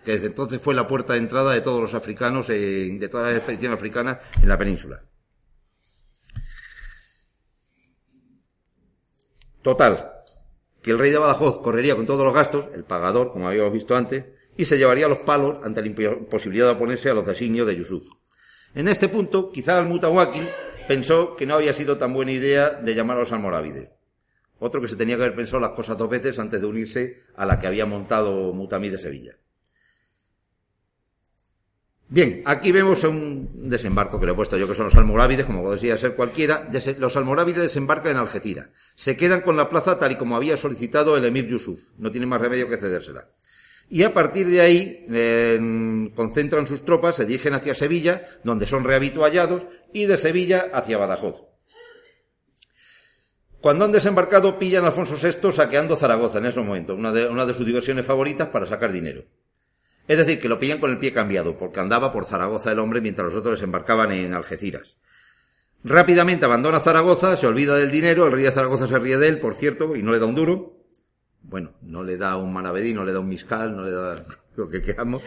que 0.04 0.14
desde 0.14 0.26
entonces 0.26 0.60
fue 0.60 0.74
la 0.74 0.88
puerta 0.88 1.14
de 1.14 1.20
entrada 1.20 1.54
de 1.54 1.62
todos 1.62 1.80
los 1.80 1.94
africanos, 1.94 2.48
de 2.48 3.08
todas 3.08 3.28
las 3.28 3.38
expediciones 3.38 3.78
africanas 3.78 4.18
en 4.42 4.50
la 4.50 4.58
península. 4.58 5.04
Total, 9.62 10.12
que 10.82 10.90
el 10.90 10.98
rey 10.98 11.12
de 11.12 11.20
Badajoz 11.20 11.62
correría 11.62 11.96
con 11.96 12.08
todos 12.08 12.26
los 12.26 12.34
gastos, 12.34 12.68
el 12.74 12.84
pagador, 12.84 13.32
como 13.32 13.48
habíamos 13.48 13.74
visto 13.74 13.96
antes, 13.96 14.26
y 14.58 14.66
se 14.66 14.80
llevaría 14.80 15.08
los 15.08 15.20
palos 15.20 15.58
ante 15.64 15.82
la 15.82 15.88
imposibilidad 15.88 16.66
de 16.66 16.74
oponerse 16.74 17.12
a 17.12 17.14
los 17.14 17.28
designios 17.28 17.68
de 17.68 17.76
Yusuf. 17.76 18.08
En 18.74 18.88
este 18.88 19.08
punto, 19.08 19.52
quizá 19.52 19.78
el 19.78 19.86
Mutawakil 19.86 20.50
pensó 20.88 21.36
que 21.36 21.46
no 21.46 21.54
había 21.54 21.74
sido 21.76 22.00
tan 22.00 22.12
buena 22.12 22.32
idea 22.32 22.72
de 22.72 22.96
llamar 22.96 23.18
a 23.18 23.20
los 23.20 23.32
almorávides. 23.32 23.95
Otro 24.66 24.82
que 24.82 24.88
se 24.88 24.96
tenía 24.96 25.16
que 25.16 25.22
haber 25.22 25.36
pensado 25.36 25.60
las 25.60 25.74
cosas 25.74 25.96
dos 25.96 26.10
veces 26.10 26.40
antes 26.40 26.60
de 26.60 26.66
unirse 26.66 27.20
a 27.36 27.46
la 27.46 27.60
que 27.60 27.68
había 27.68 27.86
montado 27.86 28.52
Mutamí 28.52 28.90
de 28.90 28.98
Sevilla. 28.98 29.34
Bien, 32.08 32.42
aquí 32.46 32.72
vemos 32.72 33.04
un 33.04 33.70
desembarco 33.70 34.20
que 34.20 34.26
le 34.26 34.32
he 34.32 34.36
puesto 34.36 34.58
yo, 34.58 34.68
que 34.68 34.74
son 34.74 34.86
los 34.86 34.96
almorávides, 34.96 35.46
como 35.46 35.62
podría 35.62 36.00
ser 36.00 36.16
cualquiera. 36.16 36.68
Los 36.98 37.16
almorávides 37.16 37.62
desembarcan 37.62 38.14
en 38.14 38.18
Algeciras. 38.18 38.70
Se 38.96 39.16
quedan 39.16 39.42
con 39.42 39.56
la 39.56 39.70
plaza 39.70 40.00
tal 40.00 40.14
y 40.14 40.16
como 40.16 40.36
había 40.36 40.58
solicitado 40.58 41.16
el 41.16 41.26
emir 41.26 41.46
Yusuf. 41.46 41.92
No 42.00 42.10
tiene 42.10 42.26
más 42.26 42.42
remedio 42.42 42.68
que 42.68 42.78
cedérsela. 42.78 43.30
Y 43.88 44.02
a 44.02 44.16
partir 44.16 44.50
de 44.50 44.62
ahí 44.62 46.12
concentran 46.16 46.66
sus 46.66 46.84
tropas, 46.84 47.18
se 47.18 47.26
dirigen 47.26 47.54
hacia 47.54 47.76
Sevilla, 47.76 48.24
donde 48.44 48.66
son 48.66 48.84
rehabituallados, 48.84 49.68
y 49.94 50.08
de 50.08 50.18
Sevilla 50.18 50.72
hacia 50.74 50.98
Badajoz. 50.98 51.55
Cuando 53.66 53.84
han 53.84 53.92
desembarcado, 53.92 54.60
pillan 54.60 54.84
a 54.84 54.90
Alfonso 54.90 55.16
VI 55.16 55.52
saqueando 55.52 55.96
Zaragoza 55.96 56.38
en 56.38 56.46
ese 56.46 56.60
momento, 56.60 56.94
una 56.94 57.12
de, 57.12 57.28
una 57.28 57.48
de 57.48 57.56
sus 57.56 57.66
diversiones 57.66 58.06
favoritas 58.06 58.50
para 58.50 58.68
sacar 58.68 58.92
dinero. 58.92 59.24
Es 60.08 60.20
decir, 60.20 60.40
que 60.40 60.48
lo 60.48 60.60
pillan 60.60 60.80
con 60.80 60.92
el 60.92 61.00
pie 61.00 61.12
cambiado, 61.12 61.58
porque 61.58 61.80
andaba 61.80 62.12
por 62.12 62.26
Zaragoza 62.26 62.72
el 62.72 62.78
hombre 62.78 63.02
mientras 63.02 63.26
los 63.26 63.36
otros 63.36 63.58
desembarcaban 63.58 64.12
en 64.12 64.36
Algeciras. 64.36 65.00
Rápidamente 65.84 66.46
abandona 66.46 66.80
Zaragoza, 66.80 67.36
se 67.38 67.48
olvida 67.48 67.76
del 67.76 67.90
dinero, 67.90 68.28
el 68.28 68.34
rey 68.34 68.44
de 68.44 68.52
Zaragoza 68.52 68.86
se 68.86 69.00
ríe 69.00 69.18
de 69.18 69.30
él, 69.30 69.40
por 69.40 69.56
cierto, 69.56 69.96
y 69.96 70.04
no 70.04 70.12
le 70.12 70.20
da 70.20 70.28
un 70.28 70.36
duro. 70.36 70.78
Bueno, 71.42 71.74
no 71.82 72.04
le 72.04 72.18
da 72.18 72.38
un 72.38 72.54
manavedí, 72.54 72.94
no 72.94 73.04
le 73.04 73.14
da 73.14 73.20
un 73.20 73.30
miscal, 73.30 73.76
no 73.76 73.82
le 73.82 73.90
da 73.90 74.24
lo 74.58 74.70
que 74.70 74.84
queramos 74.84 75.24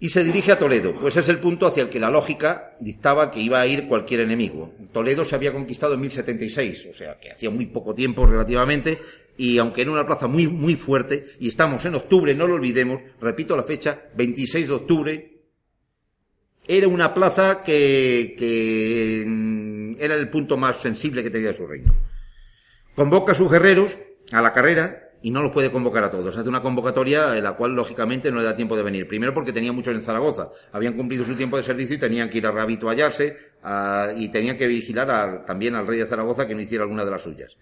y 0.00 0.10
se 0.10 0.22
dirige 0.22 0.52
a 0.52 0.58
Toledo, 0.58 0.94
pues 0.98 1.16
es 1.16 1.28
el 1.28 1.40
punto 1.40 1.66
hacia 1.66 1.82
el 1.82 1.88
que 1.88 1.98
la 1.98 2.10
lógica 2.10 2.76
dictaba 2.78 3.30
que 3.30 3.40
iba 3.40 3.60
a 3.60 3.66
ir 3.66 3.88
cualquier 3.88 4.20
enemigo. 4.20 4.72
Toledo 4.92 5.24
se 5.24 5.34
había 5.34 5.52
conquistado 5.52 5.94
en 5.94 6.00
1076, 6.00 6.86
o 6.90 6.92
sea 6.92 7.18
que 7.18 7.32
hacía 7.32 7.50
muy 7.50 7.66
poco 7.66 7.94
tiempo 7.94 8.24
relativamente, 8.24 9.00
y 9.36 9.58
aunque 9.58 9.82
era 9.82 9.90
una 9.90 10.06
plaza 10.06 10.28
muy, 10.28 10.46
muy 10.46 10.76
fuerte, 10.76 11.26
y 11.40 11.48
estamos 11.48 11.84
en 11.84 11.96
octubre, 11.96 12.32
no 12.34 12.46
lo 12.46 12.54
olvidemos, 12.54 13.02
repito 13.20 13.56
la 13.56 13.64
fecha, 13.64 14.00
26 14.14 14.68
de 14.68 14.74
octubre, 14.74 15.32
era 16.68 16.86
una 16.86 17.12
plaza 17.12 17.62
que, 17.64 18.36
que 18.38 19.24
mm, 19.26 19.94
era 19.98 20.14
el 20.14 20.28
punto 20.28 20.56
más 20.56 20.76
sensible 20.76 21.24
que 21.24 21.30
tenía 21.30 21.52
su 21.52 21.66
reino. 21.66 21.96
Convoca 22.94 23.32
a 23.32 23.34
sus 23.34 23.50
guerreros 23.50 23.98
a 24.30 24.42
la 24.42 24.52
carrera, 24.52 25.07
y 25.20 25.30
no 25.30 25.42
los 25.42 25.52
puede 25.52 25.72
convocar 25.72 26.04
a 26.04 26.10
todos. 26.10 26.36
Hace 26.36 26.48
una 26.48 26.62
convocatoria 26.62 27.36
en 27.36 27.44
la 27.44 27.52
cual, 27.52 27.72
lógicamente, 27.74 28.30
no 28.30 28.38
le 28.38 28.44
da 28.44 28.54
tiempo 28.54 28.76
de 28.76 28.82
venir. 28.82 29.08
Primero 29.08 29.34
porque 29.34 29.52
tenía 29.52 29.72
muchos 29.72 29.94
en 29.94 30.02
Zaragoza. 30.02 30.50
Habían 30.72 30.94
cumplido 30.94 31.24
su 31.24 31.34
tiempo 31.34 31.56
de 31.56 31.62
servicio 31.62 31.96
y 31.96 31.98
tenían 31.98 32.30
que 32.30 32.38
ir 32.38 32.46
a 32.46 32.52
rehabituallarse 32.52 33.36
y 34.16 34.28
tenían 34.28 34.56
que 34.56 34.66
vigilar 34.66 35.44
también 35.44 35.74
al 35.74 35.86
rey 35.86 35.98
de 35.98 36.06
Zaragoza 36.06 36.46
que 36.46 36.54
no 36.54 36.60
hiciera 36.60 36.84
alguna 36.84 37.04
de 37.04 37.10
las 37.10 37.22
suyas. 37.22 37.56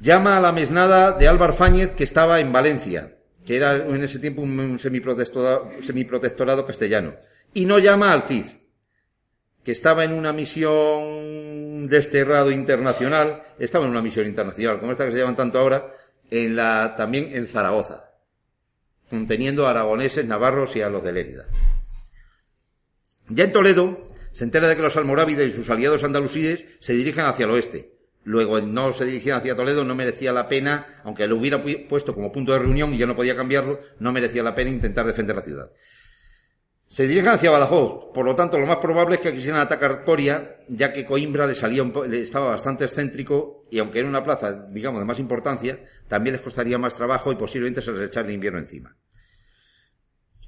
Llama 0.00 0.38
a 0.38 0.40
la 0.40 0.52
mesnada 0.52 1.12
de 1.12 1.28
Álvar 1.28 1.52
Fáñez 1.52 1.92
que 1.92 2.04
estaba 2.04 2.40
en 2.40 2.52
Valencia, 2.52 3.18
que 3.44 3.56
era 3.56 3.74
en 3.74 4.02
ese 4.02 4.18
tiempo 4.18 4.40
un 4.40 4.78
semiprotectorado, 4.78 6.64
castellano. 6.66 7.16
Y 7.52 7.66
no 7.66 7.78
llama 7.78 8.12
al 8.12 8.22
Cid, 8.22 8.46
que 9.64 9.72
estaba 9.72 10.04
en 10.04 10.12
una 10.12 10.32
misión 10.32 11.88
desterrado 11.88 12.50
internacional, 12.50 13.42
estaba 13.58 13.84
en 13.84 13.90
una 13.90 14.00
misión 14.00 14.26
internacional, 14.26 14.78
como 14.78 14.92
esta 14.92 15.04
que 15.04 15.12
se 15.12 15.18
llaman 15.18 15.36
tanto 15.36 15.58
ahora, 15.58 15.92
en 16.30 16.56
la, 16.56 16.94
también 16.96 17.28
en 17.32 17.46
Zaragoza, 17.46 18.10
conteniendo 19.08 19.66
a 19.66 19.70
aragoneses, 19.70 20.24
navarros 20.24 20.76
y 20.76 20.82
a 20.82 20.88
los 20.88 21.02
de 21.02 21.12
Lérida. 21.12 21.46
Ya 23.28 23.44
en 23.44 23.52
Toledo 23.52 24.10
se 24.32 24.44
entera 24.44 24.68
de 24.68 24.76
que 24.76 24.82
los 24.82 24.96
almorávides 24.96 25.48
y 25.48 25.56
sus 25.56 25.70
aliados 25.70 26.04
andalusíes 26.04 26.64
se 26.80 26.92
dirigen 26.92 27.24
hacia 27.24 27.44
el 27.44 27.50
oeste. 27.50 28.00
Luego 28.22 28.60
no 28.60 28.92
se 28.92 29.06
dirigían 29.06 29.38
hacia 29.38 29.56
Toledo, 29.56 29.84
no 29.84 29.94
merecía 29.94 30.32
la 30.32 30.48
pena, 30.48 31.00
aunque 31.04 31.26
lo 31.26 31.36
hubiera 31.36 31.60
puesto 31.88 32.14
como 32.14 32.30
punto 32.30 32.52
de 32.52 32.58
reunión 32.58 32.92
y 32.92 32.98
ya 32.98 33.06
no 33.06 33.16
podía 33.16 33.34
cambiarlo, 33.34 33.80
no 33.98 34.12
merecía 34.12 34.42
la 34.42 34.54
pena 34.54 34.70
intentar 34.70 35.06
defender 35.06 35.36
la 35.36 35.42
ciudad. 35.42 35.70
Se 36.90 37.06
dirigen 37.06 37.28
hacia 37.28 37.52
Badajoz, 37.52 38.06
por 38.12 38.24
lo 38.24 38.34
tanto 38.34 38.58
lo 38.58 38.66
más 38.66 38.78
probable 38.78 39.14
es 39.14 39.20
que 39.20 39.32
quisieran 39.32 39.60
atacar 39.60 40.02
Coria, 40.02 40.56
ya 40.66 40.92
que 40.92 41.04
Coimbra 41.04 41.46
le 41.46 41.54
salía 41.54 41.84
le 41.84 42.20
estaba 42.20 42.50
bastante 42.50 42.82
excéntrico 42.82 43.64
y 43.70 43.78
aunque 43.78 44.00
era 44.00 44.08
una 44.08 44.24
plaza, 44.24 44.64
digamos, 44.68 45.00
de 45.00 45.04
más 45.04 45.20
importancia, 45.20 45.78
también 46.08 46.34
les 46.34 46.42
costaría 46.42 46.78
más 46.78 46.96
trabajo 46.96 47.30
y 47.30 47.36
posiblemente 47.36 47.80
se 47.80 47.92
les 47.92 48.08
echara 48.08 48.26
el 48.26 48.34
invierno 48.34 48.58
encima. 48.58 48.96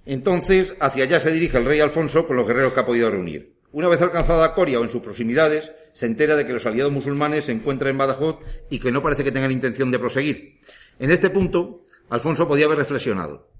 Entonces, 0.04 0.74
hacia 0.80 1.04
allá 1.04 1.20
se 1.20 1.30
dirige 1.30 1.58
el 1.58 1.64
rey 1.64 1.78
Alfonso 1.78 2.26
con 2.26 2.34
los 2.34 2.48
guerreros 2.48 2.72
que 2.72 2.80
ha 2.80 2.86
podido 2.86 3.08
reunir. 3.08 3.60
Una 3.70 3.86
vez 3.86 4.02
alcanzada 4.02 4.52
Coria 4.52 4.80
o 4.80 4.82
en 4.82 4.90
sus 4.90 5.00
proximidades, 5.00 5.70
se 5.92 6.06
entera 6.06 6.34
de 6.34 6.44
que 6.44 6.54
los 6.54 6.66
aliados 6.66 6.92
musulmanes 6.92 7.44
se 7.44 7.52
encuentran 7.52 7.92
en 7.92 7.98
Badajoz 7.98 8.40
y 8.68 8.80
que 8.80 8.90
no 8.90 9.00
parece 9.00 9.22
que 9.22 9.30
tengan 9.30 9.52
intención 9.52 9.92
de 9.92 10.00
proseguir. 10.00 10.58
En 10.98 11.12
este 11.12 11.30
punto, 11.30 11.86
Alfonso 12.10 12.48
podía 12.48 12.66
haber 12.66 12.78
reflexionado. 12.78 13.51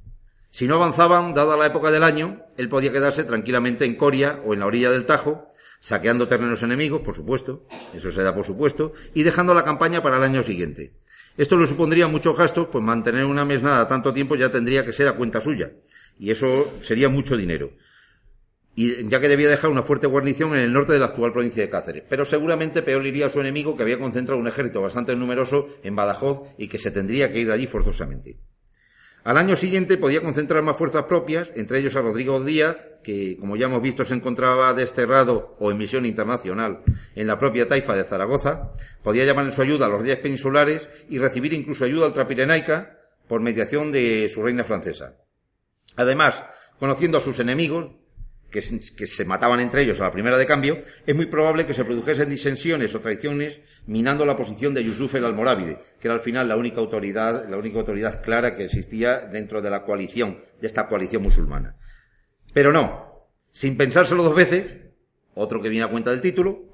Si 0.52 0.68
no 0.68 0.74
avanzaban, 0.76 1.32
dada 1.32 1.56
la 1.56 1.64
época 1.64 1.90
del 1.90 2.04
año, 2.04 2.44
él 2.58 2.68
podía 2.68 2.92
quedarse 2.92 3.24
tranquilamente 3.24 3.86
en 3.86 3.96
Coria 3.96 4.42
o 4.44 4.52
en 4.52 4.60
la 4.60 4.66
orilla 4.66 4.90
del 4.90 5.06
Tajo, 5.06 5.48
saqueando 5.80 6.28
terrenos 6.28 6.62
enemigos, 6.62 7.00
por 7.00 7.16
supuesto, 7.16 7.66
eso 7.94 8.12
se 8.12 8.22
da 8.22 8.34
por 8.34 8.44
supuesto, 8.44 8.92
y 9.14 9.22
dejando 9.22 9.54
la 9.54 9.64
campaña 9.64 10.02
para 10.02 10.18
el 10.18 10.24
año 10.24 10.42
siguiente. 10.42 10.92
Esto 11.38 11.56
le 11.56 11.66
supondría 11.66 12.06
muchos 12.06 12.36
gastos, 12.36 12.68
pues 12.70 12.84
mantener 12.84 13.24
una 13.24 13.46
mesnada 13.46 13.88
tanto 13.88 14.12
tiempo 14.12 14.36
ya 14.36 14.50
tendría 14.50 14.84
que 14.84 14.92
ser 14.92 15.08
a 15.08 15.16
cuenta 15.16 15.40
suya, 15.40 15.72
y 16.18 16.30
eso 16.30 16.70
sería 16.80 17.08
mucho 17.08 17.38
dinero. 17.38 17.72
Y 18.74 19.08
ya 19.08 19.20
que 19.20 19.30
debía 19.30 19.48
dejar 19.48 19.70
una 19.70 19.82
fuerte 19.82 20.06
guarnición 20.06 20.52
en 20.52 20.60
el 20.60 20.72
norte 20.74 20.92
de 20.92 20.98
la 20.98 21.06
actual 21.06 21.32
provincia 21.32 21.62
de 21.62 21.70
Cáceres. 21.70 22.04
Pero 22.08 22.26
seguramente 22.26 22.82
peor 22.82 23.06
iría 23.06 23.26
a 23.26 23.30
su 23.30 23.40
enemigo 23.40 23.74
que 23.74 23.84
había 23.84 23.98
concentrado 23.98 24.38
un 24.38 24.48
ejército 24.48 24.82
bastante 24.82 25.16
numeroso 25.16 25.68
en 25.82 25.96
Badajoz 25.96 26.42
y 26.58 26.68
que 26.68 26.78
se 26.78 26.90
tendría 26.90 27.32
que 27.32 27.40
ir 27.40 27.50
allí 27.50 27.66
forzosamente. 27.66 28.38
Al 29.24 29.36
año 29.36 29.54
siguiente 29.54 29.98
podía 29.98 30.20
concentrar 30.20 30.64
más 30.64 30.76
fuerzas 30.76 31.04
propias, 31.04 31.52
entre 31.54 31.78
ellos 31.78 31.94
a 31.94 32.02
Rodrigo 32.02 32.42
Díaz, 32.42 32.76
que 33.04 33.36
como 33.38 33.56
ya 33.56 33.66
hemos 33.66 33.80
visto 33.80 34.04
se 34.04 34.14
encontraba 34.14 34.74
desterrado 34.74 35.56
o 35.60 35.70
en 35.70 35.78
misión 35.78 36.04
internacional 36.06 36.80
en 37.14 37.26
la 37.28 37.38
propia 37.38 37.68
taifa 37.68 37.94
de 37.94 38.02
Zaragoza, 38.02 38.72
podía 39.04 39.24
llamar 39.24 39.44
en 39.44 39.52
su 39.52 39.62
ayuda 39.62 39.86
a 39.86 39.88
los 39.88 40.00
reyes 40.00 40.18
peninsulares 40.18 40.88
y 41.08 41.18
recibir 41.18 41.52
incluso 41.52 41.84
ayuda 41.84 42.08
ultrapirenaica 42.08 42.98
por 43.28 43.40
mediación 43.40 43.92
de 43.92 44.28
su 44.28 44.42
reina 44.42 44.64
francesa. 44.64 45.14
Además, 45.96 46.42
conociendo 46.78 47.18
a 47.18 47.20
sus 47.20 47.38
enemigos, 47.38 47.92
que, 48.52 48.62
se 48.62 49.24
mataban 49.24 49.58
entre 49.58 49.82
ellos 49.82 49.98
a 49.98 50.04
la 50.04 50.12
primera 50.12 50.38
de 50.38 50.46
cambio, 50.46 50.78
es 51.06 51.16
muy 51.16 51.26
probable 51.26 51.66
que 51.66 51.74
se 51.74 51.84
produjesen 51.84 52.28
disensiones 52.28 52.94
o 52.94 53.00
traiciones 53.00 53.60
minando 53.86 54.24
la 54.24 54.36
posición 54.36 54.74
de 54.74 54.84
Yusuf 54.84 55.14
el 55.14 55.24
Almorávide, 55.24 55.78
que 55.98 56.06
era 56.06 56.14
al 56.14 56.20
final 56.20 56.48
la 56.48 56.56
única 56.56 56.78
autoridad, 56.78 57.48
la 57.48 57.56
única 57.56 57.78
autoridad 57.78 58.22
clara 58.22 58.54
que 58.54 58.64
existía 58.64 59.20
dentro 59.20 59.62
de 59.62 59.70
la 59.70 59.82
coalición, 59.82 60.38
de 60.60 60.66
esta 60.66 60.86
coalición 60.86 61.22
musulmana. 61.22 61.76
Pero 62.52 62.72
no, 62.72 63.30
sin 63.50 63.76
pensárselo 63.76 64.22
dos 64.22 64.36
veces, 64.36 64.66
otro 65.34 65.60
que 65.60 65.70
viene 65.70 65.86
a 65.86 65.90
cuenta 65.90 66.10
del 66.10 66.20
título, 66.20 66.66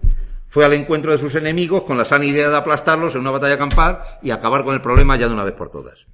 fue 0.49 0.65
al 0.65 0.73
encuentro 0.73 1.13
de 1.13 1.19
sus 1.19 1.35
enemigos 1.37 1.85
con 1.85 1.97
la 1.97 2.05
sana 2.05 2.25
idea 2.25 2.51
de 2.51 2.57
aplastarlos 2.57 3.15
en 3.15 3.21
una 3.21 3.31
batalla 3.31 3.59
campal 3.59 4.01
y 4.23 4.31
acabar 4.31 4.65
con 4.65 4.75
el 4.75 4.81
problema 4.81 5.17
ya 5.17 5.29
de 5.29 5.35
una 5.35 5.45
vez 5.45 5.55
por 5.55 5.71
todas. 5.71 6.07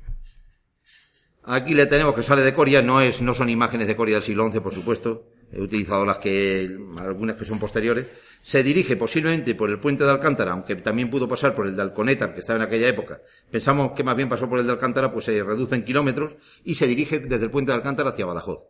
Aquí 1.45 1.75
le 1.75 1.87
tenemos 1.87 2.15
que 2.15 2.23
sale 2.23 2.43
de 2.43 2.55
Coria, 2.55 2.81
no 2.81 3.01
es, 3.01 3.21
no 3.21 3.35
son 3.35 3.51
imágenes 3.51 3.87
de 3.87 3.97
Coria 3.97 4.17
del 4.17 4.23
siglo 4.23 4.51
XI, 4.51 4.61
por 4.61 4.73
supuesto, 4.73 5.25
he 5.55 5.61
utilizado 5.61 6.05
las 6.05 6.18
que, 6.18 6.68
algunas 6.98 7.36
que 7.36 7.44
son 7.44 7.59
posteriores, 7.59 8.07
se 8.42 8.62
dirige 8.62 8.96
posiblemente 8.96 9.55
por 9.55 9.70
el 9.70 9.78
puente 9.78 10.05
de 10.05 10.11
Alcántara, 10.11 10.52
aunque 10.52 10.76
también 10.76 11.09
pudo 11.09 11.28
pasar 11.28 11.55
por 11.55 11.66
el 11.66 11.76
de 11.76 11.82
Alconétar, 11.82 12.34
que 12.34 12.40
estaba 12.40 12.59
en 12.59 12.66
aquella 12.66 12.88
época. 12.88 13.22
Pensamos 13.50 13.92
que 13.92 14.02
más 14.02 14.16
bien 14.16 14.28
pasó 14.28 14.48
por 14.48 14.59
el 14.59 14.66
de 14.66 14.72
Alcántara, 14.72 15.11
pues 15.11 15.26
se 15.26 15.42
reduce 15.42 15.76
en 15.76 15.84
kilómetros 15.84 16.36
y 16.64 16.74
se 16.74 16.86
dirige 16.86 17.20
desde 17.20 17.44
el 17.44 17.50
puente 17.50 17.70
de 17.70 17.76
Alcántara 17.76 18.11
hacia 18.11 18.26
Badajoz, 18.26 18.66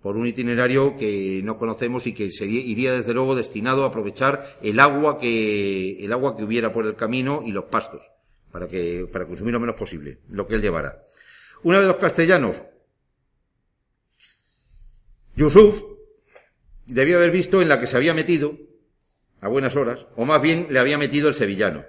por 0.00 0.16
un 0.16 0.26
itinerario 0.26 0.96
que 0.96 1.42
no 1.42 1.56
conocemos 1.56 2.06
y 2.06 2.14
que 2.14 2.30
sería, 2.30 2.60
iría 2.60 2.92
desde 2.92 3.12
luego 3.12 3.34
destinado 3.34 3.84
a 3.84 3.88
aprovechar 3.88 4.56
el 4.62 4.78
agua 4.78 5.18
que, 5.18 6.02
el 6.04 6.12
agua 6.12 6.36
que 6.36 6.44
hubiera 6.44 6.72
por 6.72 6.86
el 6.86 6.94
camino 6.94 7.42
y 7.44 7.50
los 7.50 7.64
pastos, 7.64 8.10
para 8.52 8.68
que, 8.68 9.08
para 9.12 9.26
consumir 9.26 9.52
lo 9.52 9.60
menos 9.60 9.76
posible, 9.76 10.20
lo 10.30 10.46
que 10.46 10.54
él 10.54 10.62
llevara. 10.62 11.02
Una 11.64 11.78
vez 11.78 11.88
los 11.88 11.96
castellanos, 11.98 12.62
Yusuf, 15.36 15.89
debía 16.90 17.16
haber 17.16 17.30
visto 17.30 17.62
en 17.62 17.68
la 17.68 17.80
que 17.80 17.86
se 17.86 17.96
había 17.96 18.14
metido, 18.14 18.56
a 19.40 19.48
buenas 19.48 19.76
horas, 19.76 20.06
o 20.16 20.24
más 20.24 20.40
bien 20.42 20.66
le 20.70 20.78
había 20.78 20.98
metido 20.98 21.28
el 21.28 21.34
sevillano. 21.34 21.84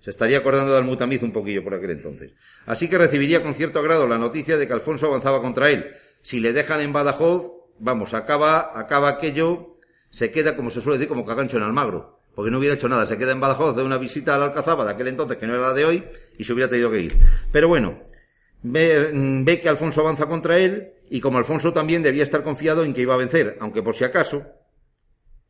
Se 0.00 0.10
estaría 0.10 0.38
acordando 0.38 0.74
del 0.74 0.84
mutamiz 0.84 1.22
un 1.22 1.32
poquillo 1.32 1.62
por 1.62 1.74
aquel 1.74 1.90
entonces. 1.90 2.32
Así 2.66 2.88
que 2.88 2.98
recibiría 2.98 3.42
con 3.42 3.54
cierto 3.54 3.78
agrado 3.78 4.08
la 4.08 4.18
noticia 4.18 4.56
de 4.56 4.66
que 4.66 4.72
Alfonso 4.72 5.06
avanzaba 5.06 5.40
contra 5.40 5.70
él. 5.70 5.94
Si 6.22 6.40
le 6.40 6.52
dejan 6.52 6.80
en 6.80 6.92
Badajoz, 6.92 7.52
vamos, 7.78 8.12
acaba, 8.12 8.78
acaba 8.78 9.08
aquello, 9.08 9.76
se 10.10 10.30
queda, 10.30 10.56
como 10.56 10.70
se 10.70 10.80
suele 10.80 10.98
decir, 10.98 11.08
como 11.08 11.24
cagancho 11.24 11.56
en 11.56 11.62
Almagro. 11.62 12.20
Porque 12.34 12.50
no 12.50 12.58
hubiera 12.58 12.74
hecho 12.74 12.88
nada. 12.88 13.06
Se 13.06 13.16
queda 13.16 13.30
en 13.30 13.40
Badajoz 13.40 13.76
de 13.76 13.82
una 13.82 13.98
visita 13.98 14.34
a 14.34 14.38
la 14.38 14.46
Alcazaba 14.46 14.84
de 14.84 14.90
aquel 14.90 15.08
entonces, 15.08 15.36
que 15.38 15.46
no 15.46 15.54
era 15.54 15.68
la 15.68 15.74
de 15.74 15.84
hoy, 15.84 16.04
y 16.36 16.44
se 16.44 16.52
hubiera 16.52 16.68
tenido 16.68 16.90
que 16.90 17.00
ir. 17.00 17.16
Pero 17.52 17.68
bueno, 17.68 18.00
ve, 18.62 19.10
ve 19.44 19.60
que 19.60 19.68
Alfonso 19.68 20.00
avanza 20.00 20.26
contra 20.26 20.58
él, 20.58 20.94
y 21.12 21.20
como 21.20 21.36
Alfonso 21.36 21.74
también 21.74 22.02
debía 22.02 22.22
estar 22.22 22.42
confiado 22.42 22.84
en 22.84 22.94
que 22.94 23.02
iba 23.02 23.12
a 23.12 23.18
vencer, 23.18 23.58
aunque 23.60 23.82
por 23.82 23.94
si 23.94 24.02
acaso, 24.02 24.46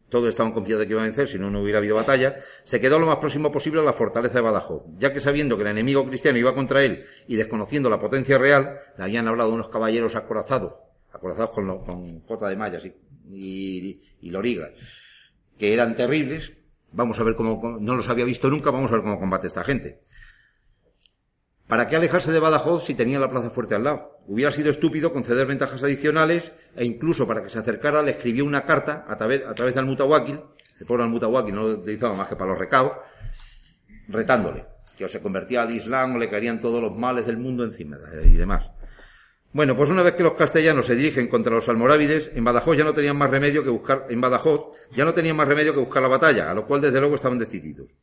todos 0.08 0.28
estaban 0.28 0.50
confiados 0.50 0.80
de 0.80 0.86
que 0.88 0.94
iba 0.94 1.02
a 1.02 1.04
vencer, 1.04 1.28
si 1.28 1.38
no, 1.38 1.52
no 1.52 1.62
hubiera 1.62 1.78
habido 1.78 1.94
batalla, 1.94 2.34
se 2.64 2.80
quedó 2.80 2.98
lo 2.98 3.06
más 3.06 3.18
próximo 3.18 3.52
posible 3.52 3.80
a 3.80 3.84
la 3.84 3.92
fortaleza 3.92 4.34
de 4.34 4.40
Badajoz, 4.40 4.82
ya 4.98 5.12
que 5.12 5.20
sabiendo 5.20 5.56
que 5.56 5.62
el 5.62 5.68
enemigo 5.68 6.04
cristiano 6.08 6.36
iba 6.36 6.52
contra 6.52 6.82
él 6.82 7.04
y 7.28 7.36
desconociendo 7.36 7.88
la 7.88 8.00
potencia 8.00 8.38
real, 8.38 8.76
le 8.98 9.04
habían 9.04 9.28
hablado 9.28 9.54
unos 9.54 9.68
caballeros 9.68 10.16
acorazados, 10.16 10.74
acorazados 11.12 11.50
con, 11.50 12.20
cota 12.22 12.48
de 12.48 12.56
mallas 12.56 12.84
y, 12.84 12.96
y, 13.30 14.02
y 14.20 14.30
lorigas, 14.30 14.72
que 15.56 15.72
eran 15.72 15.94
terribles, 15.94 16.54
vamos 16.90 17.20
a 17.20 17.22
ver 17.22 17.36
cómo, 17.36 17.78
no 17.80 17.94
los 17.94 18.08
había 18.08 18.24
visto 18.24 18.50
nunca, 18.50 18.72
vamos 18.72 18.90
a 18.90 18.94
ver 18.94 19.04
cómo 19.04 19.20
combate 19.20 19.46
esta 19.46 19.62
gente. 19.62 20.00
¿Para 21.72 21.86
qué 21.86 21.96
alejarse 21.96 22.30
de 22.32 22.38
Badajoz 22.38 22.84
si 22.84 22.92
tenía 22.92 23.18
la 23.18 23.30
plaza 23.30 23.48
fuerte 23.48 23.74
al 23.74 23.84
lado? 23.84 24.18
Hubiera 24.26 24.52
sido 24.52 24.70
estúpido 24.70 25.10
conceder 25.10 25.46
ventajas 25.46 25.82
adicionales 25.82 26.52
e 26.76 26.84
incluso 26.84 27.26
para 27.26 27.42
que 27.42 27.48
se 27.48 27.58
acercara 27.58 28.02
le 28.02 28.10
escribió 28.10 28.44
una 28.44 28.66
carta 28.66 29.06
a 29.08 29.16
través, 29.16 29.46
a 29.46 29.54
través 29.54 29.74
del 29.74 29.86
Mutawakil, 29.86 30.38
el 30.80 30.86
pobre 30.86 31.06
Mutawakil 31.06 31.54
no 31.54 31.62
lo 31.62 31.68
utilizaba 31.68 32.14
más 32.14 32.28
que 32.28 32.36
para 32.36 32.50
los 32.50 32.58
recados, 32.58 32.92
retándole 34.06 34.66
que 34.98 35.06
o 35.06 35.08
se 35.08 35.22
convertía 35.22 35.62
al 35.62 35.74
Islam 35.74 36.16
o 36.16 36.18
le 36.18 36.28
caerían 36.28 36.60
todos 36.60 36.82
los 36.82 36.94
males 36.94 37.24
del 37.24 37.38
mundo 37.38 37.64
encima 37.64 37.96
y 38.22 38.34
demás. 38.34 38.70
Bueno, 39.54 39.74
pues 39.74 39.88
una 39.88 40.02
vez 40.02 40.12
que 40.12 40.24
los 40.24 40.34
castellanos 40.34 40.84
se 40.84 40.94
dirigen 40.94 41.26
contra 41.26 41.54
los 41.54 41.70
almorávides, 41.70 42.32
en 42.34 42.44
Badajoz 42.44 42.76
ya 42.76 42.84
no 42.84 42.92
tenían 42.92 43.16
más 43.16 43.30
remedio 43.30 43.64
que 43.64 43.70
buscar, 43.70 44.08
en 44.10 44.20
Badajoz 44.20 44.76
ya 44.94 45.06
no 45.06 45.14
tenían 45.14 45.36
más 45.36 45.48
remedio 45.48 45.72
que 45.72 45.80
buscar 45.80 46.02
la 46.02 46.08
batalla, 46.10 46.50
a 46.50 46.54
lo 46.54 46.66
cual 46.66 46.82
desde 46.82 47.00
luego 47.00 47.14
estaban 47.14 47.38
decididos. 47.38 47.96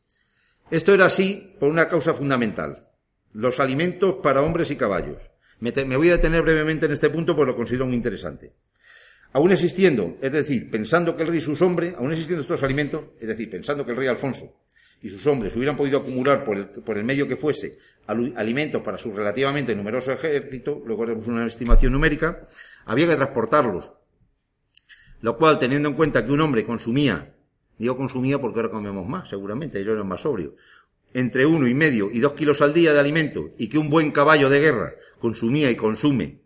Esto 0.72 0.92
era 0.92 1.04
así 1.04 1.56
por 1.60 1.68
una 1.68 1.86
causa 1.86 2.14
fundamental 2.14 2.89
los 3.32 3.60
alimentos 3.60 4.16
para 4.22 4.42
hombres 4.42 4.70
y 4.70 4.76
caballos. 4.76 5.30
Me, 5.60 5.70
voy 5.96 6.08
a 6.08 6.12
detener 6.12 6.42
brevemente 6.42 6.86
en 6.86 6.92
este 6.92 7.10
punto 7.10 7.36
porque 7.36 7.52
lo 7.52 7.56
considero 7.56 7.86
muy 7.86 7.94
interesante. 7.94 8.52
Aún 9.32 9.52
existiendo, 9.52 10.16
es 10.20 10.32
decir, 10.32 10.70
pensando 10.70 11.14
que 11.14 11.22
el 11.22 11.28
rey 11.28 11.38
y 11.38 11.42
sus 11.42 11.60
hombres, 11.62 11.94
aún 11.96 12.10
existiendo 12.10 12.42
estos 12.42 12.62
alimentos, 12.62 13.04
es 13.20 13.28
decir, 13.28 13.48
pensando 13.48 13.84
que 13.84 13.92
el 13.92 13.96
rey 13.96 14.08
Alfonso 14.08 14.56
y 15.02 15.08
sus 15.08 15.26
hombres 15.26 15.54
hubieran 15.56 15.76
podido 15.76 15.98
acumular 15.98 16.44
por 16.44 16.56
el, 16.56 16.66
por 16.66 16.98
el 16.98 17.04
medio 17.04 17.28
que 17.28 17.36
fuese 17.36 17.78
alimentos 18.06 18.82
para 18.82 18.98
su 18.98 19.12
relativamente 19.12 19.74
numeroso 19.74 20.12
ejército, 20.12 20.82
luego 20.84 21.04
haremos 21.04 21.26
una 21.26 21.46
estimación 21.46 21.92
numérica, 21.92 22.44
había 22.86 23.06
que 23.06 23.16
transportarlos. 23.16 23.92
Lo 25.20 25.36
cual, 25.36 25.58
teniendo 25.58 25.88
en 25.88 25.94
cuenta 25.94 26.24
que 26.24 26.32
un 26.32 26.40
hombre 26.40 26.64
consumía, 26.64 27.34
digo 27.78 27.96
consumía 27.96 28.40
porque 28.40 28.58
ahora 28.58 28.70
comemos 28.70 29.06
más, 29.06 29.28
seguramente, 29.28 29.78
ellos 29.78 29.94
eran 29.94 30.08
más 30.08 30.22
sobrios, 30.22 30.54
entre 31.14 31.46
uno 31.46 31.66
y 31.66 31.74
medio 31.74 32.10
y 32.10 32.20
dos 32.20 32.32
kilos 32.32 32.60
al 32.62 32.72
día 32.72 32.92
de 32.92 33.00
alimento 33.00 33.50
y 33.58 33.68
que 33.68 33.78
un 33.78 33.90
buen 33.90 34.10
caballo 34.10 34.48
de 34.48 34.60
guerra 34.60 34.94
consumía 35.18 35.70
y 35.70 35.76
consume, 35.76 36.40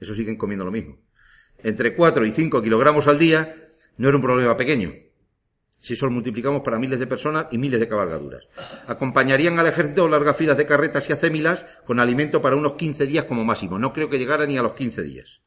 eso 0.00 0.14
siguen 0.14 0.36
comiendo 0.36 0.64
lo 0.64 0.70
mismo, 0.70 0.98
entre 1.62 1.94
cuatro 1.94 2.24
y 2.24 2.30
cinco 2.30 2.62
kilogramos 2.62 3.06
al 3.06 3.18
día, 3.18 3.54
no 3.96 4.08
era 4.08 4.16
un 4.16 4.22
problema 4.22 4.56
pequeño. 4.56 4.92
Si 5.80 5.92
eso 5.92 6.06
lo 6.06 6.12
multiplicamos 6.12 6.62
para 6.62 6.78
miles 6.78 6.98
de 6.98 7.06
personas 7.06 7.46
y 7.52 7.58
miles 7.58 7.78
de 7.78 7.86
cabalgaduras. 7.86 8.48
Acompañarían 8.88 9.58
al 9.60 9.66
ejército 9.68 10.08
largas 10.08 10.36
filas 10.36 10.56
de 10.56 10.66
carretas 10.66 11.08
y 11.08 11.12
acémilas 11.12 11.64
con 11.86 12.00
alimento 12.00 12.42
para 12.42 12.56
unos 12.56 12.74
15 12.74 13.06
días 13.06 13.26
como 13.26 13.44
máximo. 13.44 13.78
No 13.78 13.92
creo 13.92 14.08
que 14.08 14.18
llegara 14.18 14.44
ni 14.44 14.58
a 14.58 14.62
los 14.62 14.74
15 14.74 15.02
días. 15.02 15.40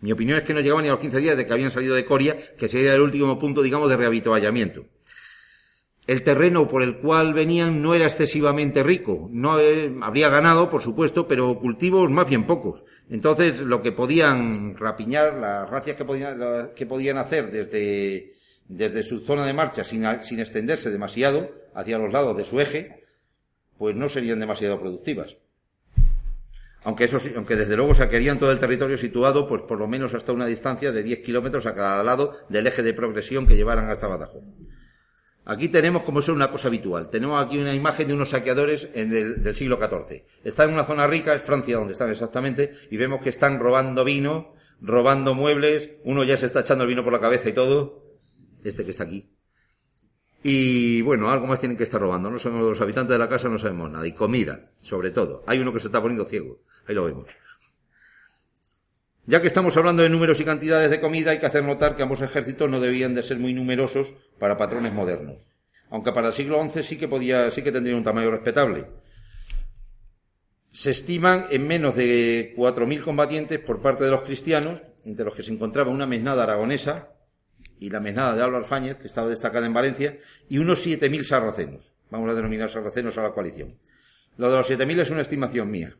Mi 0.00 0.10
opinión 0.10 0.38
es 0.38 0.44
que 0.44 0.54
no 0.54 0.60
llegaban 0.60 0.84
ni 0.84 0.88
a 0.88 0.92
los 0.92 1.00
15 1.00 1.18
días 1.18 1.36
de 1.36 1.44
que 1.44 1.52
habían 1.52 1.70
salido 1.70 1.94
de 1.94 2.06
Coria, 2.06 2.36
que 2.56 2.68
sería 2.68 2.94
el 2.94 3.02
último 3.02 3.38
punto, 3.38 3.62
digamos, 3.62 3.90
de 3.90 3.96
rehabituallamiento 3.96 4.86
el 6.08 6.22
terreno 6.22 6.66
por 6.66 6.82
el 6.82 6.96
cual 6.96 7.34
venían 7.34 7.82
no 7.82 7.94
era 7.94 8.06
excesivamente 8.06 8.82
rico. 8.82 9.28
No 9.30 9.60
eh, 9.60 9.94
habría 10.00 10.30
ganado, 10.30 10.70
por 10.70 10.80
supuesto, 10.80 11.28
pero 11.28 11.58
cultivos 11.58 12.10
más 12.10 12.26
bien 12.26 12.46
pocos. 12.46 12.82
Entonces, 13.10 13.60
lo 13.60 13.82
que 13.82 13.92
podían 13.92 14.74
rapiñar, 14.74 15.34
las 15.34 15.68
racias 15.68 15.96
que 15.96 16.06
podían, 16.06 16.70
que 16.74 16.86
podían 16.86 17.18
hacer 17.18 17.50
desde, 17.50 18.32
desde 18.66 19.02
su 19.02 19.20
zona 19.20 19.44
de 19.44 19.52
marcha 19.52 19.84
sin, 19.84 20.06
extenderse 20.06 20.90
demasiado 20.90 21.50
hacia 21.74 21.98
los 21.98 22.10
lados 22.10 22.34
de 22.38 22.44
su 22.44 22.58
eje, 22.58 23.04
pues 23.76 23.94
no 23.94 24.08
serían 24.08 24.40
demasiado 24.40 24.80
productivas. 24.80 25.36
Aunque 26.84 27.04
eso 27.04 27.18
aunque 27.36 27.56
desde 27.56 27.76
luego 27.76 27.94
saquearían 27.94 28.38
todo 28.38 28.50
el 28.50 28.58
territorio 28.58 28.96
situado, 28.96 29.46
pues 29.46 29.60
por 29.68 29.78
lo 29.78 29.86
menos 29.86 30.14
hasta 30.14 30.32
una 30.32 30.46
distancia 30.46 30.90
de 30.90 31.02
10 31.02 31.20
kilómetros 31.20 31.66
a 31.66 31.74
cada 31.74 32.02
lado 32.02 32.34
del 32.48 32.66
eje 32.66 32.82
de 32.82 32.94
progresión 32.94 33.46
que 33.46 33.56
llevaran 33.56 33.90
hasta 33.90 34.06
Badajoz. 34.06 34.44
Aquí 35.48 35.70
tenemos 35.70 36.02
como 36.02 36.20
es 36.20 36.28
una 36.28 36.50
cosa 36.50 36.68
habitual. 36.68 37.08
Tenemos 37.08 37.42
aquí 37.42 37.56
una 37.56 37.72
imagen 37.72 38.06
de 38.06 38.12
unos 38.12 38.28
saqueadores 38.28 38.90
en 38.92 39.08
del 39.08 39.54
siglo 39.54 39.78
XIV. 39.78 40.22
Están 40.44 40.68
en 40.68 40.74
una 40.74 40.84
zona 40.84 41.06
rica, 41.06 41.34
es 41.34 41.42
Francia 41.42 41.78
donde 41.78 41.94
están 41.94 42.10
exactamente, 42.10 42.72
y 42.90 42.98
vemos 42.98 43.22
que 43.22 43.30
están 43.30 43.58
robando 43.58 44.04
vino, 44.04 44.52
robando 44.82 45.32
muebles, 45.32 45.92
uno 46.04 46.22
ya 46.22 46.36
se 46.36 46.44
está 46.44 46.60
echando 46.60 46.84
el 46.84 46.90
vino 46.90 47.02
por 47.02 47.14
la 47.14 47.20
cabeza 47.20 47.48
y 47.48 47.54
todo, 47.54 48.04
este 48.62 48.84
que 48.84 48.90
está 48.90 49.04
aquí. 49.04 49.32
Y 50.42 51.00
bueno, 51.00 51.30
algo 51.30 51.46
más 51.46 51.60
tienen 51.60 51.78
que 51.78 51.84
estar 51.84 51.98
robando. 51.98 52.30
No 52.30 52.38
somos 52.38 52.60
los 52.60 52.80
habitantes 52.82 53.12
de 53.12 53.18
la 53.18 53.30
casa, 53.30 53.48
no 53.48 53.56
sabemos 53.56 53.90
nada. 53.90 54.06
Y 54.06 54.12
comida, 54.12 54.72
sobre 54.82 55.10
todo. 55.10 55.44
Hay 55.46 55.60
uno 55.60 55.72
que 55.72 55.80
se 55.80 55.86
está 55.86 56.02
poniendo 56.02 56.26
ciego. 56.26 56.60
Ahí 56.86 56.94
lo 56.94 57.06
vemos. 57.06 57.24
Ya 59.28 59.42
que 59.42 59.46
estamos 59.46 59.76
hablando 59.76 60.02
de 60.02 60.08
números 60.08 60.40
y 60.40 60.44
cantidades 60.46 60.88
de 60.88 61.02
comida, 61.02 61.32
hay 61.32 61.38
que 61.38 61.44
hacer 61.44 61.62
notar 61.62 61.94
que 61.94 62.02
ambos 62.02 62.22
ejércitos 62.22 62.70
no 62.70 62.80
debían 62.80 63.14
de 63.14 63.22
ser 63.22 63.38
muy 63.38 63.52
numerosos 63.52 64.14
para 64.38 64.56
patrones 64.56 64.94
modernos. 64.94 65.46
Aunque 65.90 66.12
para 66.12 66.28
el 66.28 66.32
siglo 66.32 66.66
XI 66.66 66.82
sí 66.82 66.96
que 66.96 67.08
podía, 67.08 67.50
sí 67.50 67.60
que 67.60 67.70
tendría 67.70 67.94
un 67.94 68.02
tamaño 68.02 68.30
respetable. 68.30 68.86
Se 70.72 70.92
estiman 70.92 71.44
en 71.50 71.66
menos 71.66 71.94
de 71.94 72.54
4.000 72.56 73.02
combatientes 73.02 73.58
por 73.58 73.82
parte 73.82 74.04
de 74.04 74.12
los 74.12 74.22
cristianos, 74.22 74.82
entre 75.04 75.26
los 75.26 75.34
que 75.34 75.42
se 75.42 75.52
encontraba 75.52 75.90
una 75.90 76.06
mesnada 76.06 76.44
aragonesa 76.44 77.10
y 77.78 77.90
la 77.90 78.00
mesnada 78.00 78.34
de 78.34 78.42
Álvaro 78.42 78.64
Fáñez, 78.64 78.96
que 78.96 79.08
estaba 79.08 79.28
destacada 79.28 79.66
en 79.66 79.74
Valencia, 79.74 80.16
y 80.48 80.56
unos 80.56 80.86
7.000 80.86 81.24
sarracenos. 81.24 81.92
Vamos 82.10 82.30
a 82.30 82.34
denominar 82.34 82.70
sarracenos 82.70 83.18
a 83.18 83.24
la 83.24 83.32
coalición. 83.32 83.76
Lo 84.38 84.50
de 84.50 84.56
los 84.56 84.70
7.000 84.70 85.00
es 85.00 85.10
una 85.10 85.20
estimación 85.20 85.70
mía. 85.70 85.94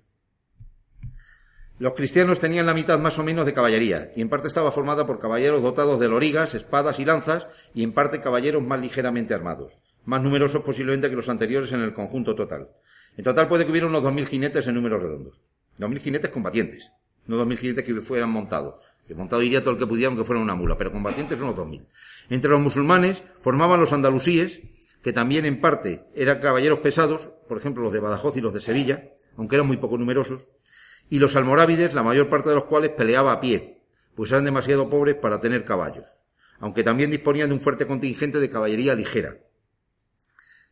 Los 1.79 1.95
cristianos 1.95 2.41
tenían 2.41 2.66
la 2.66 2.74
mitad 2.74 2.99
más 2.99 3.20
o 3.20 3.22
menos 3.22 3.47
de 3.47 3.53
caballería, 3.53 4.11
y 4.16 4.20
en 4.20 4.29
parte 4.29 4.49
estaba 4.49 4.72
formada 4.72 5.07
por 5.07 5.20
caballeros 5.20 5.62
dotados 5.62 6.01
de 6.01 6.09
lorigas, 6.09 6.55
espadas 6.55 6.99
y 6.99 7.05
lanzas, 7.05 7.47
y 7.72 7.85
en 7.85 7.93
parte 7.93 8.20
caballeros 8.20 8.64
más 8.64 8.81
ligeramente 8.81 9.33
armados, 9.33 9.79
más 10.05 10.20
numerosos 10.20 10.64
posiblemente 10.64 11.09
que 11.09 11.14
los 11.14 11.29
anteriores 11.29 11.70
en 11.70 11.81
el 11.81 11.95
conjunto 11.95 12.35
total. 12.35 12.70
En 13.16 13.22
total 13.22 13.47
puede 13.47 13.64
que 13.64 13.70
hubiera 13.70 13.87
unos 13.87 14.03
2.000 14.03 14.26
jinetes 14.26 14.66
en 14.66 14.74
números 14.74 15.01
redondos. 15.01 15.41
2.000 15.79 15.99
jinetes 16.01 16.31
combatientes, 16.33 16.91
no 17.26 17.37
2.000 17.45 17.57
jinetes 17.57 17.85
que 17.85 17.95
fueran 18.01 18.31
montados. 18.31 18.74
Que 19.07 19.14
montado 19.14 19.43
iría 19.43 19.61
todo 19.61 19.74
el 19.74 19.79
que 19.79 19.87
pudiera 19.87 20.09
aunque 20.09 20.24
fuera 20.24 20.43
una 20.43 20.57
mula, 20.57 20.76
pero 20.76 20.91
combatientes 20.91 21.41
unos 21.41 21.55
2.000. 21.55 21.87
Entre 22.29 22.51
los 22.51 22.61
musulmanes 22.61 23.22
formaban 23.41 23.81
los 23.81 23.93
andalusíes, 23.93 24.61
que 25.01 25.12
también 25.12 25.45
en 25.45 25.61
parte 25.61 26.05
eran 26.16 26.41
caballeros 26.41 26.81
pesados, 26.81 27.31
por 27.49 27.57
ejemplo 27.57 27.85
los 27.85 27.93
de 27.93 28.01
Badajoz 28.01 28.37
y 28.37 28.41
los 28.41 28.53
de 28.53 28.61
Sevilla, 28.61 29.11
aunque 29.37 29.55
eran 29.55 29.68
muy 29.68 29.76
poco 29.76 29.97
numerosos, 29.97 30.49
y 31.11 31.19
los 31.19 31.37
almorávides, 31.37 31.95
la 31.95 32.03
mayor 32.03 32.29
parte 32.29 32.49
de 32.51 32.57
los 32.57 32.65
cuales 32.65 32.91
peleaba 32.91 33.33
a 33.33 33.41
pie, 33.41 33.83
pues 34.15 34.31
eran 34.31 34.45
demasiado 34.45 34.89
pobres 34.89 35.15
para 35.17 35.41
tener 35.41 35.65
caballos, 35.65 36.19
aunque 36.59 36.83
también 36.83 37.11
disponían 37.11 37.49
de 37.49 37.55
un 37.55 37.61
fuerte 37.61 37.87
contingente 37.87 38.41
de 38.41 38.51
caballería 38.51 38.95
ligera, 38.95 39.39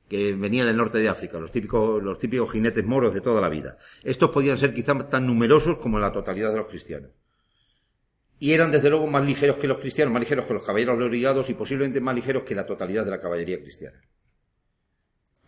que 0.09 0.35
venía 0.35 0.65
del 0.65 0.77
norte 0.77 0.99
de 0.99 1.09
África, 1.09 1.39
los 1.39 1.51
típicos, 1.51 2.03
los 2.03 2.19
típicos 2.19 2.51
jinetes 2.51 2.85
moros 2.85 3.15
de 3.15 3.21
toda 3.21 3.41
la 3.41 3.49
vida. 3.49 3.77
Estos 4.03 4.31
podían 4.31 4.59
ser 4.59 4.73
quizá 4.73 5.09
tan 5.09 5.27
numerosos 5.27 5.79
como 5.79 5.99
la 5.99 6.13
totalidad 6.13 6.51
de 6.51 6.59
los 6.59 6.67
cristianos. 6.67 7.11
Y 8.39 8.53
eran 8.53 8.71
desde 8.71 8.91
luego 8.91 9.07
más 9.07 9.25
ligeros 9.25 9.57
que 9.57 9.67
los 9.67 9.79
cristianos, 9.79 10.13
más 10.13 10.21
ligeros 10.21 10.47
que 10.47 10.55
los 10.55 10.63
caballeros 10.63 11.01
obligados 11.01 11.49
y 11.49 11.55
posiblemente 11.55 12.01
más 12.01 12.15
ligeros 12.15 12.43
que 12.45 12.55
la 12.55 12.67
totalidad 12.67 13.05
de 13.05 13.11
la 13.11 13.21
caballería 13.21 13.61
cristiana. 13.61 14.01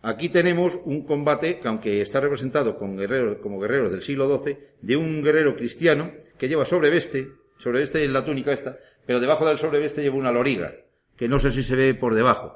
Aquí 0.01 0.29
tenemos 0.29 0.79
un 0.85 1.03
combate 1.03 1.59
que, 1.59 1.67
aunque 1.67 2.01
está 2.01 2.21
representado 2.21 2.77
con 2.77 2.95
guerreros, 2.95 3.37
como 3.41 3.59
guerreros 3.59 3.91
del 3.91 4.01
siglo 4.01 4.39
XII, 4.39 4.57
de 4.81 4.95
un 4.95 5.21
guerrero 5.21 5.55
cristiano 5.57 6.13
que 6.37 6.47
lleva 6.47 6.63
sobreveste, 6.63 7.33
sobreveste 7.57 8.05
es 8.05 8.09
la 8.09 8.23
túnica 8.23 8.53
esta, 8.53 8.77
pero 9.05 9.19
debajo 9.19 9.45
del 9.45 9.57
sobreveste 9.57 10.01
lleva 10.01 10.15
una 10.15 10.31
loriga, 10.31 10.73
que 11.17 11.27
no 11.27 11.37
sé 11.37 11.51
si 11.51 11.63
se 11.63 11.75
ve 11.75 11.93
por 11.95 12.15
debajo. 12.15 12.55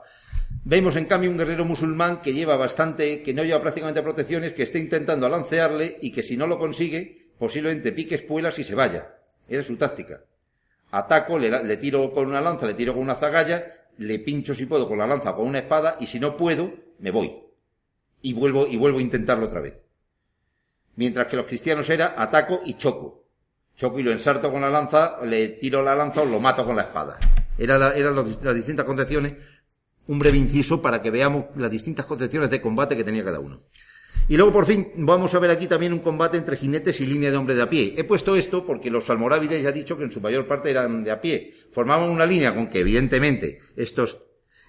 Vemos 0.63 0.95
en 0.95 1.03
cambio 1.03 1.29
un 1.29 1.37
guerrero 1.37 1.65
musulmán 1.65 2.21
que 2.21 2.33
lleva 2.33 2.55
bastante, 2.55 3.21
que 3.21 3.33
no 3.33 3.43
lleva 3.43 3.61
prácticamente 3.61 4.01
protecciones, 4.01 4.53
que 4.53 4.63
está 4.63 4.77
intentando 4.77 5.25
alancearle 5.25 5.97
y 5.99 6.11
que 6.13 6.23
si 6.23 6.37
no 6.37 6.47
lo 6.47 6.57
consigue, 6.57 7.27
posiblemente 7.37 7.91
pique 7.91 8.15
espuelas 8.15 8.57
y 8.59 8.63
se 8.63 8.75
vaya. 8.75 9.15
Era 9.49 9.63
su 9.63 9.75
táctica. 9.75 10.21
Ataco, 10.91 11.37
le, 11.37 11.63
le 11.63 11.75
tiro 11.75 12.13
con 12.13 12.27
una 12.27 12.39
lanza, 12.39 12.65
le 12.65 12.73
tiro 12.73 12.93
con 12.93 13.01
una 13.01 13.15
zagalla, 13.15 13.65
le 13.97 14.19
pincho 14.19 14.55
si 14.55 14.65
puedo 14.65 14.87
con 14.87 14.99
la 14.99 15.07
lanza 15.07 15.31
o 15.31 15.35
con 15.35 15.47
una 15.47 15.59
espada 15.59 15.97
y 15.99 16.05
si 16.05 16.19
no 16.19 16.37
puedo, 16.37 16.71
me 16.99 17.11
voy. 17.11 17.33
Y 18.21 18.33
vuelvo, 18.33 18.67
y 18.67 18.77
vuelvo 18.77 18.99
a 18.99 19.01
intentarlo 19.01 19.45
otra 19.45 19.61
vez. 19.61 19.77
Mientras 20.95 21.27
que 21.27 21.37
los 21.37 21.45
cristianos 21.45 21.89
era 21.89 22.15
ataco 22.17 22.61
y 22.65 22.75
choco. 22.75 23.25
Choco 23.75 23.99
y 23.99 24.03
lo 24.03 24.11
ensarto 24.11 24.51
con 24.51 24.61
la 24.61 24.69
lanza, 24.69 25.17
le 25.25 25.49
tiro 25.49 25.81
la 25.81 25.95
lanza 25.95 26.21
o 26.21 26.25
lo 26.25 26.39
mato 26.39 26.65
con 26.65 26.75
la 26.75 26.83
espada. 26.83 27.17
Era 27.57 27.95
eran 27.95 28.15
las 28.15 28.55
distintas 28.55 28.85
concepciones, 28.85 29.33
un 30.07 30.19
breve 30.19 30.37
inciso 30.37 30.81
para 30.81 31.01
que 31.01 31.11
veamos 31.11 31.47
las 31.55 31.71
distintas 31.71 32.05
concepciones 32.05 32.49
de 32.49 32.61
combate 32.61 32.95
que 32.95 33.03
tenía 33.03 33.23
cada 33.23 33.39
uno. 33.39 33.63
Y 34.27 34.37
luego, 34.37 34.53
por 34.53 34.65
fin, 34.65 34.91
vamos 34.95 35.35
a 35.35 35.39
ver 35.39 35.51
aquí 35.51 35.67
también 35.67 35.91
un 35.91 35.99
combate 35.99 36.37
entre 36.37 36.55
jinetes 36.55 37.01
y 37.01 37.05
línea 37.05 37.29
de 37.29 37.37
hombre 37.37 37.55
de 37.55 37.61
a 37.61 37.69
pie. 37.69 37.93
He 37.97 38.05
puesto 38.05 38.35
esto 38.35 38.65
porque 38.65 38.89
los 38.89 39.09
almorávides 39.09 39.61
ya 39.61 39.69
he 39.69 39.73
dicho 39.73 39.97
que 39.97 40.03
en 40.03 40.11
su 40.11 40.21
mayor 40.21 40.47
parte 40.47 40.71
eran 40.71 41.03
de 41.03 41.11
a 41.11 41.19
pie. 41.19 41.53
Formaban 41.71 42.09
una 42.09 42.25
línea 42.25 42.55
con 42.55 42.67
que, 42.67 42.79
evidentemente, 42.79 43.59
estos, 43.75 44.23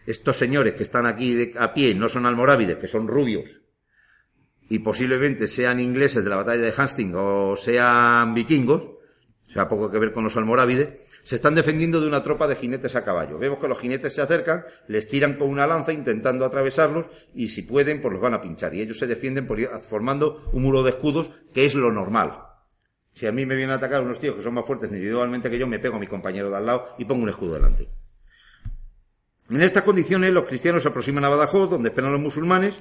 estos 0.07 0.37
señores 0.37 0.75
que 0.75 0.83
están 0.83 1.07
aquí 1.07 1.35
de, 1.35 1.55
a 1.59 1.75
pie 1.75 1.95
no 1.95 2.09
son 2.09 2.27
almorávides, 2.27 2.77
que 2.77 2.89
son 2.89 3.09
rubios, 3.09 3.63
y 4.69 4.81
posiblemente 4.81 5.49
sean 5.49 5.81
ingleses 5.81 6.25
de 6.25 6.31
la 6.31 6.37
batalla 6.37 6.63
de 6.63 6.75
Hastings 6.77 7.15
o 7.17 7.57
sean 7.57 8.35
vikingos, 8.35 8.85
o 8.85 9.53
sea, 9.53 9.69
poco 9.69 9.91
que 9.91 9.99
ver 9.99 10.13
con 10.13 10.25
los 10.25 10.37
almorávides, 10.37 11.01
se 11.23 11.37
están 11.37 11.55
defendiendo 11.55 12.01
de 12.01 12.09
una 12.09 12.23
tropa 12.23 12.49
de 12.49 12.57
jinetes 12.57 12.97
a 12.97 13.05
caballo. 13.05 13.39
Vemos 13.39 13.61
que 13.61 13.69
los 13.69 13.79
jinetes 13.79 14.13
se 14.13 14.21
acercan, 14.21 14.65
les 14.89 15.09
tiran 15.09 15.35
con 15.35 15.49
una 15.49 15.67
lanza 15.67 15.93
intentando 15.93 16.45
atravesarlos 16.45 17.07
y 17.35 17.49
si 17.49 17.63
pueden, 17.63 18.01
pues 18.01 18.13
los 18.13 18.23
van 18.23 18.35
a 18.35 18.41
pinchar. 18.41 18.75
Y 18.75 18.81
ellos 18.81 18.99
se 18.99 19.07
defienden 19.07 19.47
formando 19.83 20.51
un 20.53 20.63
muro 20.63 20.83
de 20.83 20.91
escudos, 20.91 21.31
que 21.53 21.67
es 21.67 21.75
lo 21.75 21.93
normal. 21.93 22.41
Si 23.13 23.27
a 23.27 23.33
mí 23.33 23.47
me 23.47 23.55
vienen 23.55 23.73
a 23.73 23.77
atacar 23.77 24.03
unos 24.03 24.19
tíos 24.19 24.35
que 24.35 24.43
son 24.43 24.55
más 24.55 24.67
fuertes 24.67 24.91
individualmente 24.91 25.49
que 25.49 25.59
yo, 25.59 25.69
me 25.69 25.79
pego 25.79 25.97
a 25.97 26.01
mi 26.01 26.09
compañero 26.09 26.51
de 26.51 26.57
al 26.57 26.67
lado 26.67 26.97
y 26.99 27.05
pongo 27.05 27.23
un 27.23 27.29
escudo 27.29 27.55
delante. 27.55 27.89
En 29.51 29.63
estas 29.63 29.83
condiciones, 29.83 30.33
los 30.33 30.45
cristianos 30.45 30.83
se 30.83 30.89
aproximan 30.89 31.25
a 31.25 31.29
Badajoz, 31.29 31.71
donde 31.71 31.91
esperan 31.91 32.13
los 32.13 32.21
musulmanes, 32.21 32.75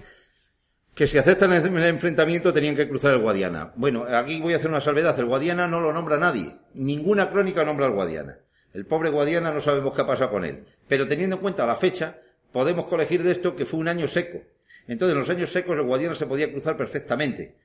que 0.96 1.08
si 1.08 1.18
aceptan 1.18 1.52
el 1.52 1.86
enfrentamiento 1.86 2.54
tenían 2.54 2.76
que 2.76 2.88
cruzar 2.88 3.12
el 3.12 3.20
Guadiana. 3.20 3.74
Bueno, 3.76 4.06
aquí 4.08 4.40
voy 4.40 4.54
a 4.54 4.58
hacer 4.58 4.70
una 4.70 4.80
salvedad. 4.80 5.18
El 5.20 5.26
Guadiana 5.26 5.68
no 5.68 5.82
lo 5.82 5.92
nombra 5.92 6.18
nadie. 6.18 6.56
Ninguna 6.76 7.32
crónica 7.32 7.66
nombra 7.66 7.88
al 7.88 7.94
Guadiana. 7.94 8.38
El 8.74 8.86
pobre 8.86 9.10
Guadiana 9.10 9.52
no 9.52 9.60
sabemos 9.60 9.94
qué 9.94 10.02
ha 10.02 10.08
pasado 10.08 10.32
con 10.32 10.46
él. 10.46 10.66
Pero 10.88 11.08
teniendo 11.08 11.38
en 11.38 11.42
cuenta 11.42 11.66
la 11.66 11.76
fecha, 11.76 12.20
podemos 12.52 12.86
colegir 12.86 13.24
de 13.24 13.32
esto 13.32 13.56
que 13.56 13.66
fue 13.66 13.80
un 13.80 13.88
año 13.88 14.08
seco. 14.08 14.40
Entonces, 14.88 15.14
en 15.14 15.20
los 15.20 15.30
años 15.30 15.52
secos 15.52 15.76
el 15.76 15.84
Guadiana 15.84 16.16
se 16.16 16.28
podía 16.28 16.52
cruzar 16.52 16.78
perfectamente. 16.78 17.58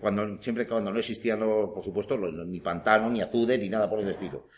cuando, 0.00 0.42
siempre 0.42 0.66
cuando 0.66 0.90
no 0.90 0.98
existían, 0.98 1.40
por 1.40 1.84
supuesto, 1.84 2.16
ni 2.18 2.60
pantano, 2.60 3.10
ni 3.10 3.20
azude, 3.20 3.58
ni 3.58 3.68
nada 3.68 3.88
por 3.88 4.00
el 4.00 4.08
estilo. 4.08 4.48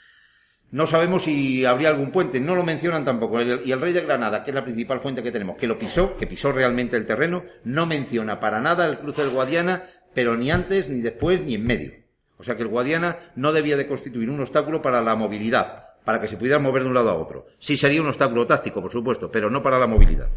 No 0.73 0.87
sabemos 0.87 1.23
si 1.25 1.65
habría 1.65 1.91
algún 1.91 2.11
puente, 2.11 2.41
no 2.41 2.57
lo 2.57 2.65
mencionan 2.65 3.05
tampoco. 3.05 3.41
Y 3.41 3.71
el 3.71 3.81
rey 3.81 3.93
de 3.93 4.01
Granada, 4.01 4.43
que 4.43 4.51
es 4.51 4.55
la 4.55 4.65
principal 4.65 5.01
fuente 5.01 5.23
que 5.23 5.31
tenemos, 5.31 5.57
que 5.57 5.67
lo 5.67 5.79
pisó, 5.79 6.17
que 6.17 6.27
pisó 6.27 6.51
realmente 6.53 6.97
el 6.97 7.07
terreno, 7.07 7.45
no 7.65 7.87
menciona 7.87 8.41
para 8.41 8.61
nada 8.61 8.87
el 8.87 8.99
cruce 8.99 9.23
del 9.23 9.31
Guadiana, 9.31 9.85
pero 10.13 10.37
ni 10.37 10.51
antes, 10.51 10.89
ni 10.89 11.01
después, 11.01 11.43
ni 11.43 11.55
en 11.55 11.65
medio. 11.65 11.93
O 12.39 12.43
sea 12.43 12.57
que 12.57 12.63
el 12.63 12.69
Guadiana 12.69 13.19
no 13.37 13.53
debía 13.53 13.77
de 13.77 13.87
constituir 13.87 14.29
un 14.29 14.41
obstáculo 14.41 14.83
para 14.83 15.01
la 15.01 15.15
movilidad, 15.15 15.95
para 16.05 16.21
que 16.21 16.29
se 16.29 16.37
pudiera 16.37 16.59
mover 16.59 16.83
de 16.83 16.89
un 16.89 16.95
lado 16.95 17.11
a 17.11 17.15
otro. 17.15 17.47
Sí 17.59 17.77
sería 17.77 18.03
un 18.03 18.09
obstáculo 18.09 18.47
táctico, 18.47 18.83
por 18.83 18.93
supuesto, 18.93 19.31
pero 19.31 19.49
no 19.49 19.63
para 19.63 19.79
la 19.79 19.87
movilidad. 19.87 20.31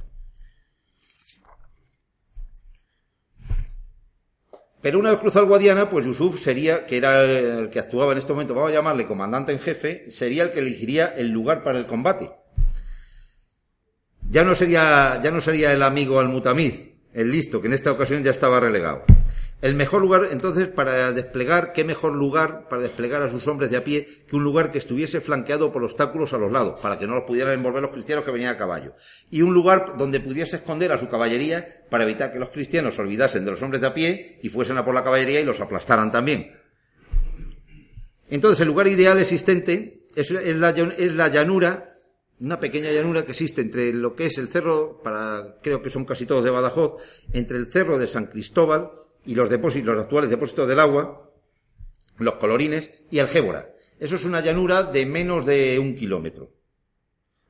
Pero 4.81 4.97
una 4.97 5.09
vez 5.09 5.19
cruzado 5.19 5.43
el 5.43 5.49
Guadiana, 5.49 5.89
pues 5.89 6.05
Yusuf 6.05 6.41
sería, 6.41 6.85
que 6.85 6.97
era 6.97 7.23
el 7.23 7.69
que 7.69 7.79
actuaba 7.79 8.13
en 8.13 8.17
este 8.17 8.31
momento, 8.31 8.55
vamos 8.55 8.71
a 8.71 8.75
llamarle 8.75 9.07
comandante 9.07 9.51
en 9.51 9.59
jefe, 9.59 10.09
sería 10.09 10.43
el 10.43 10.51
que 10.51 10.59
elegiría 10.59 11.07
el 11.07 11.29
lugar 11.29 11.63
para 11.63 11.79
el 11.79 11.85
combate. 11.85 12.31
Ya 14.29 14.43
no 14.43 14.55
sería, 14.55 15.19
ya 15.21 15.31
no 15.31 15.41
sería 15.41 15.73
el 15.73 15.81
amigo 15.81 16.19
al-Mutamid, 16.19 16.73
el 17.13 17.31
listo, 17.31 17.59
que 17.59 17.67
en 17.67 17.73
esta 17.73 17.91
ocasión 17.91 18.23
ya 18.23 18.31
estaba 18.31 18.59
relegado. 18.59 19.03
El 19.61 19.75
mejor 19.75 20.01
lugar, 20.01 20.29
entonces, 20.31 20.69
para 20.69 21.11
desplegar, 21.11 21.73
qué 21.73 21.83
mejor 21.83 22.15
lugar 22.15 22.69
para 22.69 22.81
desplegar 22.81 23.21
a 23.23 23.29
sus 23.29 23.45
hombres 23.47 23.69
de 23.69 23.75
a 23.75 23.83
pie 23.83 24.07
que 24.25 24.37
un 24.37 24.43
lugar 24.43 24.71
que 24.71 24.77
estuviese 24.77 25.19
flanqueado 25.19 25.69
por 25.69 25.83
obstáculos 25.83 26.31
a 26.31 26.37
los 26.37 26.49
lados, 26.49 26.79
para 26.79 26.97
que 26.97 27.05
no 27.05 27.15
los 27.15 27.25
pudieran 27.25 27.55
envolver 27.55 27.81
los 27.81 27.91
cristianos 27.91 28.23
que 28.23 28.31
venían 28.31 28.55
a 28.55 28.57
caballo. 28.57 28.95
Y 29.29 29.41
un 29.41 29.53
lugar 29.53 29.97
donde 29.97 30.21
pudiese 30.21 30.55
esconder 30.55 30.93
a 30.93 30.97
su 30.97 31.09
caballería 31.09 31.83
para 31.89 32.05
evitar 32.05 32.31
que 32.31 32.39
los 32.39 32.51
cristianos 32.51 32.95
se 32.95 33.01
olvidasen 33.01 33.43
de 33.43 33.51
los 33.51 33.61
hombres 33.61 33.81
de 33.81 33.87
a 33.87 33.93
pie 33.93 34.39
y 34.41 34.47
fuesen 34.47 34.77
a 34.77 34.85
por 34.85 34.93
la 34.93 35.03
caballería 35.03 35.41
y 35.41 35.45
los 35.45 35.59
aplastaran 35.59 36.09
también. 36.09 36.53
Entonces, 38.29 38.61
el 38.61 38.67
lugar 38.67 38.87
ideal 38.87 39.19
existente 39.19 40.05
es, 40.15 40.31
la, 40.31 40.69
es 40.69 41.15
la 41.15 41.27
llanura 41.27 41.85
una 42.39 42.57
pequeña 42.57 42.89
llanura 42.89 43.25
que 43.25 43.31
existe 43.31 43.59
entre 43.59 43.93
lo 43.93 44.15
que 44.15 44.27
es 44.27 44.37
el 44.37 44.47
cerro, 44.47 45.01
para, 45.03 45.57
creo 45.61 45.81
que 45.81 45.89
son 45.89 46.05
casi 46.05 46.25
todos 46.25 46.41
de 46.41 46.49
Badajoz, 46.49 47.01
entre 47.33 47.57
el 47.57 47.67
cerro 47.67 47.99
de 47.99 48.07
San 48.07 48.27
Cristóbal 48.27 48.91
y 49.29 49.35
los 49.35 49.47
depósitos, 49.47 49.93
los 49.93 50.05
actuales 50.05 50.27
depósitos 50.27 50.67
del 50.67 50.79
agua, 50.79 51.29
los 52.17 52.33
colorines 52.37 52.89
y 53.11 53.19
el 53.19 53.27
Gébora. 53.27 53.69
Eso 53.99 54.15
es 54.15 54.25
una 54.25 54.41
llanura 54.41 54.81
de 54.81 55.05
menos 55.05 55.45
de 55.45 55.77
un 55.77 55.93
kilómetro. 55.93 56.49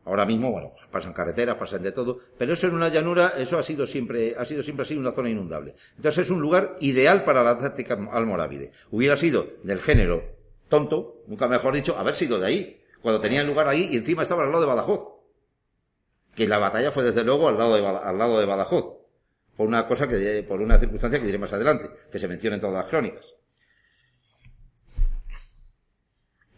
Ahora 0.04 0.26
mismo, 0.26 0.52
bueno, 0.52 0.74
pasan 0.92 1.14
carreteras, 1.14 1.56
pasan 1.56 1.82
de 1.82 1.94
todo, 1.94 2.20
pero 2.38 2.52
eso 2.52 2.68
en 2.68 2.74
una 2.74 2.90
llanura, 2.90 3.36
eso 3.38 3.58
ha 3.58 3.64
sido 3.64 3.88
siempre, 3.88 4.36
ha 4.38 4.44
sido 4.44 4.62
siempre 4.62 4.84
así 4.84 4.98
una 4.98 5.14
zona 5.14 5.30
inundable. 5.30 5.74
Entonces 5.96 6.26
es 6.26 6.30
un 6.30 6.42
lugar 6.42 6.76
ideal 6.82 7.24
para 7.24 7.44
la 7.44 7.58
táctica 7.58 7.98
almorávide. 8.12 8.74
Hubiera 8.92 9.16
sido 9.16 9.48
del 9.64 9.80
género 9.80 10.22
tonto, 10.68 11.24
nunca 11.28 11.48
mejor 11.48 11.74
dicho, 11.74 11.98
haber 11.98 12.16
sido 12.16 12.42
de 12.42 12.46
ahí, 12.46 12.82
cuando 13.02 13.22
tenía 13.22 13.42
lugar 13.46 13.70
ahí 13.70 13.88
y 13.94 13.96
encima 13.96 14.24
estaba 14.24 14.44
al 14.44 14.50
lado 14.50 14.64
de 14.64 14.68
Badajoz. 14.68 15.08
Que 16.36 16.46
la 16.46 16.58
batalla 16.58 16.92
fue 16.92 17.06
desde 17.06 17.24
luego 17.24 17.48
al 17.48 17.58
lado 17.58 17.76
de, 17.76 17.88
al 17.88 18.18
lado 18.18 18.38
de 18.38 18.46
Badajoz 18.46 18.99
por 19.60 19.68
una 19.68 19.86
cosa 19.86 20.08
que, 20.08 20.42
por 20.48 20.62
una 20.62 20.80
circunstancia 20.80 21.20
que 21.20 21.26
diré 21.26 21.38
más 21.38 21.52
adelante, 21.52 21.90
que 22.10 22.18
se 22.18 22.30
menciona 22.30 22.56
en 22.56 22.62
todas 22.62 22.78
las 22.78 22.86
crónicas. 22.86 23.26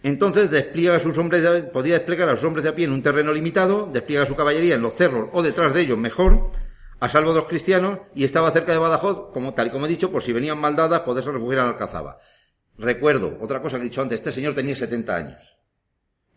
Entonces 0.04 0.52
despliega 0.52 0.97
a 0.97 0.99
sus 0.99 1.18
hombres, 1.18 1.66
podía 1.74 1.95
desplegar 1.95 2.30
a 2.30 2.36
sus 2.36 2.45
hombres 2.45 2.64
de 2.64 2.70
a 2.70 2.76
pie 2.76 2.86
en 2.86 2.91
un 2.91 3.02
terreno 3.02 3.34
limitado, 3.34 3.89
despliega 3.91 4.28
su 4.28 4.36
caballería 4.36 4.76
en 4.76 4.84
los 4.84 4.93
cerros 4.93 5.30
o 5.34 5.41
detrás 5.41 5.74
de 5.74 5.82
ellos 5.82 5.97
mejor, 5.97 6.52
a 6.99 7.10
salvo 7.10 7.32
de 7.32 7.39
los 7.39 7.47
cristianos, 7.47 8.02
y 8.14 8.24
estaba 8.24 8.52
cerca 8.52 8.72
de 8.72 8.78
Badajoz, 8.78 9.32
como, 9.34 9.56
tal 9.56 9.66
y 9.66 9.70
como 9.72 9.88
he 9.88 9.89
dicho, 9.89 10.12
por 10.12 10.22
si 10.22 10.32
venían 10.32 10.60
maldadas, 10.60 10.99
poderse 10.99 11.32
refugiar 11.32 11.64
en 11.64 11.70
Alcazaba. 11.70 12.20
Recuerdo, 12.78 13.36
otra 13.41 13.64
cosa 13.64 13.78
que 13.78 13.82
he 13.82 13.89
dicho 13.89 14.04
antes, 14.04 14.18
este 14.18 14.32
señor 14.32 14.54
tenía 14.54 14.76
70 14.76 15.16
años. 15.16 15.58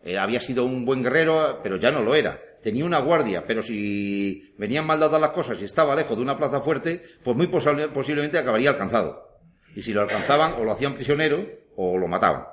Eh, 0.01 0.17
había 0.17 0.41
sido 0.41 0.65
un 0.65 0.83
buen 0.83 1.03
guerrero, 1.03 1.59
pero 1.61 1.77
ya 1.77 1.91
no 1.91 2.01
lo 2.01 2.15
era. 2.15 2.39
Tenía 2.65 2.83
una 2.83 2.97
guardia, 2.97 3.45
pero 3.45 3.61
si 3.61 4.55
venían 4.57 4.87
mal 4.87 4.99
dadas 4.99 5.21
las 5.21 5.29
cosas 5.29 5.61
y 5.61 5.65
estaba 5.65 5.95
lejos 5.95 6.17
de 6.17 6.23
una 6.23 6.35
plaza 6.35 6.61
fuerte, 6.61 7.03
pues 7.23 7.37
muy 7.37 7.45
posible- 7.45 7.89
posiblemente 7.89 8.39
acabaría 8.39 8.71
alcanzado. 8.71 9.39
Y 9.75 9.83
si 9.83 9.93
lo 9.93 10.01
alcanzaban, 10.01 10.53
o 10.53 10.63
lo 10.63 10.71
hacían 10.71 10.95
prisionero, 10.95 11.45
o 11.75 11.95
lo 11.99 12.07
mataban. 12.07 12.45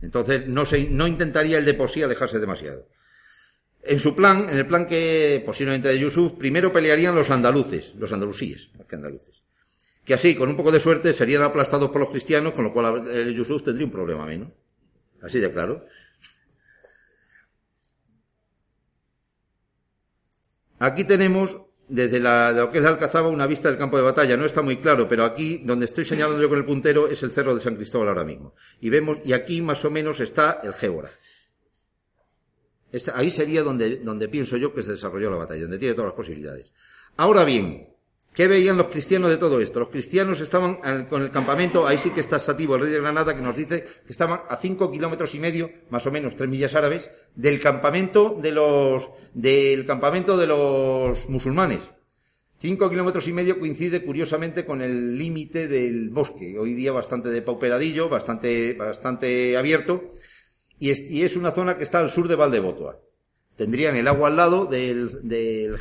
Entonces, 0.00 0.48
no, 0.48 0.64
se, 0.64 0.88
no 0.88 1.06
intentaría 1.06 1.58
el 1.58 1.66
de 1.66 1.74
por 1.74 1.90
sí 1.90 2.02
alejarse 2.02 2.38
demasiado. 2.38 2.88
En 3.82 3.98
su 3.98 4.16
plan, 4.16 4.48
en 4.48 4.56
el 4.56 4.66
plan 4.66 4.86
que 4.86 5.42
posiblemente 5.44 5.88
de 5.88 5.98
Yusuf, 5.98 6.32
primero 6.38 6.72
pelearían 6.72 7.14
los 7.14 7.30
andaluces, 7.30 7.94
los 7.96 8.10
andalusíes, 8.14 8.70
más 8.78 8.86
que 8.86 8.96
andaluces. 8.96 9.42
Que 10.02 10.14
así, 10.14 10.34
con 10.34 10.48
un 10.48 10.56
poco 10.56 10.72
de 10.72 10.80
suerte, 10.80 11.12
serían 11.12 11.42
aplastados 11.42 11.90
por 11.90 12.00
los 12.00 12.08
cristianos, 12.08 12.54
con 12.54 12.64
lo 12.64 12.72
cual 12.72 13.06
el 13.06 13.34
Yusuf 13.34 13.62
tendría 13.64 13.84
un 13.84 13.92
problema 13.92 14.24
menos. 14.24 14.54
Así 15.20 15.40
de 15.40 15.52
claro. 15.52 15.84
Aquí 20.80 21.04
tenemos, 21.04 21.60
desde 21.88 22.18
la, 22.20 22.54
de 22.54 22.60
lo 22.60 22.70
que 22.70 22.78
es 22.78 22.84
Alcazaba, 22.86 23.28
una 23.28 23.46
vista 23.46 23.68
del 23.68 23.76
campo 23.76 23.98
de 23.98 24.02
batalla. 24.02 24.34
No 24.36 24.46
está 24.46 24.62
muy 24.62 24.78
claro, 24.78 25.06
pero 25.06 25.24
aquí, 25.24 25.58
donde 25.62 25.84
estoy 25.84 26.06
señalando 26.06 26.40
yo 26.40 26.48
con 26.48 26.56
el 26.56 26.64
puntero, 26.64 27.06
es 27.06 27.22
el 27.22 27.32
cerro 27.32 27.54
de 27.54 27.60
San 27.60 27.76
Cristóbal 27.76 28.08
ahora 28.08 28.24
mismo. 28.24 28.54
Y 28.80 28.88
vemos, 28.88 29.18
y 29.22 29.34
aquí 29.34 29.60
más 29.60 29.84
o 29.84 29.90
menos 29.90 30.20
está 30.20 30.60
el 30.62 30.72
Gébora. 30.72 31.10
Ahí 33.14 33.30
sería 33.30 33.62
donde, 33.62 33.98
donde 33.98 34.28
pienso 34.30 34.56
yo 34.56 34.72
que 34.74 34.82
se 34.82 34.92
desarrolló 34.92 35.30
la 35.30 35.36
batalla, 35.36 35.62
donde 35.62 35.78
tiene 35.78 35.94
todas 35.94 36.08
las 36.08 36.16
posibilidades. 36.16 36.72
Ahora 37.18 37.44
bien, 37.44 37.89
¿qué 38.34 38.48
veían 38.48 38.76
los 38.76 38.88
cristianos 38.88 39.30
de 39.30 39.36
todo 39.36 39.60
esto? 39.60 39.80
Los 39.80 39.88
cristianos 39.88 40.40
estaban 40.40 41.06
con 41.08 41.22
el 41.22 41.30
campamento, 41.30 41.86
ahí 41.86 41.98
sí 41.98 42.10
que 42.10 42.20
está 42.20 42.38
Sativo, 42.38 42.74
el 42.74 42.82
rey 42.82 42.92
de 42.92 43.00
Granada, 43.00 43.34
que 43.34 43.42
nos 43.42 43.56
dice 43.56 43.84
que 43.84 44.12
estaban 44.12 44.40
a 44.48 44.56
cinco 44.56 44.90
kilómetros 44.90 45.34
y 45.34 45.38
medio, 45.38 45.70
más 45.90 46.06
o 46.06 46.10
menos 46.10 46.36
tres 46.36 46.48
millas 46.48 46.74
árabes, 46.74 47.10
del 47.34 47.60
campamento 47.60 48.38
de 48.40 48.52
los, 48.52 49.08
del 49.34 49.84
campamento 49.86 50.36
de 50.36 50.46
los 50.46 51.28
musulmanes. 51.28 51.80
Cinco 52.58 52.90
kilómetros 52.90 53.26
y 53.26 53.32
medio 53.32 53.58
coincide 53.58 54.04
curiosamente 54.04 54.66
con 54.66 54.82
el 54.82 55.16
límite 55.16 55.66
del 55.66 56.10
bosque, 56.10 56.58
hoy 56.58 56.74
día 56.74 56.92
bastante 56.92 57.30
depauperadillo, 57.30 58.10
bastante, 58.10 58.74
bastante 58.74 59.56
abierto, 59.56 60.04
y 60.78 61.22
es, 61.22 61.36
una 61.36 61.52
zona 61.52 61.76
que 61.76 61.84
está 61.84 62.00
al 62.00 62.10
sur 62.10 62.26
de 62.26 62.36
Valdebotoa. 62.36 62.98
Tendrían 63.54 63.96
el 63.96 64.08
agua 64.08 64.28
al 64.28 64.36
lado 64.36 64.64
del, 64.64 65.28
del 65.28 65.76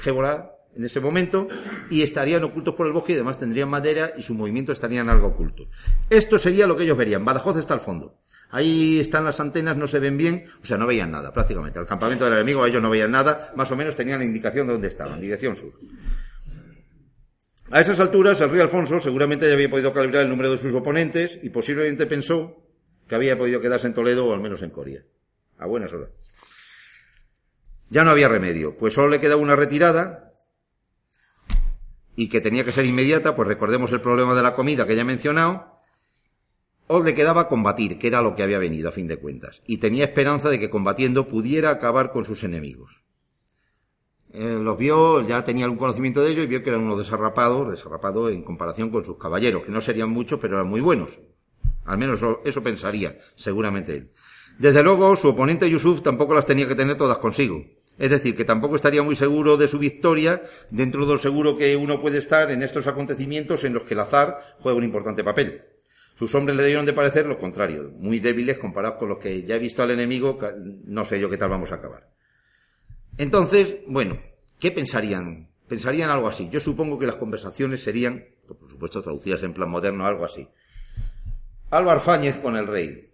en 0.76 0.84
ese 0.84 1.00
momento 1.00 1.48
y 1.90 2.02
estarían 2.02 2.44
ocultos 2.44 2.76
por 2.76 2.88
el 2.88 2.94
bosque 2.94 3.14
y 3.14 3.16
además 3.16 3.40
tendrían 3.40 3.70
madera 3.70 4.14
y 4.18 4.22
su 4.22 4.34
movimiento 4.34 4.72
estarían 4.72 5.10
algo 5.10 5.28
ocultos. 5.28 5.70
Esto 6.10 6.38
sería 6.38 6.68
lo 6.68 6.78
que 6.78 6.84
ellos 6.84 6.98
verían. 6.98 7.26
Badajoz 7.26 7.58
está 7.58 7.74
al 7.74 7.80
fondo. 7.80 8.20
Ahí 8.52 9.00
están 9.00 9.26
las 9.26 9.40
antenas, 9.40 9.78
no 9.78 9.88
se 9.88 10.00
ven 10.00 10.18
bien, 10.18 10.46
o 10.62 10.66
sea, 10.66 10.78
no 10.78 10.88
veían 10.88 11.12
nada 11.12 11.32
prácticamente. 11.32 11.78
Al 11.78 11.86
campamento 11.86 12.26
del 12.26 12.34
enemigo 12.34 12.66
ellos 12.66 12.82
no 12.82 12.90
veían 12.90 13.12
nada, 13.12 13.54
más 13.56 13.72
o 13.72 13.76
menos 13.76 13.96
tenían 13.96 14.20
la 14.20 14.26
indicación 14.26 14.66
de 14.68 14.74
dónde 14.74 14.88
estaban, 14.88 15.22
dirección 15.22 15.56
sur. 15.56 15.74
A 17.72 17.82
esas 17.82 18.00
alturas, 18.00 18.42
el 18.42 18.50
rey 18.50 18.62
Alfonso 18.62 19.00
seguramente 19.00 19.48
ya 19.48 19.54
había 19.54 19.70
podido 19.70 19.94
calibrar 19.94 20.24
el 20.24 20.30
número 20.30 20.50
de 20.50 20.58
sus 20.58 20.74
oponentes 20.74 21.38
y 21.44 21.50
posiblemente 21.50 22.08
pensó 22.08 22.66
que 23.08 23.14
había 23.14 23.38
podido 23.38 23.62
quedarse 23.62 23.86
en 23.86 23.94
Toledo 23.94 24.26
o 24.26 24.34
al 24.34 24.42
menos 24.42 24.64
en 24.64 24.72
Coria. 24.72 25.06
A 25.60 25.68
buenas 25.68 25.94
horas. 25.94 26.10
Ya 27.90 28.04
no 28.04 28.10
había 28.10 28.28
remedio, 28.28 28.76
pues 28.76 28.96
solo 28.96 29.10
le 29.10 29.20
quedaba 29.20 29.42
una 29.42 29.56
retirada 29.56 30.29
y 32.20 32.28
que 32.28 32.42
tenía 32.42 32.66
que 32.66 32.74
ser 32.74 32.86
inmediata, 32.86 33.34
pues 33.34 33.48
recordemos 33.48 33.94
el 33.94 34.02
problema 34.02 34.36
de 34.36 34.44
la 34.44 34.54
comida 34.54 34.86
que 34.86 34.94
ya 34.94 35.04
he 35.04 35.06
mencionado, 35.06 35.80
o 36.88 37.02
le 37.02 37.14
quedaba 37.14 37.48
combatir, 37.48 37.98
que 37.98 38.08
era 38.08 38.22
lo 38.22 38.36
que 38.36 38.44
había 38.44 38.60
venido 38.60 38.90
a 38.90 38.92
fin 38.92 39.08
de 39.08 39.16
cuentas, 39.16 39.62
y 39.66 39.78
tenía 39.78 40.04
esperanza 40.04 40.50
de 40.50 40.60
que 40.60 40.70
combatiendo 40.70 41.28
pudiera 41.28 41.70
acabar 41.70 42.12
con 42.12 42.26
sus 42.26 42.44
enemigos. 42.44 43.06
Eh, 44.34 44.60
los 44.62 44.78
vio, 44.78 45.26
ya 45.26 45.46
tenía 45.46 45.64
algún 45.64 45.80
conocimiento 45.80 46.22
de 46.22 46.32
ellos 46.32 46.44
y 46.44 46.48
vio 46.48 46.62
que 46.62 46.72
eran 46.72 46.84
unos 46.84 46.98
desarrapados, 46.98 47.72
desarrapados 47.72 48.34
en 48.34 48.44
comparación 48.44 48.90
con 48.90 49.06
sus 49.06 49.18
caballeros, 49.18 49.64
que 49.64 49.72
no 49.72 49.80
serían 49.80 50.10
muchos, 50.10 50.42
pero 50.42 50.58
eran 50.58 50.68
muy 50.68 50.82
buenos. 50.82 51.22
Al 51.86 51.98
menos 51.98 52.18
eso, 52.20 52.42
eso 52.44 52.62
pensaría, 52.62 53.18
seguramente 53.36 53.96
él. 53.96 54.12
Desde 54.58 54.84
luego, 54.84 55.16
su 55.16 55.30
oponente 55.30 55.70
Yusuf 55.70 56.02
tampoco 56.02 56.34
las 56.34 56.46
tenía 56.46 56.68
que 56.68 56.76
tener 56.76 56.98
todas 56.98 57.18
consigo. 57.20 57.64
Es 58.00 58.10
decir, 58.10 58.36
que 58.36 58.46
tampoco 58.46 58.78
estaría 58.78 59.04
muy 59.04 59.16
seguro 59.16 59.58
de 59.58 59.68
su 59.68 59.78
victoria 59.78 60.42
dentro 60.72 61.06
de 61.06 61.12
lo 61.14 61.18
seguro 61.18 61.56
que 61.58 61.76
uno 61.76 62.00
puede 62.00 62.18
estar 62.18 62.50
en 62.50 62.64
estos 62.64 62.88
acontecimientos 62.88 63.66
en 63.66 63.74
los 63.74 63.84
que 63.84 63.94
el 63.94 64.00
azar 64.00 64.56
juega 64.60 64.78
un 64.78 64.86
importante 64.86 65.24
papel. 65.24 65.66
Sus 66.18 66.34
hombres 66.34 66.56
le 66.56 66.64
debieron 66.64 66.86
de 66.86 66.94
parecer 66.94 67.26
lo 67.26 67.38
contrario, 67.38 67.92
muy 67.98 68.20
débiles 68.20 68.58
comparados 68.58 68.98
con 68.98 69.10
los 69.10 69.20
que 69.20 69.44
ya 69.44 69.56
he 69.56 69.60
visto 69.60 69.84
al 69.84 69.92
enemigo, 69.92 70.40
no 70.86 71.04
sé 71.04 71.20
yo 71.20 71.30
qué 71.30 71.38
tal 71.38 71.50
vamos 71.50 71.72
a 71.74 71.76
acabar. 71.76 72.10
Entonces, 73.18 73.78
bueno, 73.86 74.18
¿qué 74.60 74.72
pensarían? 74.72 75.50
Pensarían 75.68 76.10
algo 76.10 76.30
así. 76.30 76.50
Yo 76.50 76.62
supongo 76.62 76.98
que 76.98 77.06
las 77.06 77.16
conversaciones 77.16 77.84
serían, 77.84 78.26
por 78.48 78.70
supuesto 78.70 79.02
traducidas 79.02 79.44
en 79.44 79.54
plan 79.54 79.70
moderno, 79.70 80.06
algo 80.06 80.24
así. 80.24 80.48
Álvar 81.70 82.00
Fáñez 82.00 82.38
con 82.38 82.56
el 82.56 82.66
rey. 82.66 83.12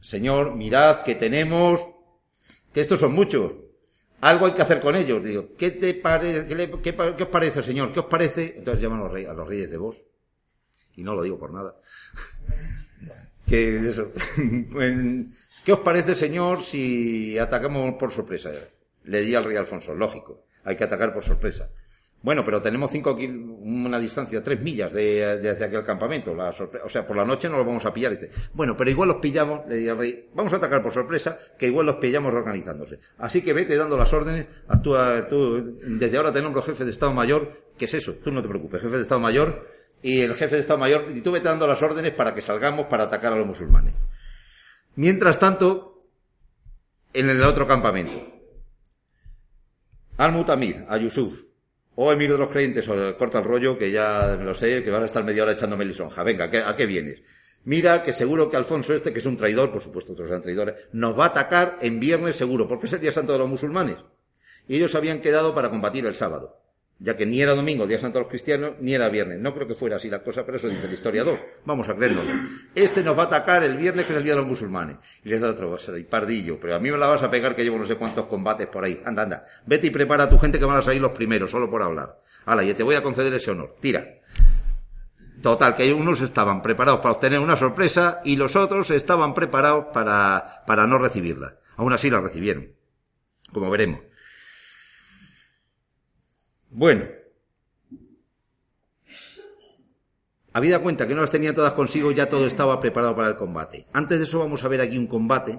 Señor, 0.00 0.54
mirad 0.56 1.02
que 1.02 1.14
tenemos, 1.14 1.88
que 2.72 2.80
estos 2.80 3.00
son 3.00 3.12
muchos. 3.12 3.65
Algo 4.20 4.46
hay 4.46 4.52
que 4.52 4.62
hacer 4.62 4.80
con 4.80 4.96
ellos. 4.96 5.22
Digo, 5.22 5.48
¿qué 5.58 5.70
te 5.70 5.94
parece, 5.94 6.46
qué, 6.46 6.70
qué 6.82 7.14
qué 7.16 7.22
os 7.22 7.28
parece, 7.28 7.62
señor? 7.62 7.92
¿Qué 7.92 8.00
os 8.00 8.06
parece? 8.06 8.54
Entonces 8.56 8.82
llaman 8.82 9.00
a 9.00 9.04
los, 9.04 9.12
reyes, 9.12 9.30
a 9.30 9.34
los 9.34 9.46
reyes 9.46 9.70
de 9.70 9.76
vos. 9.76 10.02
Y 10.94 11.02
no 11.02 11.14
lo 11.14 11.22
digo 11.22 11.38
por 11.38 11.52
nada. 11.52 11.76
que 13.46 13.88
eso. 13.88 14.12
¿Qué 15.64 15.72
os 15.72 15.80
parece, 15.80 16.14
señor, 16.14 16.62
si 16.62 17.38
atacamos 17.38 17.94
por 17.94 18.12
sorpresa? 18.12 18.50
Le 19.04 19.20
di 19.22 19.34
al 19.34 19.44
rey 19.44 19.56
Alfonso, 19.56 19.94
lógico. 19.94 20.44
Hay 20.64 20.76
que 20.76 20.84
atacar 20.84 21.12
por 21.12 21.24
sorpresa. 21.24 21.70
Bueno, 22.22 22.44
pero 22.44 22.60
tenemos 22.60 22.90
cinco 22.90 23.16
una 23.16 24.00
distancia, 24.00 24.42
tres 24.42 24.60
millas 24.60 24.92
de, 24.92 25.38
de 25.38 25.50
hacia 25.50 25.66
aquel 25.66 25.84
campamento. 25.84 26.34
La 26.34 26.48
o 26.48 26.88
sea, 26.88 27.06
por 27.06 27.16
la 27.16 27.24
noche 27.24 27.48
no 27.48 27.56
los 27.56 27.66
vamos 27.66 27.84
a 27.84 27.92
pillar. 27.92 28.18
Dice, 28.18 28.30
bueno, 28.52 28.76
pero 28.76 28.90
igual 28.90 29.08
los 29.08 29.18
pillamos, 29.18 29.66
le 29.68 29.76
di 29.76 29.88
al 29.88 29.98
rey, 29.98 30.28
vamos 30.34 30.52
a 30.52 30.56
atacar 30.56 30.82
por 30.82 30.92
sorpresa, 30.92 31.38
que 31.56 31.66
igual 31.66 31.86
los 31.86 31.96
pillamos 31.96 32.34
organizándose. 32.34 32.98
Así 33.18 33.42
que 33.42 33.52
vete 33.52 33.76
dando 33.76 33.96
las 33.96 34.12
órdenes, 34.12 34.46
actúa 34.66 35.28
tú, 35.28 35.78
desde 35.82 36.16
ahora 36.16 36.32
te 36.32 36.42
nombro 36.42 36.62
jefe 36.62 36.84
de 36.84 36.90
Estado 36.90 37.12
Mayor, 37.12 37.62
¿qué 37.78 37.84
es 37.84 37.94
eso? 37.94 38.14
Tú 38.14 38.32
no 38.32 38.42
te 38.42 38.48
preocupes, 38.48 38.82
jefe 38.82 38.96
de 38.96 39.02
Estado 39.02 39.20
Mayor, 39.20 39.68
y 40.02 40.22
el 40.22 40.34
jefe 40.34 40.56
de 40.56 40.60
Estado 40.62 40.80
Mayor, 40.80 41.06
y 41.14 41.20
tú 41.20 41.30
vete 41.30 41.48
dando 41.48 41.66
las 41.66 41.80
órdenes 41.82 42.12
para 42.12 42.34
que 42.34 42.40
salgamos 42.40 42.86
para 42.86 43.04
atacar 43.04 43.32
a 43.32 43.36
los 43.36 43.46
musulmanes. 43.46 43.94
Mientras 44.96 45.38
tanto, 45.38 46.00
en 47.12 47.30
el 47.30 47.44
otro 47.44 47.66
campamento, 47.66 48.34
Al-Mutamid, 50.16 50.76
a 50.88 50.96
Yusuf, 50.96 51.44
o 51.96 52.12
Emir 52.12 52.30
de 52.30 52.38
los 52.38 52.50
Creyentes, 52.50 52.88
o 52.88 53.16
corta 53.16 53.38
el 53.38 53.44
rollo, 53.44 53.76
que 53.76 53.90
ya 53.90 54.36
lo 54.36 54.54
sé, 54.54 54.82
que 54.84 54.90
vas 54.90 55.02
a 55.02 55.06
estar 55.06 55.24
media 55.24 55.42
hora 55.42 55.52
echándome 55.52 55.84
lisonja. 55.84 56.22
Venga, 56.22 56.44
¿a 56.44 56.50
qué, 56.50 56.58
¿a 56.58 56.76
qué 56.76 56.86
vienes? 56.86 57.22
Mira 57.64 58.02
que 58.02 58.12
seguro 58.12 58.48
que 58.48 58.56
Alfonso 58.56 58.94
este, 58.94 59.12
que 59.12 59.18
es 59.18 59.26
un 59.26 59.36
traidor, 59.36 59.72
por 59.72 59.82
supuesto 59.82 60.12
otros 60.12 60.28
eran 60.28 60.42
traidores, 60.42 60.88
nos 60.92 61.18
va 61.18 61.24
a 61.24 61.28
atacar 61.28 61.78
en 61.80 61.98
viernes 61.98 62.36
seguro, 62.36 62.68
porque 62.68 62.86
es 62.86 62.92
el 62.92 63.00
día 63.00 63.10
santo 63.10 63.32
de 63.32 63.38
los 63.38 63.48
musulmanes. 63.48 63.98
Y 64.68 64.76
ellos 64.76 64.94
habían 64.94 65.20
quedado 65.20 65.54
para 65.54 65.70
combatir 65.70 66.06
el 66.06 66.14
sábado, 66.14 66.60
ya 66.98 67.14
que 67.14 67.26
ni 67.26 67.42
era 67.42 67.54
domingo, 67.54 67.86
día 67.86 67.98
santo 67.98 68.18
de 68.18 68.24
los 68.24 68.30
cristianos, 68.30 68.72
ni 68.80 68.94
era 68.94 69.08
viernes. 69.08 69.38
No 69.38 69.54
creo 69.54 69.66
que 69.66 69.74
fuera 69.74 69.96
así 69.96 70.08
la 70.08 70.22
cosa, 70.22 70.44
pero 70.46 70.56
eso 70.56 70.68
dice 70.68 70.86
el 70.86 70.92
historiador. 70.92 71.38
Vamos 71.64 71.88
a 71.88 71.94
creerlo. 71.94 72.22
Este 72.74 73.02
nos 73.02 73.18
va 73.18 73.24
a 73.24 73.26
atacar 73.26 73.62
el 73.64 73.76
viernes, 73.76 74.06
que 74.06 74.12
es 74.12 74.18
el 74.18 74.24
día 74.24 74.32
de 74.32 74.40
los 74.40 74.48
musulmanes. 74.48 74.96
Y 75.22 75.28
le 75.28 75.38
da 75.38 75.50
otro, 75.50 75.70
va 75.70 75.76
a 75.76 76.10
pardillo, 76.10 76.58
pero 76.58 76.74
a 76.74 76.78
mí 76.78 76.90
me 76.90 76.96
la 76.96 77.06
vas 77.06 77.22
a 77.22 77.30
pegar 77.30 77.54
que 77.54 77.64
llevo 77.64 77.78
no 77.78 77.86
sé 77.86 77.96
cuántos 77.96 78.24
combates 78.26 78.66
por 78.68 78.84
ahí. 78.84 79.02
Anda, 79.04 79.22
anda. 79.22 79.44
Vete 79.66 79.88
y 79.88 79.90
prepara 79.90 80.24
a 80.24 80.28
tu 80.30 80.38
gente 80.38 80.58
que 80.58 80.64
van 80.64 80.78
a 80.78 80.82
salir 80.82 81.02
los 81.02 81.12
primeros, 81.12 81.50
solo 81.50 81.70
por 81.70 81.82
hablar. 81.82 82.22
Hala, 82.46 82.64
y 82.64 82.72
te 82.72 82.82
voy 82.82 82.94
a 82.94 83.02
conceder 83.02 83.34
ese 83.34 83.50
honor. 83.50 83.76
Tira. 83.80 84.20
Total, 85.42 85.74
que 85.74 85.92
unos 85.92 86.22
estaban 86.22 86.62
preparados 86.62 87.00
para 87.00 87.12
obtener 87.12 87.40
una 87.40 87.58
sorpresa 87.58 88.20
y 88.24 88.36
los 88.36 88.56
otros 88.56 88.90
estaban 88.90 89.34
preparados 89.34 89.86
para, 89.92 90.62
para 90.66 90.86
no 90.86 90.96
recibirla. 90.98 91.56
Aún 91.76 91.92
así 91.92 92.08
la 92.08 92.20
recibieron. 92.20 92.72
Como 93.52 93.70
veremos. 93.70 94.00
Bueno. 96.70 97.06
Habida 100.52 100.78
cuenta 100.78 101.06
que 101.06 101.14
no 101.14 101.20
las 101.20 101.30
tenía 101.30 101.54
todas 101.54 101.74
consigo, 101.74 102.12
ya 102.12 102.28
todo 102.30 102.46
estaba 102.46 102.80
preparado 102.80 103.14
para 103.14 103.28
el 103.28 103.36
combate. 103.36 103.86
Antes 103.92 104.18
de 104.18 104.24
eso 104.24 104.38
vamos 104.38 104.64
a 104.64 104.68
ver 104.68 104.80
aquí 104.80 104.96
un 104.96 105.06
combate, 105.06 105.58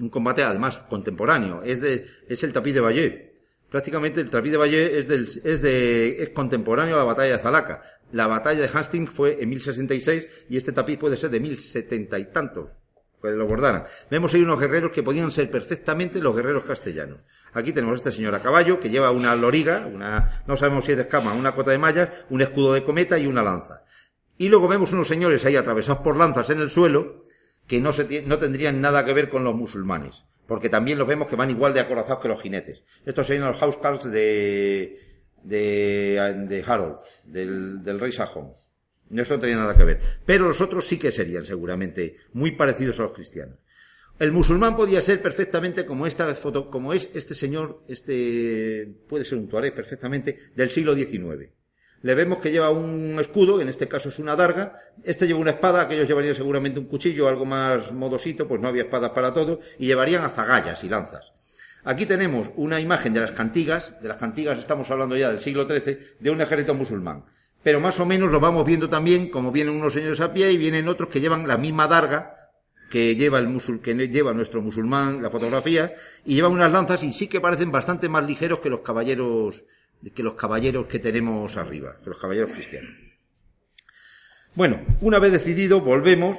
un 0.00 0.08
combate 0.08 0.42
además 0.42 0.78
contemporáneo. 0.88 1.62
Es 1.62 1.80
de, 1.80 2.06
es 2.26 2.42
el 2.42 2.52
tapiz 2.52 2.72
de 2.74 2.80
Valle. 2.80 3.34
Prácticamente 3.68 4.20
el 4.20 4.30
tapiz 4.30 4.52
de 4.52 4.56
Valle 4.56 4.98
es 4.98 5.08
del, 5.08 5.24
es 5.44 5.60
de, 5.60 6.22
es 6.22 6.30
contemporáneo 6.30 6.94
a 6.94 6.98
la 6.98 7.04
batalla 7.04 7.36
de 7.36 7.42
Zalaca. 7.42 7.82
La 8.12 8.26
batalla 8.26 8.60
de 8.60 8.70
Hastings 8.72 9.10
fue 9.10 9.42
en 9.42 9.48
1066 9.48 10.28
y 10.48 10.56
este 10.56 10.72
tapiz 10.72 10.96
puede 10.98 11.16
ser 11.16 11.30
de 11.30 11.40
1070 11.40 12.18
y 12.18 12.30
tantos. 12.30 12.78
que 13.20 13.30
lo 13.30 13.46
bordaran. 13.46 13.84
Vemos 14.10 14.32
ahí 14.32 14.42
unos 14.42 14.60
guerreros 14.60 14.92
que 14.92 15.02
podían 15.02 15.30
ser 15.30 15.50
perfectamente 15.50 16.20
los 16.20 16.36
guerreros 16.36 16.64
castellanos. 16.64 17.24
Aquí 17.54 17.72
tenemos 17.72 17.94
a 17.94 17.96
este 17.98 18.10
señor 18.10 18.34
a 18.34 18.42
caballo 18.42 18.80
que 18.80 18.90
lleva 18.90 19.10
una 19.12 19.34
loriga, 19.36 19.86
una, 19.86 20.42
no 20.46 20.56
sabemos 20.56 20.84
si 20.84 20.92
es 20.92 20.98
de 20.98 21.04
escama, 21.04 21.32
una 21.32 21.54
cota 21.54 21.70
de 21.70 21.78
mallas, 21.78 22.08
un 22.30 22.42
escudo 22.42 22.74
de 22.74 22.82
cometa 22.82 23.18
y 23.18 23.26
una 23.26 23.42
lanza. 23.42 23.84
Y 24.36 24.48
luego 24.48 24.66
vemos 24.66 24.92
unos 24.92 25.06
señores 25.06 25.44
ahí 25.44 25.56
atravesados 25.56 26.02
por 26.02 26.16
lanzas 26.16 26.50
en 26.50 26.58
el 26.58 26.70
suelo 26.70 27.26
que 27.66 27.80
no, 27.80 27.92
se, 27.92 28.22
no 28.22 28.38
tendrían 28.38 28.80
nada 28.80 29.04
que 29.04 29.12
ver 29.12 29.28
con 29.28 29.44
los 29.44 29.54
musulmanes. 29.54 30.26
Porque 30.46 30.68
también 30.68 30.98
los 30.98 31.08
vemos 31.08 31.28
que 31.28 31.36
van 31.36 31.50
igual 31.50 31.72
de 31.72 31.80
acorazados 31.80 32.20
que 32.20 32.28
los 32.28 32.42
jinetes. 32.42 32.82
Estos 33.06 33.26
serían 33.26 33.46
los 33.46 33.58
housecarls 33.58 34.10
de, 34.10 34.98
de, 35.42 36.44
de 36.48 36.64
Harold, 36.66 36.98
del, 37.24 37.82
del 37.82 38.00
rey 38.00 38.12
sajón. 38.12 38.52
Esto 39.10 39.34
no 39.34 39.40
tenía 39.40 39.56
nada 39.56 39.76
que 39.76 39.84
ver. 39.84 40.00
Pero 40.26 40.48
los 40.48 40.60
otros 40.60 40.86
sí 40.86 40.98
que 40.98 41.12
serían 41.12 41.44
seguramente 41.44 42.16
muy 42.32 42.52
parecidos 42.52 42.98
a 42.98 43.04
los 43.04 43.12
cristianos. 43.12 43.58
El 44.18 44.30
musulmán 44.30 44.76
podía 44.76 45.02
ser 45.02 45.20
perfectamente 45.20 45.84
como 45.84 46.06
esta 46.06 46.32
foto, 46.34 46.70
como 46.70 46.92
es 46.92 47.10
este 47.14 47.34
señor, 47.34 47.82
este 47.88 48.88
puede 49.08 49.24
ser 49.24 49.38
un 49.38 49.48
tuareg 49.48 49.74
perfectamente 49.74 50.38
del 50.54 50.70
siglo 50.70 50.94
XIX. 50.94 51.50
Le 52.02 52.14
vemos 52.14 52.38
que 52.38 52.52
lleva 52.52 52.70
un 52.70 53.18
escudo, 53.18 53.60
en 53.60 53.68
este 53.68 53.88
caso 53.88 54.10
es 54.10 54.20
una 54.20 54.36
darga. 54.36 54.74
Este 55.02 55.26
lleva 55.26 55.40
una 55.40 55.52
espada, 55.52 55.80
aquellos 55.80 56.06
llevarían 56.06 56.34
seguramente 56.34 56.78
un 56.78 56.86
cuchillo, 56.86 57.26
algo 57.26 57.44
más 57.44 57.92
modosito, 57.92 58.46
pues 58.46 58.60
no 58.60 58.68
había 58.68 58.84
espadas 58.84 59.10
para 59.10 59.34
todo, 59.34 59.58
y 59.78 59.86
llevarían 59.86 60.24
azagallas 60.24 60.84
y 60.84 60.88
lanzas. 60.88 61.32
Aquí 61.82 62.06
tenemos 62.06 62.52
una 62.56 62.78
imagen 62.78 63.14
de 63.14 63.20
las 63.20 63.32
cantigas, 63.32 64.00
de 64.00 64.08
las 64.08 64.18
cantigas 64.18 64.58
estamos 64.58 64.90
hablando 64.92 65.16
ya 65.16 65.28
del 65.28 65.40
siglo 65.40 65.66
XIII, 65.66 65.98
de 66.20 66.30
un 66.30 66.40
ejército 66.40 66.74
musulmán 66.74 67.24
pero 67.64 67.80
más 67.80 67.98
o 67.98 68.04
menos 68.04 68.30
lo 68.30 68.40
vamos 68.40 68.66
viendo 68.66 68.90
también, 68.90 69.30
como 69.30 69.50
vienen 69.50 69.74
unos 69.74 69.94
señores 69.94 70.20
a 70.20 70.34
pie 70.34 70.52
y 70.52 70.58
vienen 70.58 70.86
otros 70.86 71.08
que 71.08 71.18
llevan 71.18 71.48
la 71.48 71.56
misma 71.56 71.88
darga 71.88 72.43
que 72.94 73.16
lleva 73.16 73.40
el 73.40 73.48
musul, 73.48 73.80
que 73.80 73.92
lleva 74.06 74.32
nuestro 74.32 74.62
musulmán, 74.62 75.20
la 75.20 75.28
fotografía, 75.28 75.92
y 76.24 76.36
llevan 76.36 76.52
unas 76.52 76.70
lanzas 76.70 77.02
y 77.02 77.12
sí 77.12 77.26
que 77.26 77.40
parecen 77.40 77.72
bastante 77.72 78.08
más 78.08 78.24
ligeros 78.24 78.60
que 78.60 78.70
los 78.70 78.82
caballeros, 78.82 79.64
que 80.14 80.22
los 80.22 80.34
caballeros 80.34 80.86
que 80.86 81.00
tenemos 81.00 81.56
arriba, 81.56 81.96
que 82.04 82.10
los 82.10 82.20
caballeros 82.20 82.52
cristianos. 82.52 82.92
Bueno, 84.54 84.80
una 85.00 85.18
vez 85.18 85.32
decidido, 85.32 85.80
volvemos, 85.80 86.38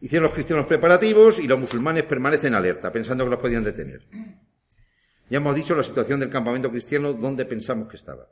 hicieron 0.00 0.22
los 0.22 0.32
cristianos 0.32 0.64
preparativos 0.64 1.38
y 1.38 1.46
los 1.46 1.60
musulmanes 1.60 2.04
permanecen 2.04 2.54
alerta, 2.54 2.90
pensando 2.90 3.24
que 3.24 3.30
los 3.32 3.40
podían 3.40 3.62
detener. 3.62 4.00
Ya 5.28 5.36
hemos 5.36 5.54
dicho 5.54 5.74
la 5.74 5.82
situación 5.82 6.20
del 6.20 6.30
campamento 6.30 6.70
cristiano 6.70 7.12
donde 7.12 7.44
pensamos 7.44 7.86
que 7.90 7.96
estaba. 7.96 8.26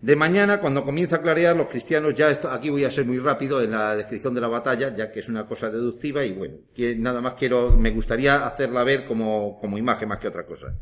De 0.00 0.16
mañana, 0.16 0.60
cuando 0.60 0.82
comienza 0.82 1.16
a 1.16 1.20
clarear, 1.20 1.54
los 1.54 1.68
cristianos 1.68 2.14
ya, 2.14 2.28
aquí 2.28 2.70
voy 2.70 2.84
a 2.84 2.90
ser 2.90 3.04
muy 3.04 3.18
rápido 3.18 3.60
en 3.60 3.72
la 3.72 3.94
descripción 3.94 4.32
de 4.32 4.40
la 4.40 4.48
batalla, 4.48 4.96
ya 4.96 5.12
que 5.12 5.20
es 5.20 5.28
una 5.28 5.46
cosa 5.46 5.68
deductiva 5.68 6.24
y 6.24 6.32
bueno, 6.32 6.54
nada 6.96 7.20
más 7.20 7.34
quiero, 7.34 7.76
me 7.76 7.90
gustaría 7.90 8.46
hacerla 8.46 8.82
ver 8.82 9.04
como, 9.04 9.58
como 9.60 9.76
imagen 9.76 10.08
más 10.08 10.18
que 10.18 10.28
otra 10.28 10.46
cosa. 10.46 10.74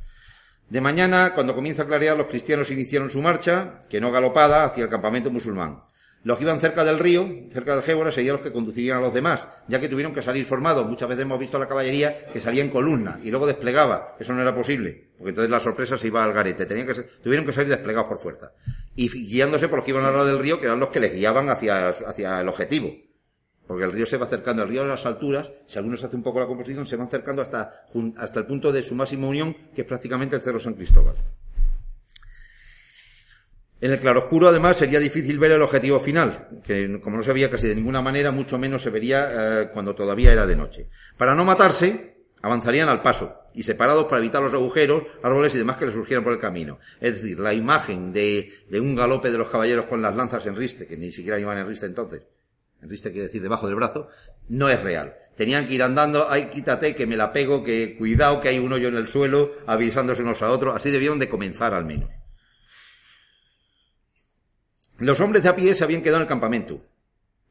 De 0.69 0.81
mañana, 0.81 1.35
cuando 1.35 1.55
comienza 1.55 1.83
a 1.83 1.87
clarear, 1.87 2.17
los 2.17 2.29
cristianos 2.29 2.71
iniciaron 2.71 3.11
su 3.11 3.21
marcha, 3.21 3.81
que 3.89 4.01
no 4.01 4.13
galopada, 4.13 4.65
hacia 4.65 4.85
el 4.85 4.91
campamento 4.91 5.31
musulmán. 5.31 5.83
Los 6.25 6.37
que 6.37 6.45
iban 6.45 6.59
cerca 6.59 6.85
del 6.85 6.99
río, 6.99 7.27
cerca 7.51 7.75
del 7.75 7.83
Gébora, 7.83 8.11
serían 8.11 8.33
los 8.33 8.43
que 8.43 8.53
conducirían 8.53 8.99
a 8.99 9.01
los 9.01 9.15
demás, 9.15 9.47
ya 9.69 9.79
que 9.79 9.89
tuvieron 9.89 10.13
que 10.13 10.21
salir 10.21 10.45
formados. 10.45 10.87
Muchas 10.87 11.09
veces 11.09 11.23
hemos 11.23 11.39
visto 11.39 11.57
a 11.57 11.61
la 11.61 11.69
caballería 11.69 12.27
que 12.27 12.41
salía 12.41 12.63
en 12.63 12.71
columna 12.71 13.21
y 13.23 13.31
luego 13.31 13.47
desplegaba. 13.47 14.17
Eso 14.19 14.35
no 14.35 14.43
era 14.43 14.55
posible, 14.55 15.11
porque 15.17 15.31
entonces 15.31 15.51
la 15.51 15.61
sorpresa 15.61 15.97
se 15.97 16.09
iba 16.09 16.25
al 16.25 16.33
garete. 16.33 16.67
Tenían 16.67 16.87
que 16.87 16.95
tuvieron 17.23 17.47
que 17.47 17.53
salir 17.53 17.69
desplegados 17.69 18.09
por 18.09 18.19
fuerza. 18.19 18.53
Y 18.97 19.09
guiándose 19.09 19.69
por 19.69 19.79
los 19.79 19.85
que 19.85 19.93
iban 19.93 20.05
al 20.05 20.13
lado 20.13 20.27
del 20.27 20.41
río, 20.41 20.59
que 20.59 20.67
eran 20.67 20.81
los 20.81 20.89
que 20.89 21.01
les 21.01 21.15
guiaban 21.15 21.49
hacia, 21.51 21.89
hacia 21.89 22.41
el 22.41 22.49
objetivo. 22.49 22.93
Porque 23.69 23.85
el 23.85 23.93
río 23.93 24.07
se 24.07 24.17
va 24.17 24.27
acercando, 24.27 24.63
el 24.63 24.69
río 24.71 24.83
a 24.83 24.87
las 24.87 25.07
alturas, 25.07 25.53
si 25.67 25.79
algunos 25.79 26.03
hace 26.03 26.17
un 26.17 26.23
poco 26.23 26.41
la 26.41 26.47
composición, 26.47 26.87
se 26.87 26.97
va 26.97 27.05
acercando 27.05 27.43
hasta, 27.43 27.87
hasta 28.17 28.41
el 28.41 28.47
punto 28.47 28.73
de 28.73 28.83
su 28.83 28.95
máxima 28.95 29.29
unión, 29.29 29.55
que 29.75 29.83
es 29.83 29.87
prácticamente 29.87 30.35
el 30.35 30.43
Cerro 30.43 30.59
San 30.59 30.75
Cristóbal. 30.75 31.17
En 33.81 33.93
el 33.93 33.99
claroscuro, 34.01 34.49
además, 34.49 34.77
sería 34.77 34.99
difícil 34.99 35.39
ver 35.39 35.53
el 35.53 35.63
objetivo 35.63 36.01
final, 36.01 36.49
que 36.65 37.01
como 37.01 37.19
no 37.19 37.23
se 37.23 37.33
veía 37.33 37.51
casi 37.51 37.69
de 37.69 37.77
ninguna 37.77 38.03
manera, 38.03 38.33
mucho 38.33 38.59
menos 38.59 38.83
se 38.83 38.91
vería 38.91 39.29
eh, 39.31 39.71
cuando 39.73 39.95
todavía 39.95 40.33
era 40.33 40.47
de 40.47 40.57
noche. 40.57 40.89
Para 41.17 41.35
no 41.35 41.45
matarse, 41.45 42.17
avanzarían 42.43 42.89
al 42.89 43.03
paso 43.03 43.35
y 43.55 43.63
separados 43.63 44.05
para 44.05 44.19
evitar 44.19 44.43
los 44.43 44.53
agujeros, 44.53 45.05
árboles 45.23 45.55
y 45.55 45.59
demás 45.59 45.77
que 45.77 45.87
les 45.87 45.95
surgieran 45.95 46.25
por 46.25 46.33
el 46.33 46.41
camino. 46.41 46.79
Es 47.01 47.23
decir, 47.23 47.39
la 47.39 47.55
imagen 47.55 48.13
de, 48.13 48.53
de 48.69 48.81
un 48.81 48.97
galope 48.97 49.31
de 49.31 49.39
los 49.39 49.49
caballeros 49.49 49.87
con 49.87 50.03
las 50.03 50.15
lanzas 50.15 50.47
en 50.47 50.57
riste, 50.57 50.87
que 50.87 50.97
ni 50.97 51.13
siquiera 51.13 51.39
iban 51.39 51.59
en 51.59 51.67
riste 51.69 51.87
entonces, 51.87 52.23
en 52.83 52.89
riste 52.89 53.11
quiere 53.11 53.27
decir 53.27 53.43
debajo 53.43 53.67
del 53.67 53.77
brazo, 53.77 54.09
no 54.49 54.69
es 54.69 54.83
real. 54.83 55.15
Tenían 55.37 55.69
que 55.69 55.75
ir 55.75 55.85
andando, 55.85 56.27
ay, 56.29 56.47
quítate, 56.47 56.97
que 56.97 57.07
me 57.07 57.17
la 57.17 57.33
pego, 57.33 57.63
que 57.63 57.97
cuidado, 57.97 58.41
que 58.41 58.49
hay 58.49 58.59
un 58.59 58.73
hoyo 58.73 58.89
en 58.89 58.97
el 58.97 59.07
suelo, 59.07 59.53
avisándose 59.67 60.23
unos 60.23 60.43
a 60.43 60.51
otros, 60.51 60.75
así 60.75 60.91
debieron 60.91 61.21
de 61.21 61.29
comenzar 61.29 61.75
al 61.75 61.85
menos. 61.85 62.11
Los 64.99 65.21
hombres 65.21 65.45
de 65.45 65.49
a 65.49 65.55
pie 65.57 65.75
se 65.75 65.85
habían 65.85 66.03
quedado 66.03 66.17
en 66.17 66.23
el 66.23 66.29
campamento, 66.29 66.85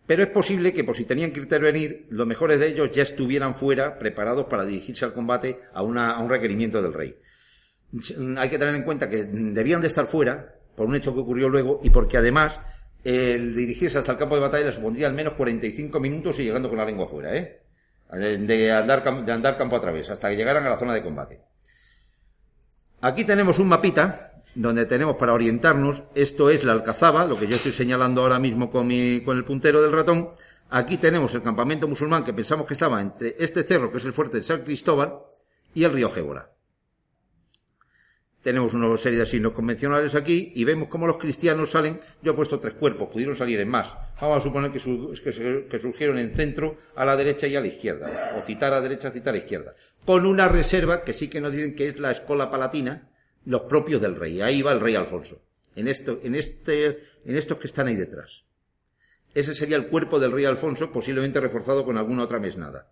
pero 0.05 0.23
es 0.23 0.29
posible 0.29 0.73
que, 0.73 0.83
por 0.83 0.95
si 0.95 1.05
tenían 1.05 1.31
que 1.31 1.39
intervenir, 1.39 2.07
los 2.09 2.27
mejores 2.27 2.59
de 2.59 2.67
ellos 2.67 2.91
ya 2.91 3.03
estuvieran 3.03 3.55
fuera, 3.55 3.97
preparados 3.97 4.47
para 4.47 4.65
dirigirse 4.65 5.05
al 5.05 5.13
combate 5.13 5.61
a, 5.73 5.79
a 5.79 5.83
un 6.19 6.29
requerimiento 6.29 6.81
del 6.81 6.93
rey. 6.93 7.17
Hay 8.37 8.49
que 8.49 8.57
tener 8.57 8.75
en 8.75 8.83
cuenta 8.83 9.09
que 9.09 9.23
debían 9.23 9.79
de 9.79 9.87
estar 9.87 10.07
fuera, 10.07 10.55
por 10.75 10.87
un 10.87 10.95
hecho 10.95 11.13
que 11.13 11.21
ocurrió 11.21 11.47
luego, 11.47 11.79
y 11.81 11.89
porque 11.89 12.17
además 12.17 12.59
el 13.03 13.55
dirigirse 13.55 13.97
hasta 13.97 14.11
el 14.11 14.17
campo 14.17 14.35
de 14.35 14.41
batalla 14.41 14.71
supondría 14.71 15.07
al 15.07 15.13
menos 15.13 15.33
45 15.33 15.99
minutos 16.01 16.39
y 16.39 16.43
llegando 16.43 16.67
con 16.67 16.77
la 16.77 16.85
lengua 16.85 17.07
fuera, 17.07 17.33
¿eh? 17.33 17.61
De 18.11 18.71
andar, 18.71 19.25
de 19.25 19.31
andar 19.31 19.57
campo 19.57 19.75
a 19.75 19.81
través, 19.81 20.09
hasta 20.09 20.29
que 20.29 20.35
llegaran 20.35 20.65
a 20.65 20.69
la 20.69 20.77
zona 20.77 20.93
de 20.93 21.03
combate. 21.03 21.41
Aquí 23.01 23.23
tenemos 23.23 23.59
un 23.59 23.67
mapita 23.67 24.36
donde 24.57 24.87
tenemos 24.87 25.17
para 25.17 25.33
orientarnos, 25.33 26.03
esto 26.15 26.49
es 26.49 26.63
la 26.63 26.73
Alcazaba, 26.73 27.27
lo 27.27 27.37
que 27.37 27.47
yo 27.47 27.57
estoy 27.57 27.71
señalando 27.71 28.23
ahora 28.23 28.39
mismo 28.39 28.71
con, 28.71 28.87
mi, 28.87 29.21
con 29.21 29.37
el 29.37 29.43
puntero 29.43 29.83
del 29.83 29.91
ratón. 29.91 30.31
Aquí 30.71 30.97
tenemos 30.97 31.33
el 31.35 31.43
campamento 31.43 31.87
musulmán 31.87 32.23
que 32.23 32.33
pensamos 32.33 32.65
que 32.65 32.73
estaba 32.73 32.99
entre 32.99 33.35
este 33.37 33.61
cerro, 33.61 33.91
que 33.91 33.99
es 33.99 34.05
el 34.05 34.13
fuerte 34.13 34.37
de 34.37 34.43
San 34.43 34.63
Cristóbal, 34.63 35.13
y 35.75 35.83
el 35.83 35.93
río 35.93 36.09
Gébora. 36.09 36.49
Tenemos 38.41 38.73
una 38.73 38.97
serie 38.97 39.19
de 39.19 39.25
signos 39.27 39.51
convencionales 39.51 40.15
aquí 40.15 40.51
y 40.55 40.63
vemos 40.63 40.87
cómo 40.87 41.05
los 41.05 41.17
cristianos 41.17 41.69
salen. 41.69 41.99
Yo 42.23 42.31
he 42.31 42.35
puesto 42.35 42.59
tres 42.59 42.73
cuerpos, 42.73 43.09
pudieron 43.09 43.35
salir 43.35 43.59
en 43.59 43.69
más. 43.69 43.93
Vamos 44.19 44.37
a 44.37 44.41
suponer 44.41 44.71
que, 44.71 44.79
surgieron 45.79 46.17
en 46.17 46.31
centro, 46.31 46.77
a 46.95 47.05
la 47.05 47.15
derecha 47.15 47.45
y 47.45 47.55
a 47.55 47.61
la 47.61 47.67
izquierda. 47.67 48.35
O 48.39 48.41
citar 48.41 48.73
a 48.73 48.81
derecha, 48.81 49.11
citar 49.11 49.35
a 49.35 49.37
izquierda. 49.37 49.75
Con 50.03 50.25
una 50.25 50.47
reserva 50.47 51.03
que 51.03 51.13
sí 51.13 51.27
que 51.27 51.41
nos 51.41 51.53
dicen 51.53 51.75
que 51.75 51.87
es 51.87 51.99
la 51.99 52.09
escola 52.09 52.49
palatina, 52.49 53.11
los 53.47 53.61
propios 53.61 54.01
del 54.01 54.15
rey. 54.15 54.41
Ahí 54.41 54.61
va 54.61 54.73
el 54.73 54.79
rey 54.79 54.95
Alfonso. 54.95 55.41
En 55.75 55.87
esto, 55.87 56.19
en 56.23 56.35
este, 56.35 56.99
en 57.25 57.35
estos 57.35 57.57
que 57.57 57.67
están 57.67 57.87
ahí 57.87 57.95
detrás. 57.95 58.43
Ese 59.33 59.53
sería 59.53 59.77
el 59.77 59.87
cuerpo 59.87 60.19
del 60.19 60.31
rey 60.31 60.45
Alfonso, 60.45 60.91
posiblemente 60.91 61.39
reforzado 61.39 61.83
con 61.85 61.97
alguna 61.97 62.23
otra 62.23 62.39
mesnada 62.39 62.91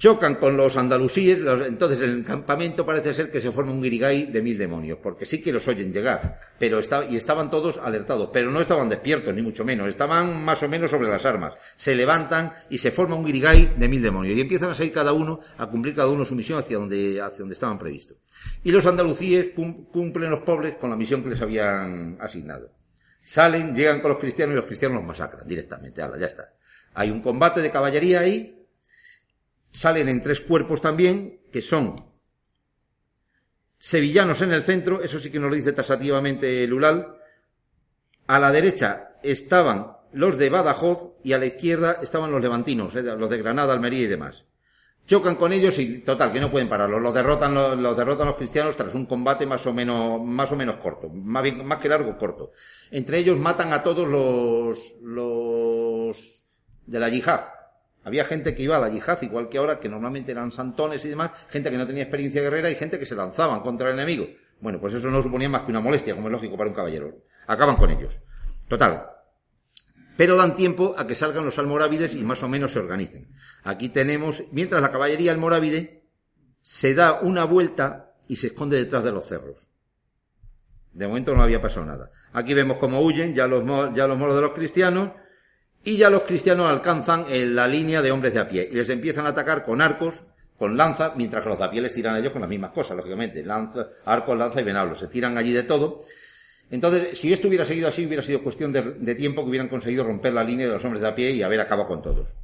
chocan 0.00 0.36
con 0.36 0.56
los 0.56 0.78
andalusíes, 0.78 1.40
entonces 1.66 2.00
en 2.00 2.08
el 2.08 2.24
campamento 2.24 2.86
parece 2.86 3.12
ser 3.12 3.30
que 3.30 3.38
se 3.38 3.52
forma 3.52 3.72
un 3.72 3.82
guirigay 3.82 4.32
de 4.32 4.40
mil 4.40 4.56
demonios, 4.56 4.98
porque 5.02 5.26
sí 5.26 5.42
que 5.42 5.52
los 5.52 5.68
oyen 5.68 5.92
llegar, 5.92 6.40
pero 6.58 6.80
y 7.10 7.16
estaban 7.16 7.50
todos 7.50 7.76
alertados, 7.76 8.30
pero 8.32 8.50
no 8.50 8.62
estaban 8.62 8.88
despiertos, 8.88 9.34
ni 9.34 9.42
mucho 9.42 9.62
menos, 9.62 9.88
estaban 9.88 10.42
más 10.42 10.62
o 10.62 10.68
menos 10.70 10.90
sobre 10.90 11.10
las 11.10 11.26
armas, 11.26 11.54
se 11.76 11.94
levantan 11.94 12.50
y 12.70 12.78
se 12.78 12.90
forma 12.90 13.14
un 13.14 13.26
guirigay 13.26 13.74
de 13.76 13.88
mil 13.90 14.00
demonios, 14.00 14.38
y 14.38 14.40
empiezan 14.40 14.70
a 14.70 14.74
salir 14.74 14.90
cada 14.90 15.12
uno, 15.12 15.40
a 15.58 15.66
cumplir 15.66 15.94
cada 15.94 16.08
uno 16.08 16.24
su 16.24 16.34
misión 16.34 16.58
hacia 16.58 16.78
donde, 16.78 17.20
hacia 17.20 17.40
donde 17.40 17.52
estaban 17.52 17.78
previstos. 17.78 18.16
Y 18.64 18.72
los 18.72 18.86
andalucíes 18.86 19.48
cumplen 19.54 20.30
los 20.30 20.40
pobres 20.40 20.76
con 20.80 20.88
la 20.88 20.96
misión 20.96 21.22
que 21.22 21.28
les 21.28 21.42
habían 21.42 22.16
asignado. 22.18 22.72
Salen, 23.20 23.74
llegan 23.74 24.00
con 24.00 24.12
los 24.12 24.18
cristianos 24.18 24.54
y 24.54 24.56
los 24.56 24.64
cristianos 24.64 24.96
los 24.96 25.06
masacran 25.06 25.46
directamente, 25.46 26.00
ya 26.18 26.26
está. 26.26 26.54
Hay 26.94 27.10
un 27.10 27.20
combate 27.20 27.60
de 27.60 27.70
caballería 27.70 28.20
ahí, 28.20 28.56
salen 29.70 30.08
en 30.08 30.22
tres 30.22 30.40
cuerpos 30.40 30.80
también, 30.80 31.40
que 31.52 31.62
son 31.62 31.96
sevillanos 33.78 34.42
en 34.42 34.52
el 34.52 34.62
centro, 34.62 35.02
eso 35.02 35.18
sí 35.18 35.30
que 35.30 35.38
nos 35.38 35.50
lo 35.50 35.56
dice 35.56 35.72
tasativamente 35.72 36.66
Lulal. 36.66 37.16
A 38.26 38.38
la 38.38 38.52
derecha 38.52 39.16
estaban 39.22 39.96
los 40.12 40.38
de 40.38 40.50
Badajoz 40.50 41.14
y 41.24 41.32
a 41.32 41.38
la 41.38 41.46
izquierda 41.46 41.98
estaban 42.02 42.30
los 42.30 42.42
levantinos, 42.42 42.94
eh, 42.94 43.02
los 43.02 43.30
de 43.30 43.38
Granada, 43.38 43.72
Almería 43.72 44.02
y 44.02 44.06
demás. 44.06 44.44
Chocan 45.06 45.34
con 45.34 45.52
ellos 45.52 45.76
y 45.78 46.00
total, 46.00 46.32
que 46.32 46.40
no 46.40 46.52
pueden 46.52 46.68
pararlos. 46.68 47.02
Los 47.02 47.14
derrotan, 47.14 47.52
los, 47.54 47.96
derrotan 47.96 48.28
los 48.28 48.36
cristianos 48.36 48.76
tras 48.76 48.94
un 48.94 49.06
combate 49.06 49.44
más 49.44 49.66
o 49.66 49.72
menos, 49.72 50.22
más 50.22 50.52
o 50.52 50.56
menos 50.56 50.76
corto. 50.76 51.08
Más, 51.08 51.42
bien, 51.42 51.64
más 51.66 51.80
que 51.80 51.88
largo, 51.88 52.16
corto. 52.16 52.52
Entre 52.92 53.18
ellos 53.18 53.36
matan 53.36 53.72
a 53.72 53.82
todos 53.82 54.06
los, 54.06 54.96
los 55.02 56.46
de 56.86 57.00
la 57.00 57.08
yihad 57.08 57.40
había 58.02 58.24
gente 58.24 58.54
que 58.54 58.62
iba 58.62 58.76
a 58.76 58.80
la 58.80 58.88
yihad, 58.88 59.20
igual 59.22 59.48
que 59.48 59.58
ahora, 59.58 59.78
que 59.78 59.88
normalmente 59.88 60.32
eran 60.32 60.52
santones 60.52 61.04
y 61.04 61.08
demás, 61.08 61.30
gente 61.48 61.70
que 61.70 61.76
no 61.76 61.86
tenía 61.86 62.04
experiencia 62.04 62.40
guerrera 62.40 62.70
y 62.70 62.74
gente 62.74 62.98
que 62.98 63.06
se 63.06 63.14
lanzaban 63.14 63.60
contra 63.60 63.88
el 63.88 63.94
enemigo. 63.94 64.26
Bueno, 64.60 64.80
pues 64.80 64.94
eso 64.94 65.10
no 65.10 65.22
suponía 65.22 65.48
más 65.48 65.62
que 65.62 65.70
una 65.70 65.80
molestia, 65.80 66.14
como 66.14 66.28
es 66.28 66.32
lógico 66.32 66.56
para 66.56 66.70
un 66.70 66.76
caballero. 66.76 67.14
Acaban 67.46 67.76
con 67.76 67.90
ellos. 67.90 68.20
Total. 68.68 69.06
pero 70.16 70.36
dan 70.36 70.54
tiempo 70.54 70.94
a 70.98 71.06
que 71.06 71.14
salgan 71.14 71.46
los 71.46 71.58
almorávides 71.58 72.14
y 72.14 72.22
más 72.22 72.42
o 72.42 72.48
menos 72.48 72.72
se 72.72 72.78
organicen. 72.78 73.32
Aquí 73.64 73.88
tenemos, 73.88 74.44
mientras 74.52 74.82
la 74.82 74.90
caballería 74.90 75.32
almorávide 75.32 76.04
se 76.60 76.94
da 76.94 77.20
una 77.20 77.44
vuelta 77.44 78.12
y 78.28 78.36
se 78.36 78.48
esconde 78.48 78.76
detrás 78.76 79.02
de 79.02 79.12
los 79.12 79.26
cerros. 79.26 79.70
De 80.92 81.08
momento 81.08 81.34
no 81.34 81.42
había 81.42 81.62
pasado 81.62 81.86
nada. 81.86 82.10
Aquí 82.32 82.52
vemos 82.52 82.78
cómo 82.78 83.00
huyen 83.00 83.34
ya 83.34 83.46
los, 83.46 83.64
ya 83.94 84.06
los 84.06 84.18
moros 84.18 84.36
de 84.36 84.42
los 84.42 84.52
cristianos 84.52 85.12
y 85.84 85.96
ya 85.96 86.10
los 86.10 86.22
cristianos 86.22 86.70
alcanzan 86.70 87.26
en 87.28 87.54
la 87.54 87.66
línea 87.66 88.02
de 88.02 88.10
hombres 88.10 88.34
de 88.34 88.40
a 88.40 88.48
pie 88.48 88.68
y 88.70 88.74
les 88.74 88.88
empiezan 88.90 89.26
a 89.26 89.30
atacar 89.30 89.64
con 89.64 89.80
arcos, 89.80 90.22
con 90.58 90.76
lanza, 90.76 91.14
mientras 91.16 91.42
que 91.42 91.48
los 91.48 91.58
de 91.58 91.64
a 91.64 91.70
pie 91.70 91.80
les 91.80 91.94
tiran 91.94 92.14
a 92.14 92.18
ellos 92.18 92.32
con 92.32 92.42
las 92.42 92.50
mismas 92.50 92.72
cosas, 92.72 92.96
lógicamente, 92.96 93.42
lanza, 93.44 93.86
arcos, 94.04 94.36
lanza 94.36 94.60
y 94.60 94.64
venablos. 94.64 94.98
Se 94.98 95.08
tiran 95.08 95.38
allí 95.38 95.52
de 95.52 95.62
todo. 95.62 96.02
Entonces, 96.70 97.18
si 97.18 97.32
esto 97.32 97.48
hubiera 97.48 97.64
seguido 97.64 97.88
así, 97.88 98.06
hubiera 98.06 98.22
sido 98.22 98.42
cuestión 98.42 98.72
de, 98.72 98.82
de 98.82 99.14
tiempo 99.14 99.42
que 99.42 99.48
hubieran 99.48 99.68
conseguido 99.68 100.04
romper 100.04 100.34
la 100.34 100.44
línea 100.44 100.66
de 100.66 100.72
los 100.72 100.84
hombres 100.84 101.00
de 101.00 101.08
a 101.08 101.14
pie 101.14 101.30
y 101.30 101.42
haber 101.42 101.60
acabado 101.60 101.88
con 101.88 102.02
todos. 102.02 102.34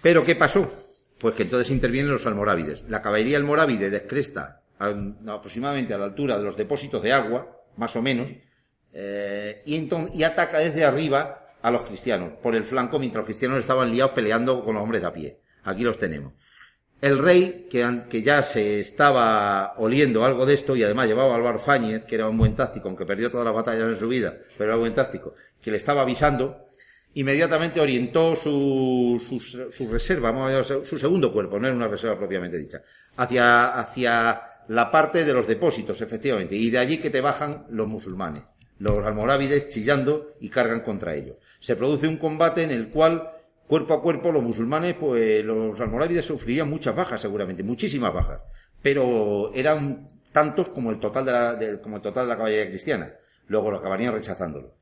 Pero, 0.00 0.24
¿qué 0.24 0.36
pasó? 0.36 0.72
Pues 1.18 1.34
que 1.34 1.42
entonces 1.42 1.70
intervienen 1.70 2.12
los 2.12 2.26
almorávides. 2.26 2.84
La 2.88 3.02
caballería 3.02 3.36
almorávide 3.36 3.90
descresta 3.90 4.62
aproximadamente 4.78 5.92
a 5.92 5.98
la 5.98 6.04
altura 6.04 6.38
de 6.38 6.44
los 6.44 6.56
depósitos 6.56 7.02
de 7.02 7.12
agua, 7.12 7.60
más 7.76 7.96
o 7.96 8.02
menos, 8.02 8.30
eh, 9.00 9.62
y, 9.64 9.76
entonces, 9.76 10.18
y 10.18 10.24
ataca 10.24 10.58
desde 10.58 10.84
arriba 10.84 11.54
a 11.62 11.70
los 11.70 11.82
cristianos, 11.82 12.32
por 12.42 12.56
el 12.56 12.64
flanco, 12.64 12.98
mientras 12.98 13.20
los 13.20 13.26
cristianos 13.26 13.60
estaban 13.60 13.92
liados 13.92 14.10
peleando 14.12 14.64
con 14.64 14.74
los 14.74 14.82
hombres 14.82 15.00
de 15.00 15.06
a 15.06 15.12
pie. 15.12 15.40
Aquí 15.62 15.84
los 15.84 15.98
tenemos. 15.98 16.32
El 17.00 17.18
rey, 17.18 17.68
que, 17.70 18.22
ya 18.22 18.42
se 18.42 18.80
estaba 18.80 19.74
oliendo 19.76 20.24
algo 20.24 20.44
de 20.44 20.54
esto, 20.54 20.74
y 20.74 20.82
además 20.82 21.06
llevaba 21.06 21.34
a 21.34 21.36
Álvaro 21.36 21.60
Fáñez, 21.60 22.04
que 22.06 22.16
era 22.16 22.28
un 22.28 22.36
buen 22.36 22.56
táctico, 22.56 22.88
aunque 22.88 23.06
perdió 23.06 23.30
todas 23.30 23.44
las 23.44 23.54
batallas 23.54 23.88
en 23.88 23.94
su 23.94 24.08
vida, 24.08 24.36
pero 24.56 24.70
era 24.70 24.74
un 24.74 24.80
buen 24.80 24.94
táctico, 24.94 25.34
que 25.62 25.70
le 25.70 25.76
estaba 25.76 26.02
avisando, 26.02 26.64
inmediatamente 27.14 27.80
orientó 27.80 28.34
su, 28.34 29.24
su, 29.24 29.38
su 29.38 29.92
reserva, 29.92 30.32
vamos 30.32 30.72
a 30.72 30.84
su 30.84 30.98
segundo 30.98 31.32
cuerpo, 31.32 31.60
no 31.60 31.68
era 31.68 31.76
una 31.76 31.86
reserva 31.86 32.18
propiamente 32.18 32.58
dicha, 32.58 32.82
hacia, 33.16 33.78
hacia 33.78 34.42
la 34.66 34.90
parte 34.90 35.24
de 35.24 35.32
los 35.32 35.46
depósitos, 35.46 36.00
efectivamente, 36.00 36.56
y 36.56 36.68
de 36.68 36.78
allí 36.78 36.98
que 36.98 37.10
te 37.10 37.20
bajan 37.20 37.66
los 37.70 37.86
musulmanes, 37.86 38.42
los 38.78 39.04
almorávides 39.04 39.68
chillando 39.68 40.34
y 40.40 40.48
cargan 40.48 40.80
contra 40.80 41.14
ellos. 41.14 41.36
Se 41.60 41.76
produce 41.76 42.06
un 42.06 42.16
combate 42.16 42.62
en 42.62 42.70
el 42.70 42.88
cual, 42.88 43.30
cuerpo 43.66 43.94
a 43.94 44.02
cuerpo, 44.02 44.32
los 44.32 44.42
musulmanes, 44.42 44.94
pues 44.94 45.44
los 45.44 45.80
almorávides 45.80 46.24
sufrirían 46.24 46.70
muchas 46.70 46.94
bajas 46.94 47.20
seguramente, 47.20 47.62
muchísimas 47.62 48.14
bajas, 48.14 48.40
pero 48.82 49.52
eran 49.54 50.08
tantos 50.32 50.68
como 50.68 50.90
el 50.90 50.98
total 50.98 51.24
de 51.24 51.32
la, 51.32 51.80
como 51.82 51.96
el 51.96 52.02
total 52.02 52.26
de 52.26 52.30
la 52.30 52.36
caballería 52.36 52.68
cristiana. 52.68 53.14
Luego 53.48 53.70
lo 53.70 53.78
acabarían 53.78 54.12
rechazándolo. 54.12 54.78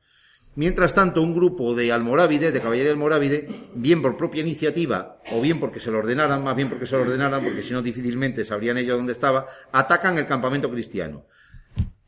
Mientras 0.55 0.95
tanto, 0.95 1.21
un 1.21 1.35
grupo 1.35 1.75
de 1.75 1.91
almorávides, 1.91 2.51
de 2.51 2.61
caballería 2.61 2.91
almorávide, 2.91 3.47
bien 3.75 4.01
por 4.01 4.17
propia 4.17 4.41
iniciativa 4.41 5.21
o 5.31 5.39
bien 5.39 5.59
porque 5.59 5.79
se 5.79 5.91
lo 5.91 5.99
ordenaran, 5.99 6.43
más 6.43 6.55
bien 6.55 6.67
porque 6.67 6.87
se 6.87 6.95
lo 6.95 7.03
ordenaran, 7.03 7.43
porque 7.43 7.61
si 7.61 7.73
no 7.73 7.83
difícilmente 7.83 8.43
sabrían 8.43 8.77
ellos 8.77 8.97
dónde 8.97 9.13
estaba, 9.13 9.45
atacan 9.71 10.17
el 10.17 10.25
campamento 10.25 10.71
cristiano. 10.71 11.25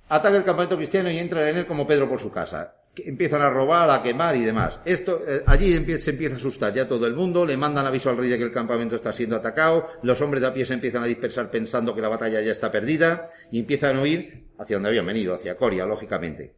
Atacan 0.09 0.37
el 0.37 0.43
campamento 0.43 0.75
cristiano 0.75 1.11
y 1.11 1.19
entran 1.19 1.47
en 1.47 1.57
él 1.57 1.65
como 1.67 1.85
Pedro 1.85 2.09
por 2.09 2.19
su 2.19 2.31
casa. 2.31 2.75
Empiezan 2.97 3.43
a 3.43 3.49
robar, 3.51 3.89
a 3.91 4.01
quemar 4.01 4.35
y 4.35 4.43
demás. 4.43 4.79
Esto, 4.83 5.21
eh, 5.25 5.43
allí 5.45 5.71
se 5.99 6.09
empieza 6.09 6.33
a 6.33 6.37
asustar 6.37 6.73
ya 6.73 6.87
todo 6.87 7.05
el 7.05 7.13
mundo, 7.13 7.45
le 7.45 7.55
mandan 7.55 7.85
aviso 7.85 8.09
al 8.09 8.17
rey 8.17 8.27
de 8.27 8.39
que 8.39 8.43
el 8.43 8.51
campamento 8.51 8.95
está 8.95 9.13
siendo 9.13 9.35
atacado, 9.35 9.87
los 10.01 10.19
hombres 10.21 10.41
de 10.41 10.47
a 10.47 10.53
pie 10.53 10.65
se 10.65 10.73
empiezan 10.73 11.03
a 11.03 11.05
dispersar 11.05 11.51
pensando 11.51 11.93
que 11.93 12.01
la 12.01 12.09
batalla 12.09 12.41
ya 12.41 12.51
está 12.51 12.71
perdida 12.71 13.27
y 13.51 13.59
empiezan 13.59 13.97
a 13.97 14.01
huir 14.01 14.47
hacia 14.57 14.77
donde 14.77 14.89
habían 14.89 15.05
venido, 15.05 15.35
hacia 15.35 15.55
Coria, 15.55 15.85
lógicamente. 15.85 16.55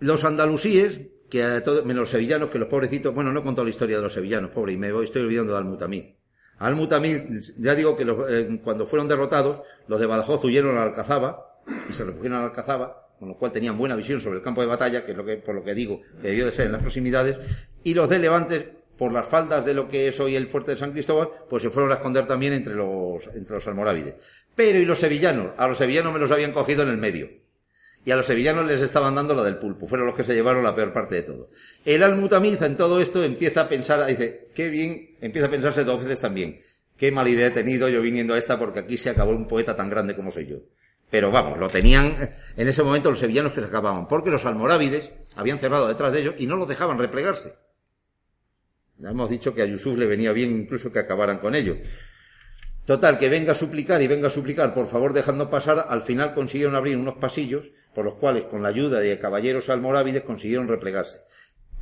Los 0.00 0.24
andalusíes, 0.24 1.00
que 1.30 1.42
a 1.42 1.62
todos, 1.62 1.84
menos 1.86 2.02
los 2.02 2.10
sevillanos, 2.10 2.50
que 2.50 2.58
los 2.58 2.68
pobrecitos, 2.68 3.14
bueno, 3.14 3.32
no 3.32 3.40
he 3.40 3.42
contado 3.42 3.64
la 3.64 3.70
historia 3.70 3.96
de 3.96 4.02
los 4.02 4.12
sevillanos, 4.12 4.50
pobre, 4.50 4.74
y 4.74 4.76
me 4.76 4.92
voy, 4.92 5.06
estoy 5.06 5.22
olvidando 5.22 5.52
de 5.52 5.58
Al-Mutamid. 5.58 6.17
Al-Mutamid, 6.58 7.40
ya 7.58 7.74
digo 7.74 7.96
que 7.96 8.04
eh, 8.28 8.60
cuando 8.62 8.86
fueron 8.86 9.08
derrotados, 9.08 9.62
los 9.86 10.00
de 10.00 10.06
Badajoz 10.06 10.44
huyeron 10.44 10.76
a 10.76 10.82
Alcazaba, 10.82 11.60
y 11.88 11.92
se 11.92 12.04
refugiaron 12.04 12.40
a 12.40 12.44
Alcazaba, 12.44 13.08
con 13.18 13.28
lo 13.28 13.36
cual 13.36 13.52
tenían 13.52 13.76
buena 13.78 13.96
visión 13.96 14.20
sobre 14.20 14.38
el 14.38 14.44
campo 14.44 14.60
de 14.60 14.66
batalla, 14.66 15.04
que 15.04 15.12
es 15.12 15.16
lo 15.16 15.24
que, 15.24 15.36
por 15.36 15.54
lo 15.54 15.62
que 15.62 15.74
digo, 15.74 16.00
que 16.20 16.28
debió 16.28 16.46
de 16.46 16.52
ser 16.52 16.66
en 16.66 16.72
las 16.72 16.82
proximidades, 16.82 17.38
y 17.84 17.94
los 17.94 18.08
de 18.08 18.18
Levantes, 18.18 18.64
por 18.96 19.12
las 19.12 19.26
faldas 19.26 19.64
de 19.64 19.74
lo 19.74 19.88
que 19.88 20.08
es 20.08 20.18
hoy 20.18 20.34
el 20.34 20.48
fuerte 20.48 20.72
de 20.72 20.76
San 20.76 20.90
Cristóbal, 20.90 21.28
pues 21.48 21.62
se 21.62 21.70
fueron 21.70 21.92
a 21.92 21.94
esconder 21.94 22.26
también 22.26 22.52
entre 22.52 22.74
los, 22.74 23.28
entre 23.28 23.54
los 23.54 23.66
almorávides. 23.68 24.16
Pero, 24.56 24.80
¿y 24.80 24.84
los 24.84 24.98
sevillanos? 24.98 25.52
A 25.56 25.68
los 25.68 25.78
sevillanos 25.78 26.12
me 26.12 26.18
los 26.18 26.32
habían 26.32 26.52
cogido 26.52 26.82
en 26.82 26.88
el 26.88 26.96
medio 26.96 27.28
y 28.04 28.10
a 28.10 28.16
los 28.16 28.26
sevillanos 28.26 28.66
les 28.66 28.80
estaban 28.80 29.14
dando 29.14 29.34
la 29.34 29.42
del 29.42 29.58
pulpo. 29.58 29.86
Fueron 29.86 30.06
los 30.06 30.16
que 30.16 30.24
se 30.24 30.34
llevaron 30.34 30.64
la 30.64 30.74
peor 30.74 30.92
parte 30.92 31.16
de 31.16 31.22
todo. 31.22 31.50
El 31.84 32.02
almutamiza 32.02 32.66
en 32.66 32.76
todo 32.76 33.00
esto 33.00 33.22
empieza 33.22 33.62
a 33.62 33.68
pensar, 33.68 34.06
dice, 34.06 34.48
qué 34.54 34.68
bien, 34.68 35.16
empieza 35.20 35.48
a 35.48 35.50
pensarse 35.50 35.84
dos 35.84 36.02
veces 36.02 36.20
también. 36.20 36.60
Qué 36.96 37.12
mala 37.12 37.28
idea 37.28 37.46
he 37.48 37.50
tenido 37.50 37.88
yo 37.88 38.00
viniendo 38.00 38.34
a 38.34 38.38
esta 38.38 38.58
porque 38.58 38.80
aquí 38.80 38.96
se 38.96 39.10
acabó 39.10 39.32
un 39.32 39.46
poeta 39.46 39.76
tan 39.76 39.90
grande 39.90 40.16
como 40.16 40.30
soy 40.30 40.46
yo. 40.46 40.56
Pero 41.10 41.30
vamos, 41.30 41.58
lo 41.58 41.68
tenían 41.68 42.34
en 42.56 42.68
ese 42.68 42.82
momento 42.82 43.10
los 43.10 43.18
sevillanos 43.18 43.52
que 43.52 43.60
se 43.60 43.66
acababan, 43.66 44.08
porque 44.08 44.30
los 44.30 44.44
almorávides 44.44 45.12
habían 45.36 45.58
cerrado 45.58 45.88
detrás 45.88 46.12
de 46.12 46.20
ellos 46.20 46.34
y 46.38 46.46
no 46.46 46.56
los 46.56 46.68
dejaban 46.68 46.98
replegarse. 46.98 47.54
Ya 48.98 49.10
hemos 49.10 49.30
dicho 49.30 49.54
que 49.54 49.62
a 49.62 49.66
Yusuf 49.66 49.96
le 49.96 50.06
venía 50.06 50.32
bien 50.32 50.50
incluso 50.50 50.92
que 50.92 50.98
acabaran 50.98 51.38
con 51.38 51.54
ellos. 51.54 51.78
Total, 52.88 53.18
que 53.18 53.28
venga 53.28 53.52
a 53.52 53.54
suplicar 53.54 54.00
y 54.00 54.06
venga 54.06 54.28
a 54.28 54.30
suplicar, 54.30 54.72
por 54.72 54.86
favor 54.86 55.12
dejando 55.12 55.50
pasar, 55.50 55.84
al 55.90 56.00
final 56.00 56.32
consiguieron 56.32 56.74
abrir 56.74 56.96
unos 56.96 57.16
pasillos 57.16 57.70
por 57.94 58.06
los 58.06 58.14
cuales, 58.14 58.44
con 58.44 58.62
la 58.62 58.70
ayuda 58.70 58.98
de 58.98 59.18
caballeros 59.18 59.68
almorávides, 59.68 60.22
consiguieron 60.22 60.68
replegarse. 60.68 61.18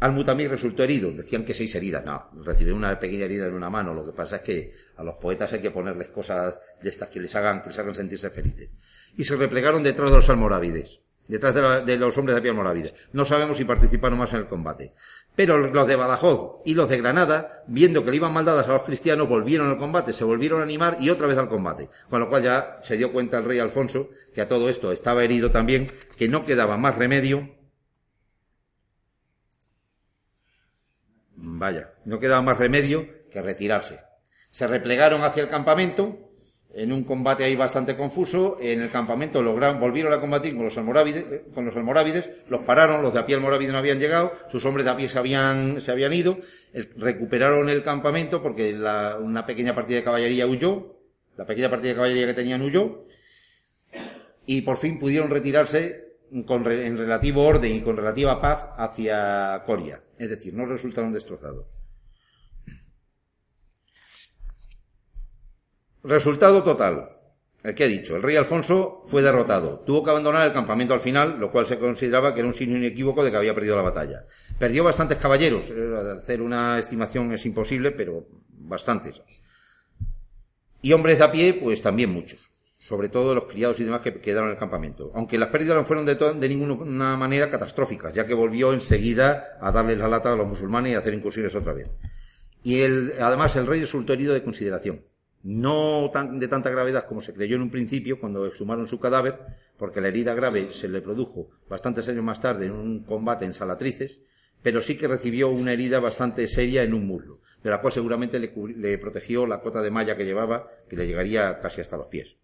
Al-Mutamir 0.01 0.51
resultó 0.51 0.83
herido, 0.83 1.13
decían 1.13 1.45
que 1.45 1.55
seis 1.55 1.73
heridas, 1.77 2.05
no, 2.05 2.29
recibió 2.45 2.75
una 2.75 2.99
pequeña 2.99 3.27
herida 3.27 3.47
en 3.47 3.55
una 3.55 3.71
mano, 3.71 3.95
lo 3.95 4.05
que 4.05 4.11
pasa 4.11 4.37
es 4.37 4.43
que 4.43 4.73
a 4.97 5.05
los 5.05 5.15
poetas 5.19 5.53
hay 5.53 5.61
que 5.61 5.71
ponerles 5.71 6.09
cosas 6.09 6.59
de 6.83 6.89
estas 6.89 7.09
que 7.09 7.21
les 7.21 7.33
hagan, 7.37 7.63
que 7.63 7.69
les 7.69 7.79
hagan 7.79 7.95
sentirse 7.95 8.31
felices. 8.31 8.71
Y 9.17 9.23
se 9.23 9.37
replegaron 9.37 9.85
detrás 9.85 10.11
de 10.11 10.17
los 10.17 10.29
almorávides 10.29 11.03
detrás 11.29 11.55
de, 11.87 11.97
los 11.97 12.17
hombres 12.19 12.35
de 12.35 12.43
pie 12.43 12.51
almorávides. 12.51 12.95
No 13.13 13.25
sabemos 13.25 13.57
si 13.57 13.65
participaron 13.65 14.19
más 14.19 14.33
en 14.33 14.41
el 14.41 14.47
combate. 14.47 14.95
Pero 15.37 15.59
los 15.59 15.87
de 15.87 15.97
Badajoz 15.97 16.63
y 16.65 16.75
los 16.75 16.89
de 16.89 16.97
Granada, 16.97 17.63
viendo 17.67 18.03
que 18.03 18.11
le 18.11 18.17
iban 18.17 18.33
maldadas 18.33 18.67
a 18.67 18.73
los 18.73 18.83
cristianos, 18.83 19.29
volvieron 19.29 19.69
al 19.69 19.77
combate, 19.77 20.15
se 20.15 20.25
volvieron 20.25 20.61
a 20.61 20.65
animar 20.65 20.97
y 20.99 21.11
otra 21.11 21.27
vez 21.27 21.37
al 21.37 21.51
combate. 21.51 21.91
Con 22.09 22.21
lo 22.21 22.31
cual 22.31 22.43
ya 22.43 22.79
se 22.83 22.97
dio 22.97 23.13
cuenta 23.13 23.39
el 23.39 23.45
rey 23.45 23.59
Alfonso, 23.59 24.09
que 24.35 24.41
a 24.41 24.49
todo 24.49 24.71
esto 24.71 24.91
estaba 24.93 25.23
herido 25.23 25.51
también, 25.51 25.93
que 26.17 26.29
no 26.29 26.47
quedaba 26.47 26.79
más 26.79 26.97
remedio. 26.97 27.51
Vaya, 31.35 31.93
no 32.07 32.19
quedaba 32.19 32.41
más 32.41 32.57
remedio 32.57 33.07
que 33.31 33.43
retirarse. 33.43 34.01
Se 34.51 34.67
replegaron 34.67 35.23
hacia 35.23 35.43
el 35.43 35.51
campamento, 35.51 36.26
en 36.77 36.93
un 36.93 37.05
combate 37.05 37.43
ahí 37.43 37.57
bastante 37.57 37.97
confuso, 37.97 38.59
en 38.61 38.83
el 38.83 38.91
campamento 38.91 39.43
lograron, 39.43 39.81
volvieron 39.81 40.13
a 40.13 40.21
combatir 40.21 40.55
con 40.55 40.67
los 40.67 40.77
almorávides, 40.77 41.25
eh, 41.33 41.45
con 41.55 41.65
los 41.65 41.75
los 41.75 42.61
pararon, 42.61 43.03
los 43.03 43.15
de 43.15 43.19
a 43.19 43.25
pie 43.25 43.35
almorávides 43.35 43.73
no 43.73 43.79
habían 43.79 43.99
llegado, 43.99 44.33
sus 44.51 44.63
hombres 44.67 44.85
de 44.85 44.91
a 44.91 44.97
pie 44.97 45.09
se 45.09 45.19
habían, 45.19 45.81
se 45.81 45.91
habían 45.91 46.13
ido, 46.13 46.39
recuperaron 46.97 47.71
el 47.71 47.83
campamento 47.83 48.43
porque 48.43 48.75
una 48.75 49.47
pequeña 49.47 49.75
partida 49.75 49.99
de 49.99 50.05
caballería 50.05 50.47
huyó, 50.47 50.99
la 51.39 51.47
pequeña 51.47 51.71
partida 51.71 51.91
de 51.91 51.97
caballería 51.97 52.27
que 52.27 52.35
tenían 52.35 52.61
huyó, 52.61 53.07
y 54.45 54.61
por 54.61 54.77
fin 54.77 54.99
pudieron 54.99 55.31
retirarse 55.31 56.19
con, 56.47 56.71
en 56.71 56.99
relativo 56.99 57.43
orden 57.43 57.73
y 57.73 57.81
con 57.81 57.97
relativa 57.97 58.39
paz 58.39 58.69
hacia 58.77 59.63
Coria, 59.65 60.03
es 60.19 60.29
decir, 60.29 60.53
no 60.53 60.67
resultaron 60.67 61.15
destrozados. 61.15 61.76
Resultado 66.07 66.63
total. 66.63 67.09
El 67.65 67.75
que 67.75 67.87
he 67.87 67.89
dicho, 67.89 68.15
el 68.15 68.23
rey 68.23 68.37
Alfonso 68.37 69.03
fue 69.07 69.23
derrotado. 69.23 69.81
Tuvo 69.81 70.05
que 70.05 70.11
abandonar 70.11 70.47
el 70.47 70.53
campamento 70.53 70.95
al 70.95 71.01
final, 71.01 71.41
lo 71.41 71.51
cual 71.51 71.67
se 71.67 71.81
consideraba 71.81 72.33
que 72.33 72.39
era 72.39 72.49
un 72.49 72.55
signo 72.55 72.77
inequívoco 72.77 73.25
de 73.25 73.33
que 73.33 73.37
había 73.37 73.55
perdido 73.55 73.75
la 73.75 73.83
batalla. 73.83 74.25
Perdió 74.57 74.85
bastantes 74.85 75.19
caballeros. 75.19 75.69
Hacer 76.17 76.43
una 76.43 76.79
estimación 76.79 77.33
es 77.33 77.45
imposible, 77.45 77.91
pero 77.91 78.25
bastantes. 78.51 79.21
Y 80.81 80.93
hombres 80.93 81.19
de 81.19 81.25
a 81.25 81.33
pie, 81.33 81.55
pues 81.55 81.83
también 81.83 82.11
muchos. 82.11 82.53
Sobre 82.79 83.09
todo 83.09 83.35
los 83.35 83.47
criados 83.47 83.81
y 83.81 83.85
demás 83.85 84.01
que 84.01 84.21
quedaron 84.21 84.51
en 84.51 84.55
el 84.55 84.61
campamento. 84.61 85.11
Aunque 85.13 85.39
las 85.39 85.49
pérdidas 85.49 85.75
no 85.75 85.83
fueron 85.83 86.07
de, 86.07 86.15
de 86.15 86.49
ninguna 86.49 87.17
manera 87.17 87.51
catastróficas, 87.51 88.15
ya 88.15 88.25
que 88.25 88.35
volvió 88.35 88.73
enseguida 88.73 89.59
a 89.61 89.73
darles 89.73 89.99
la 89.99 90.07
lata 90.07 90.33
a 90.33 90.37
los 90.37 90.47
musulmanes 90.47 90.93
y 90.93 90.95
a 90.95 91.01
hacer 91.01 91.15
incursiones 91.15 91.53
otra 91.57 91.73
vez. 91.73 91.91
Y 92.63 92.83
el, 92.83 93.15
además 93.21 93.57
el 93.57 93.67
rey 93.67 93.81
resultó 93.81 94.13
herido 94.13 94.35
de 94.35 94.45
consideración 94.45 95.03
no 95.47 96.11
tan, 96.13 96.41
de 96.41 96.49
tanta 96.49 96.71
gravedad 96.71 97.07
como 97.07 97.21
se 97.21 97.33
creyó 97.33 97.55
en 97.55 97.63
un 97.63 97.71
principio 97.71 98.19
cuando 98.19 98.47
exhumaron 98.47 98.89
su 98.89 98.99
cadáver, 98.99 99.39
porque 99.79 100.01
la 100.01 100.09
herida 100.09 100.35
grave 100.35 100.73
se 100.73 100.89
le 100.89 101.01
produjo 101.01 101.51
bastantes 101.69 102.09
años 102.09 102.25
más 102.25 102.41
tarde 102.41 102.67
en 102.67 102.73
un 102.73 103.05
combate 103.05 103.45
en 103.45 103.55
Salatrices, 103.55 104.21
pero 104.61 104.83
sí 104.83 104.97
que 104.97 105.07
recibió 105.07 105.49
una 105.49 105.73
herida 105.73 106.01
bastante 106.01 106.49
seria 106.49 106.83
en 106.83 106.95
un 106.95 107.07
muslo, 107.07 107.41
de 107.63 107.71
la 107.71 107.81
cual 107.81 107.93
seguramente 107.93 108.41
le, 108.41 108.53
le 108.77 108.99
protegió 108.99 109.47
la 109.47 109.61
cota 109.61 109.83
de 109.83 109.93
malla 109.93 110.17
que 110.17 110.25
llevaba, 110.25 110.69
que 110.89 110.97
le 110.97 111.07
llegaría 111.07 111.61
casi 111.61 111.81
hasta 111.81 111.97
los 111.97 112.09
pies. 112.09 112.37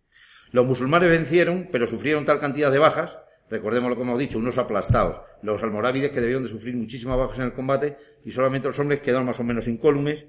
Los 0.53 0.65
musulmanes 0.65 1.11
vencieron, 1.11 1.71
pero 1.73 1.89
sufrieron 1.89 2.25
tal 2.25 2.39
cantidad 2.39 2.71
de 2.71 2.79
bajas 2.79 3.19
Recordemos 3.53 3.91
lo 3.91 3.97
que 3.97 4.03
hemos 4.03 4.19
dicho, 4.19 4.39
unos 4.39 4.57
aplastados, 4.57 5.21
los 5.43 5.63
almorávides 5.63 6.11
que 6.11 6.23
debieron 6.23 6.43
de 6.43 6.49
sufrir 6.49 6.75
muchísimas 6.75 7.19
bajas 7.19 7.39
en 7.39 7.45
el 7.45 7.53
combate 7.53 7.99
y 8.25 8.31
solamente 8.31 8.67
los 8.67 8.79
hombres 8.79 9.03
quedaron 9.03 9.27
más 9.27 9.41
o 9.41 9.45
menos 9.45 9.69
incólumes 9.69 10.25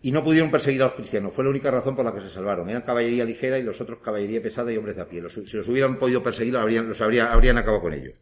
y 0.00 0.12
no 0.12 0.22
pudieron 0.22 0.50
perseguir 0.50 0.82
a 0.82 0.86
los 0.86 0.94
cristianos. 0.94 1.32
Fue 1.32 1.44
la 1.44 1.50
única 1.50 1.70
razón 1.70 1.96
por 1.96 2.04
la 2.04 2.14
que 2.14 2.20
se 2.20 2.28
salvaron. 2.28 2.70
Eran 2.70 2.82
caballería 2.82 3.24
ligera 3.24 3.58
y 3.58 3.62
los 3.62 3.80
otros 3.80 3.98
caballería 3.98 4.42
pesada 4.42 4.72
y 4.72 4.76
hombres 4.76 4.96
de 4.96 5.02
a 5.02 5.08
pie. 5.08 5.22
si 5.28 5.56
los 5.56 5.68
hubieran 5.68 5.98
podido 5.98 6.22
perseguir, 6.22 6.54
los 6.54 7.00
habrían 7.00 7.58
acabado 7.58 7.82
con 7.82 7.92
ellos. 7.92 8.16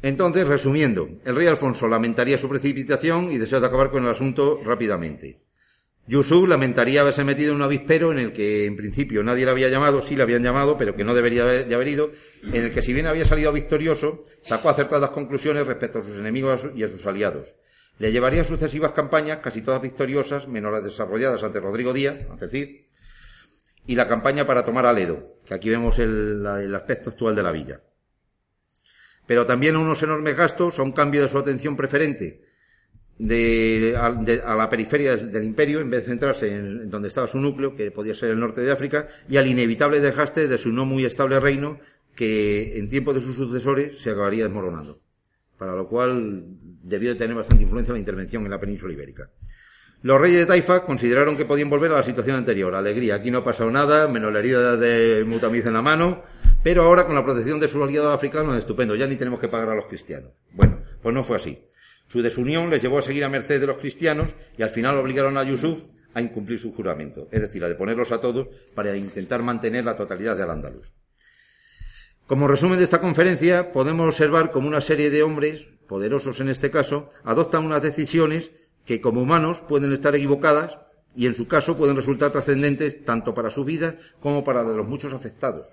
Entonces, 0.00 0.46
resumiendo, 0.46 1.08
el 1.24 1.34
rey 1.34 1.48
Alfonso 1.48 1.88
lamentaría 1.88 2.38
su 2.38 2.48
precipitación 2.48 3.32
y 3.32 3.38
deseo 3.38 3.60
de 3.60 3.66
acabar 3.66 3.90
con 3.90 4.04
el 4.04 4.10
asunto 4.10 4.60
rápidamente. 4.62 5.42
Yusuf 6.06 6.48
lamentaría 6.48 7.00
haberse 7.00 7.24
metido 7.24 7.50
en 7.50 7.56
un 7.56 7.62
avispero 7.62 8.12
en 8.12 8.18
el 8.18 8.32
que 8.32 8.64
en 8.64 8.76
principio 8.76 9.22
nadie 9.22 9.44
le 9.44 9.50
había 9.50 9.68
llamado, 9.68 10.00
sí 10.00 10.16
le 10.16 10.22
habían 10.22 10.42
llamado, 10.42 10.76
pero 10.78 10.94
que 10.94 11.04
no 11.04 11.14
debería 11.14 11.42
haber 11.42 11.88
ido, 11.88 12.12
en 12.44 12.64
el 12.64 12.72
que 12.72 12.80
si 12.80 12.94
bien 12.94 13.06
había 13.06 13.24
salido 13.24 13.52
victorioso, 13.52 14.24
sacó 14.40 14.70
acertadas 14.70 15.10
conclusiones 15.10 15.66
respecto 15.66 15.98
a 15.98 16.04
sus 16.04 16.16
enemigos 16.16 16.68
y 16.74 16.84
a 16.84 16.88
sus 16.88 17.04
aliados. 17.04 17.54
Le 17.98 18.12
llevaría 18.12 18.44
sucesivas 18.44 18.92
campañas, 18.92 19.40
casi 19.40 19.62
todas 19.62 19.82
victoriosas, 19.82 20.46
menos 20.48 20.72
las 20.72 20.84
desarrolladas 20.84 21.42
ante 21.42 21.60
Rodrigo 21.60 21.92
Díaz, 21.92 22.24
ante 22.30 22.48
Cid, 22.48 22.86
y 23.86 23.94
la 23.94 24.06
campaña 24.06 24.46
para 24.46 24.64
tomar 24.64 24.86
Aledo, 24.86 25.38
que 25.44 25.54
aquí 25.54 25.70
vemos 25.70 25.98
el, 25.98 26.46
el 26.46 26.74
aspecto 26.74 27.10
actual 27.10 27.34
de 27.34 27.42
la 27.42 27.52
villa 27.52 27.80
pero 29.28 29.44
también 29.44 29.76
a 29.76 29.78
unos 29.78 30.02
enormes 30.02 30.34
gastos, 30.34 30.78
a 30.78 30.82
un 30.82 30.92
cambio 30.92 31.20
de 31.20 31.28
su 31.28 31.36
atención 31.36 31.76
preferente 31.76 32.40
de, 33.18 33.94
a, 33.94 34.54
la 34.56 34.68
periferia 34.70 35.18
del 35.18 35.44
imperio, 35.44 35.80
en 35.80 35.90
vez 35.90 36.04
de 36.04 36.12
centrarse 36.12 36.48
en, 36.48 36.88
donde 36.88 37.08
estaba 37.08 37.26
su 37.26 37.38
núcleo, 37.38 37.76
que 37.76 37.90
podía 37.90 38.14
ser 38.14 38.30
el 38.30 38.40
norte 38.40 38.62
de 38.62 38.72
África, 38.72 39.06
y 39.28 39.36
al 39.36 39.46
inevitable 39.46 40.00
desgaste 40.00 40.48
de 40.48 40.56
su 40.56 40.72
no 40.72 40.86
muy 40.86 41.04
estable 41.04 41.38
reino, 41.40 41.78
que 42.16 42.78
en 42.78 42.88
tiempo 42.88 43.12
de 43.12 43.20
sus 43.20 43.36
sucesores 43.36 43.98
se 44.00 44.12
acabaría 44.12 44.44
desmoronando. 44.44 45.02
Para 45.58 45.74
lo 45.74 45.88
cual 45.88 46.44
debió 46.82 47.10
de 47.10 47.16
tener 47.16 47.36
bastante 47.36 47.64
influencia 47.64 47.92
la 47.92 47.98
intervención 47.98 48.44
en 48.44 48.50
la 48.50 48.60
península 48.60 48.92
ibérica. 48.92 49.28
Los 50.00 50.20
reyes 50.20 50.38
de 50.38 50.46
Taifa 50.46 50.84
consideraron 50.84 51.36
que 51.36 51.44
podían 51.44 51.68
volver 51.68 51.90
a 51.90 51.96
la 51.96 52.02
situación 52.04 52.36
anterior. 52.36 52.72
Alegría, 52.72 53.16
aquí 53.16 53.32
no 53.32 53.38
ha 53.38 53.44
pasado 53.44 53.68
nada, 53.70 54.06
menos 54.06 54.32
la 54.32 54.38
herida 54.38 54.76
de 54.76 55.24
Mutamiz 55.24 55.66
en 55.66 55.72
la 55.72 55.82
mano, 55.82 56.22
pero 56.62 56.84
ahora 56.84 57.04
con 57.04 57.16
la 57.16 57.24
protección 57.24 57.58
de 57.58 57.66
sus 57.66 57.82
aliados 57.82 58.14
africanos, 58.14 58.56
estupendo, 58.56 58.94
ya 58.94 59.08
ni 59.08 59.16
tenemos 59.16 59.40
que 59.40 59.48
pagar 59.48 59.70
a 59.70 59.74
los 59.74 59.86
cristianos. 59.86 60.30
Bueno, 60.52 60.78
pues 61.02 61.12
no 61.12 61.24
fue 61.24 61.34
así. 61.34 61.64
Su 62.06 62.22
desunión 62.22 62.70
les 62.70 62.80
llevó 62.80 63.00
a 63.00 63.02
seguir 63.02 63.24
a 63.24 63.28
merced 63.28 63.60
de 63.60 63.66
los 63.66 63.78
cristianos 63.78 64.30
y 64.56 64.62
al 64.62 64.70
final 64.70 64.96
obligaron 64.96 65.36
a 65.36 65.42
Yusuf 65.42 65.86
a 66.14 66.22
incumplir 66.22 66.60
su 66.60 66.72
juramento, 66.72 67.28
es 67.32 67.40
decir, 67.40 67.64
a 67.64 67.68
deponerlos 67.68 68.12
a 68.12 68.20
todos 68.20 68.46
para 68.74 68.96
intentar 68.96 69.42
mantener 69.42 69.84
la 69.84 69.96
totalidad 69.96 70.36
de 70.36 70.44
Al-Ándalus. 70.44 70.94
Como 72.28 72.46
resumen 72.46 72.76
de 72.76 72.84
esta 72.84 73.00
conferencia, 73.00 73.72
podemos 73.72 74.06
observar 74.06 74.50
cómo 74.50 74.68
una 74.68 74.82
serie 74.82 75.08
de 75.08 75.22
hombres, 75.22 75.66
poderosos 75.86 76.40
en 76.40 76.50
este 76.50 76.70
caso, 76.70 77.08
adoptan 77.24 77.64
unas 77.64 77.80
decisiones 77.80 78.50
que 78.84 79.00
como 79.00 79.22
humanos 79.22 79.62
pueden 79.66 79.94
estar 79.94 80.14
equivocadas 80.14 80.76
y 81.14 81.24
en 81.24 81.34
su 81.34 81.48
caso 81.48 81.78
pueden 81.78 81.96
resultar 81.96 82.30
trascendentes 82.30 83.02
tanto 83.06 83.32
para 83.32 83.48
su 83.50 83.64
vida 83.64 83.96
como 84.20 84.44
para 84.44 84.62
la 84.62 84.72
de 84.72 84.76
los 84.76 84.86
muchos 84.86 85.14
afectados. 85.14 85.68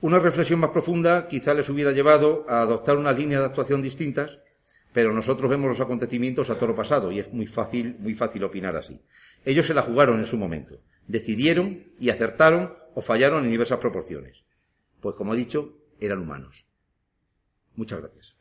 Una 0.00 0.18
reflexión 0.18 0.58
más 0.58 0.70
profunda 0.70 1.28
quizá 1.28 1.54
les 1.54 1.68
hubiera 1.68 1.92
llevado 1.92 2.44
a 2.48 2.62
adoptar 2.62 2.96
unas 2.96 3.16
líneas 3.16 3.42
de 3.42 3.46
actuación 3.46 3.82
distintas, 3.82 4.40
pero 4.92 5.12
nosotros 5.12 5.48
vemos 5.48 5.68
los 5.68 5.80
acontecimientos 5.80 6.50
a 6.50 6.58
toro 6.58 6.74
pasado 6.74 7.12
y 7.12 7.20
es 7.20 7.32
muy 7.32 7.46
fácil, 7.46 7.94
muy 8.00 8.14
fácil 8.14 8.42
opinar 8.42 8.74
así. 8.74 9.00
Ellos 9.44 9.66
se 9.66 9.74
la 9.74 9.82
jugaron 9.82 10.18
en 10.18 10.26
su 10.26 10.38
momento, 10.38 10.80
decidieron 11.06 11.84
y 12.00 12.10
acertaron 12.10 12.74
o 12.96 13.00
fallaron 13.00 13.44
en 13.44 13.50
diversas 13.52 13.78
proporciones. 13.78 14.45
Pues 15.06 15.14
como 15.14 15.34
he 15.34 15.36
dicho, 15.36 15.78
eran 16.00 16.18
humanos. 16.18 16.66
Muchas 17.76 18.00
gracias. 18.00 18.36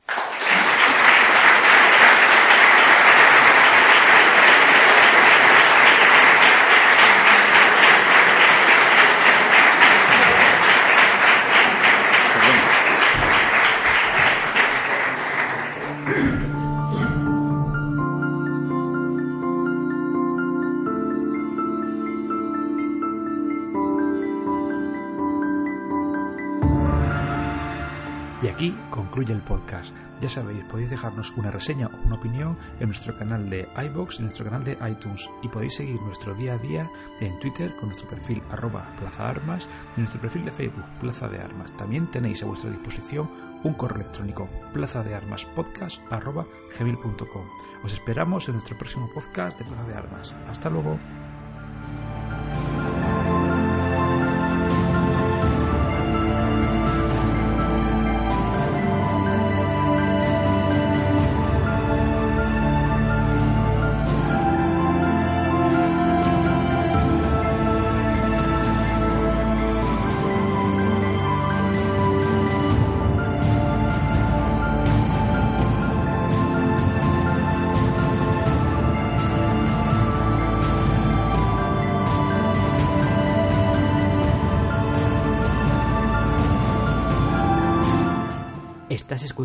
Concluye 29.15 29.33
el 29.33 29.43
podcast. 29.43 29.95
Ya 30.19 30.27
sabéis, 30.27 30.65
podéis 30.65 30.89
dejarnos 30.89 31.31
una 31.37 31.49
reseña 31.49 31.87
o 31.87 32.05
una 32.05 32.17
opinión 32.17 32.57
en 32.81 32.87
nuestro 32.87 33.17
canal 33.17 33.49
de 33.49 33.65
iBox 33.85 34.15
y 34.15 34.17
en 34.17 34.23
nuestro 34.25 34.43
canal 34.43 34.65
de 34.65 34.77
iTunes. 34.91 35.29
Y 35.41 35.47
podéis 35.47 35.75
seguir 35.75 36.01
nuestro 36.01 36.33
día 36.33 36.55
a 36.55 36.57
día 36.57 36.91
en 37.21 37.39
Twitter 37.39 37.73
con 37.77 37.85
nuestro 37.87 38.09
perfil 38.09 38.43
arroba 38.49 38.93
Plaza 38.99 39.29
Armas 39.29 39.69
y 39.95 40.01
nuestro 40.01 40.19
perfil 40.19 40.43
de 40.43 40.51
Facebook 40.51 40.83
Plaza 40.99 41.29
de 41.29 41.39
Armas. 41.39 41.71
También 41.77 42.11
tenéis 42.11 42.43
a 42.43 42.45
vuestra 42.45 42.69
disposición 42.69 43.31
un 43.63 43.73
correo 43.75 44.01
electrónico 44.01 44.49
plaza 44.73 45.01
de 45.01 45.15
armas 45.15 45.45
podcast 45.45 46.01
arroba 46.11 46.45
gmail.com. 46.77 47.45
Os 47.85 47.93
esperamos 47.93 48.49
en 48.49 48.55
nuestro 48.55 48.77
próximo 48.77 49.09
podcast 49.13 49.57
de 49.57 49.63
Plaza 49.63 49.83
de 49.85 49.93
Armas. 49.93 50.35
Hasta 50.49 50.69
luego. 50.69 50.99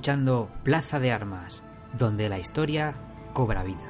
Escuchando 0.00 0.48
Plaza 0.62 0.98
de 0.98 1.12
Armas, 1.12 1.62
donde 1.98 2.30
la 2.30 2.38
historia 2.38 2.94
cobra 3.34 3.62
vida. 3.62 3.89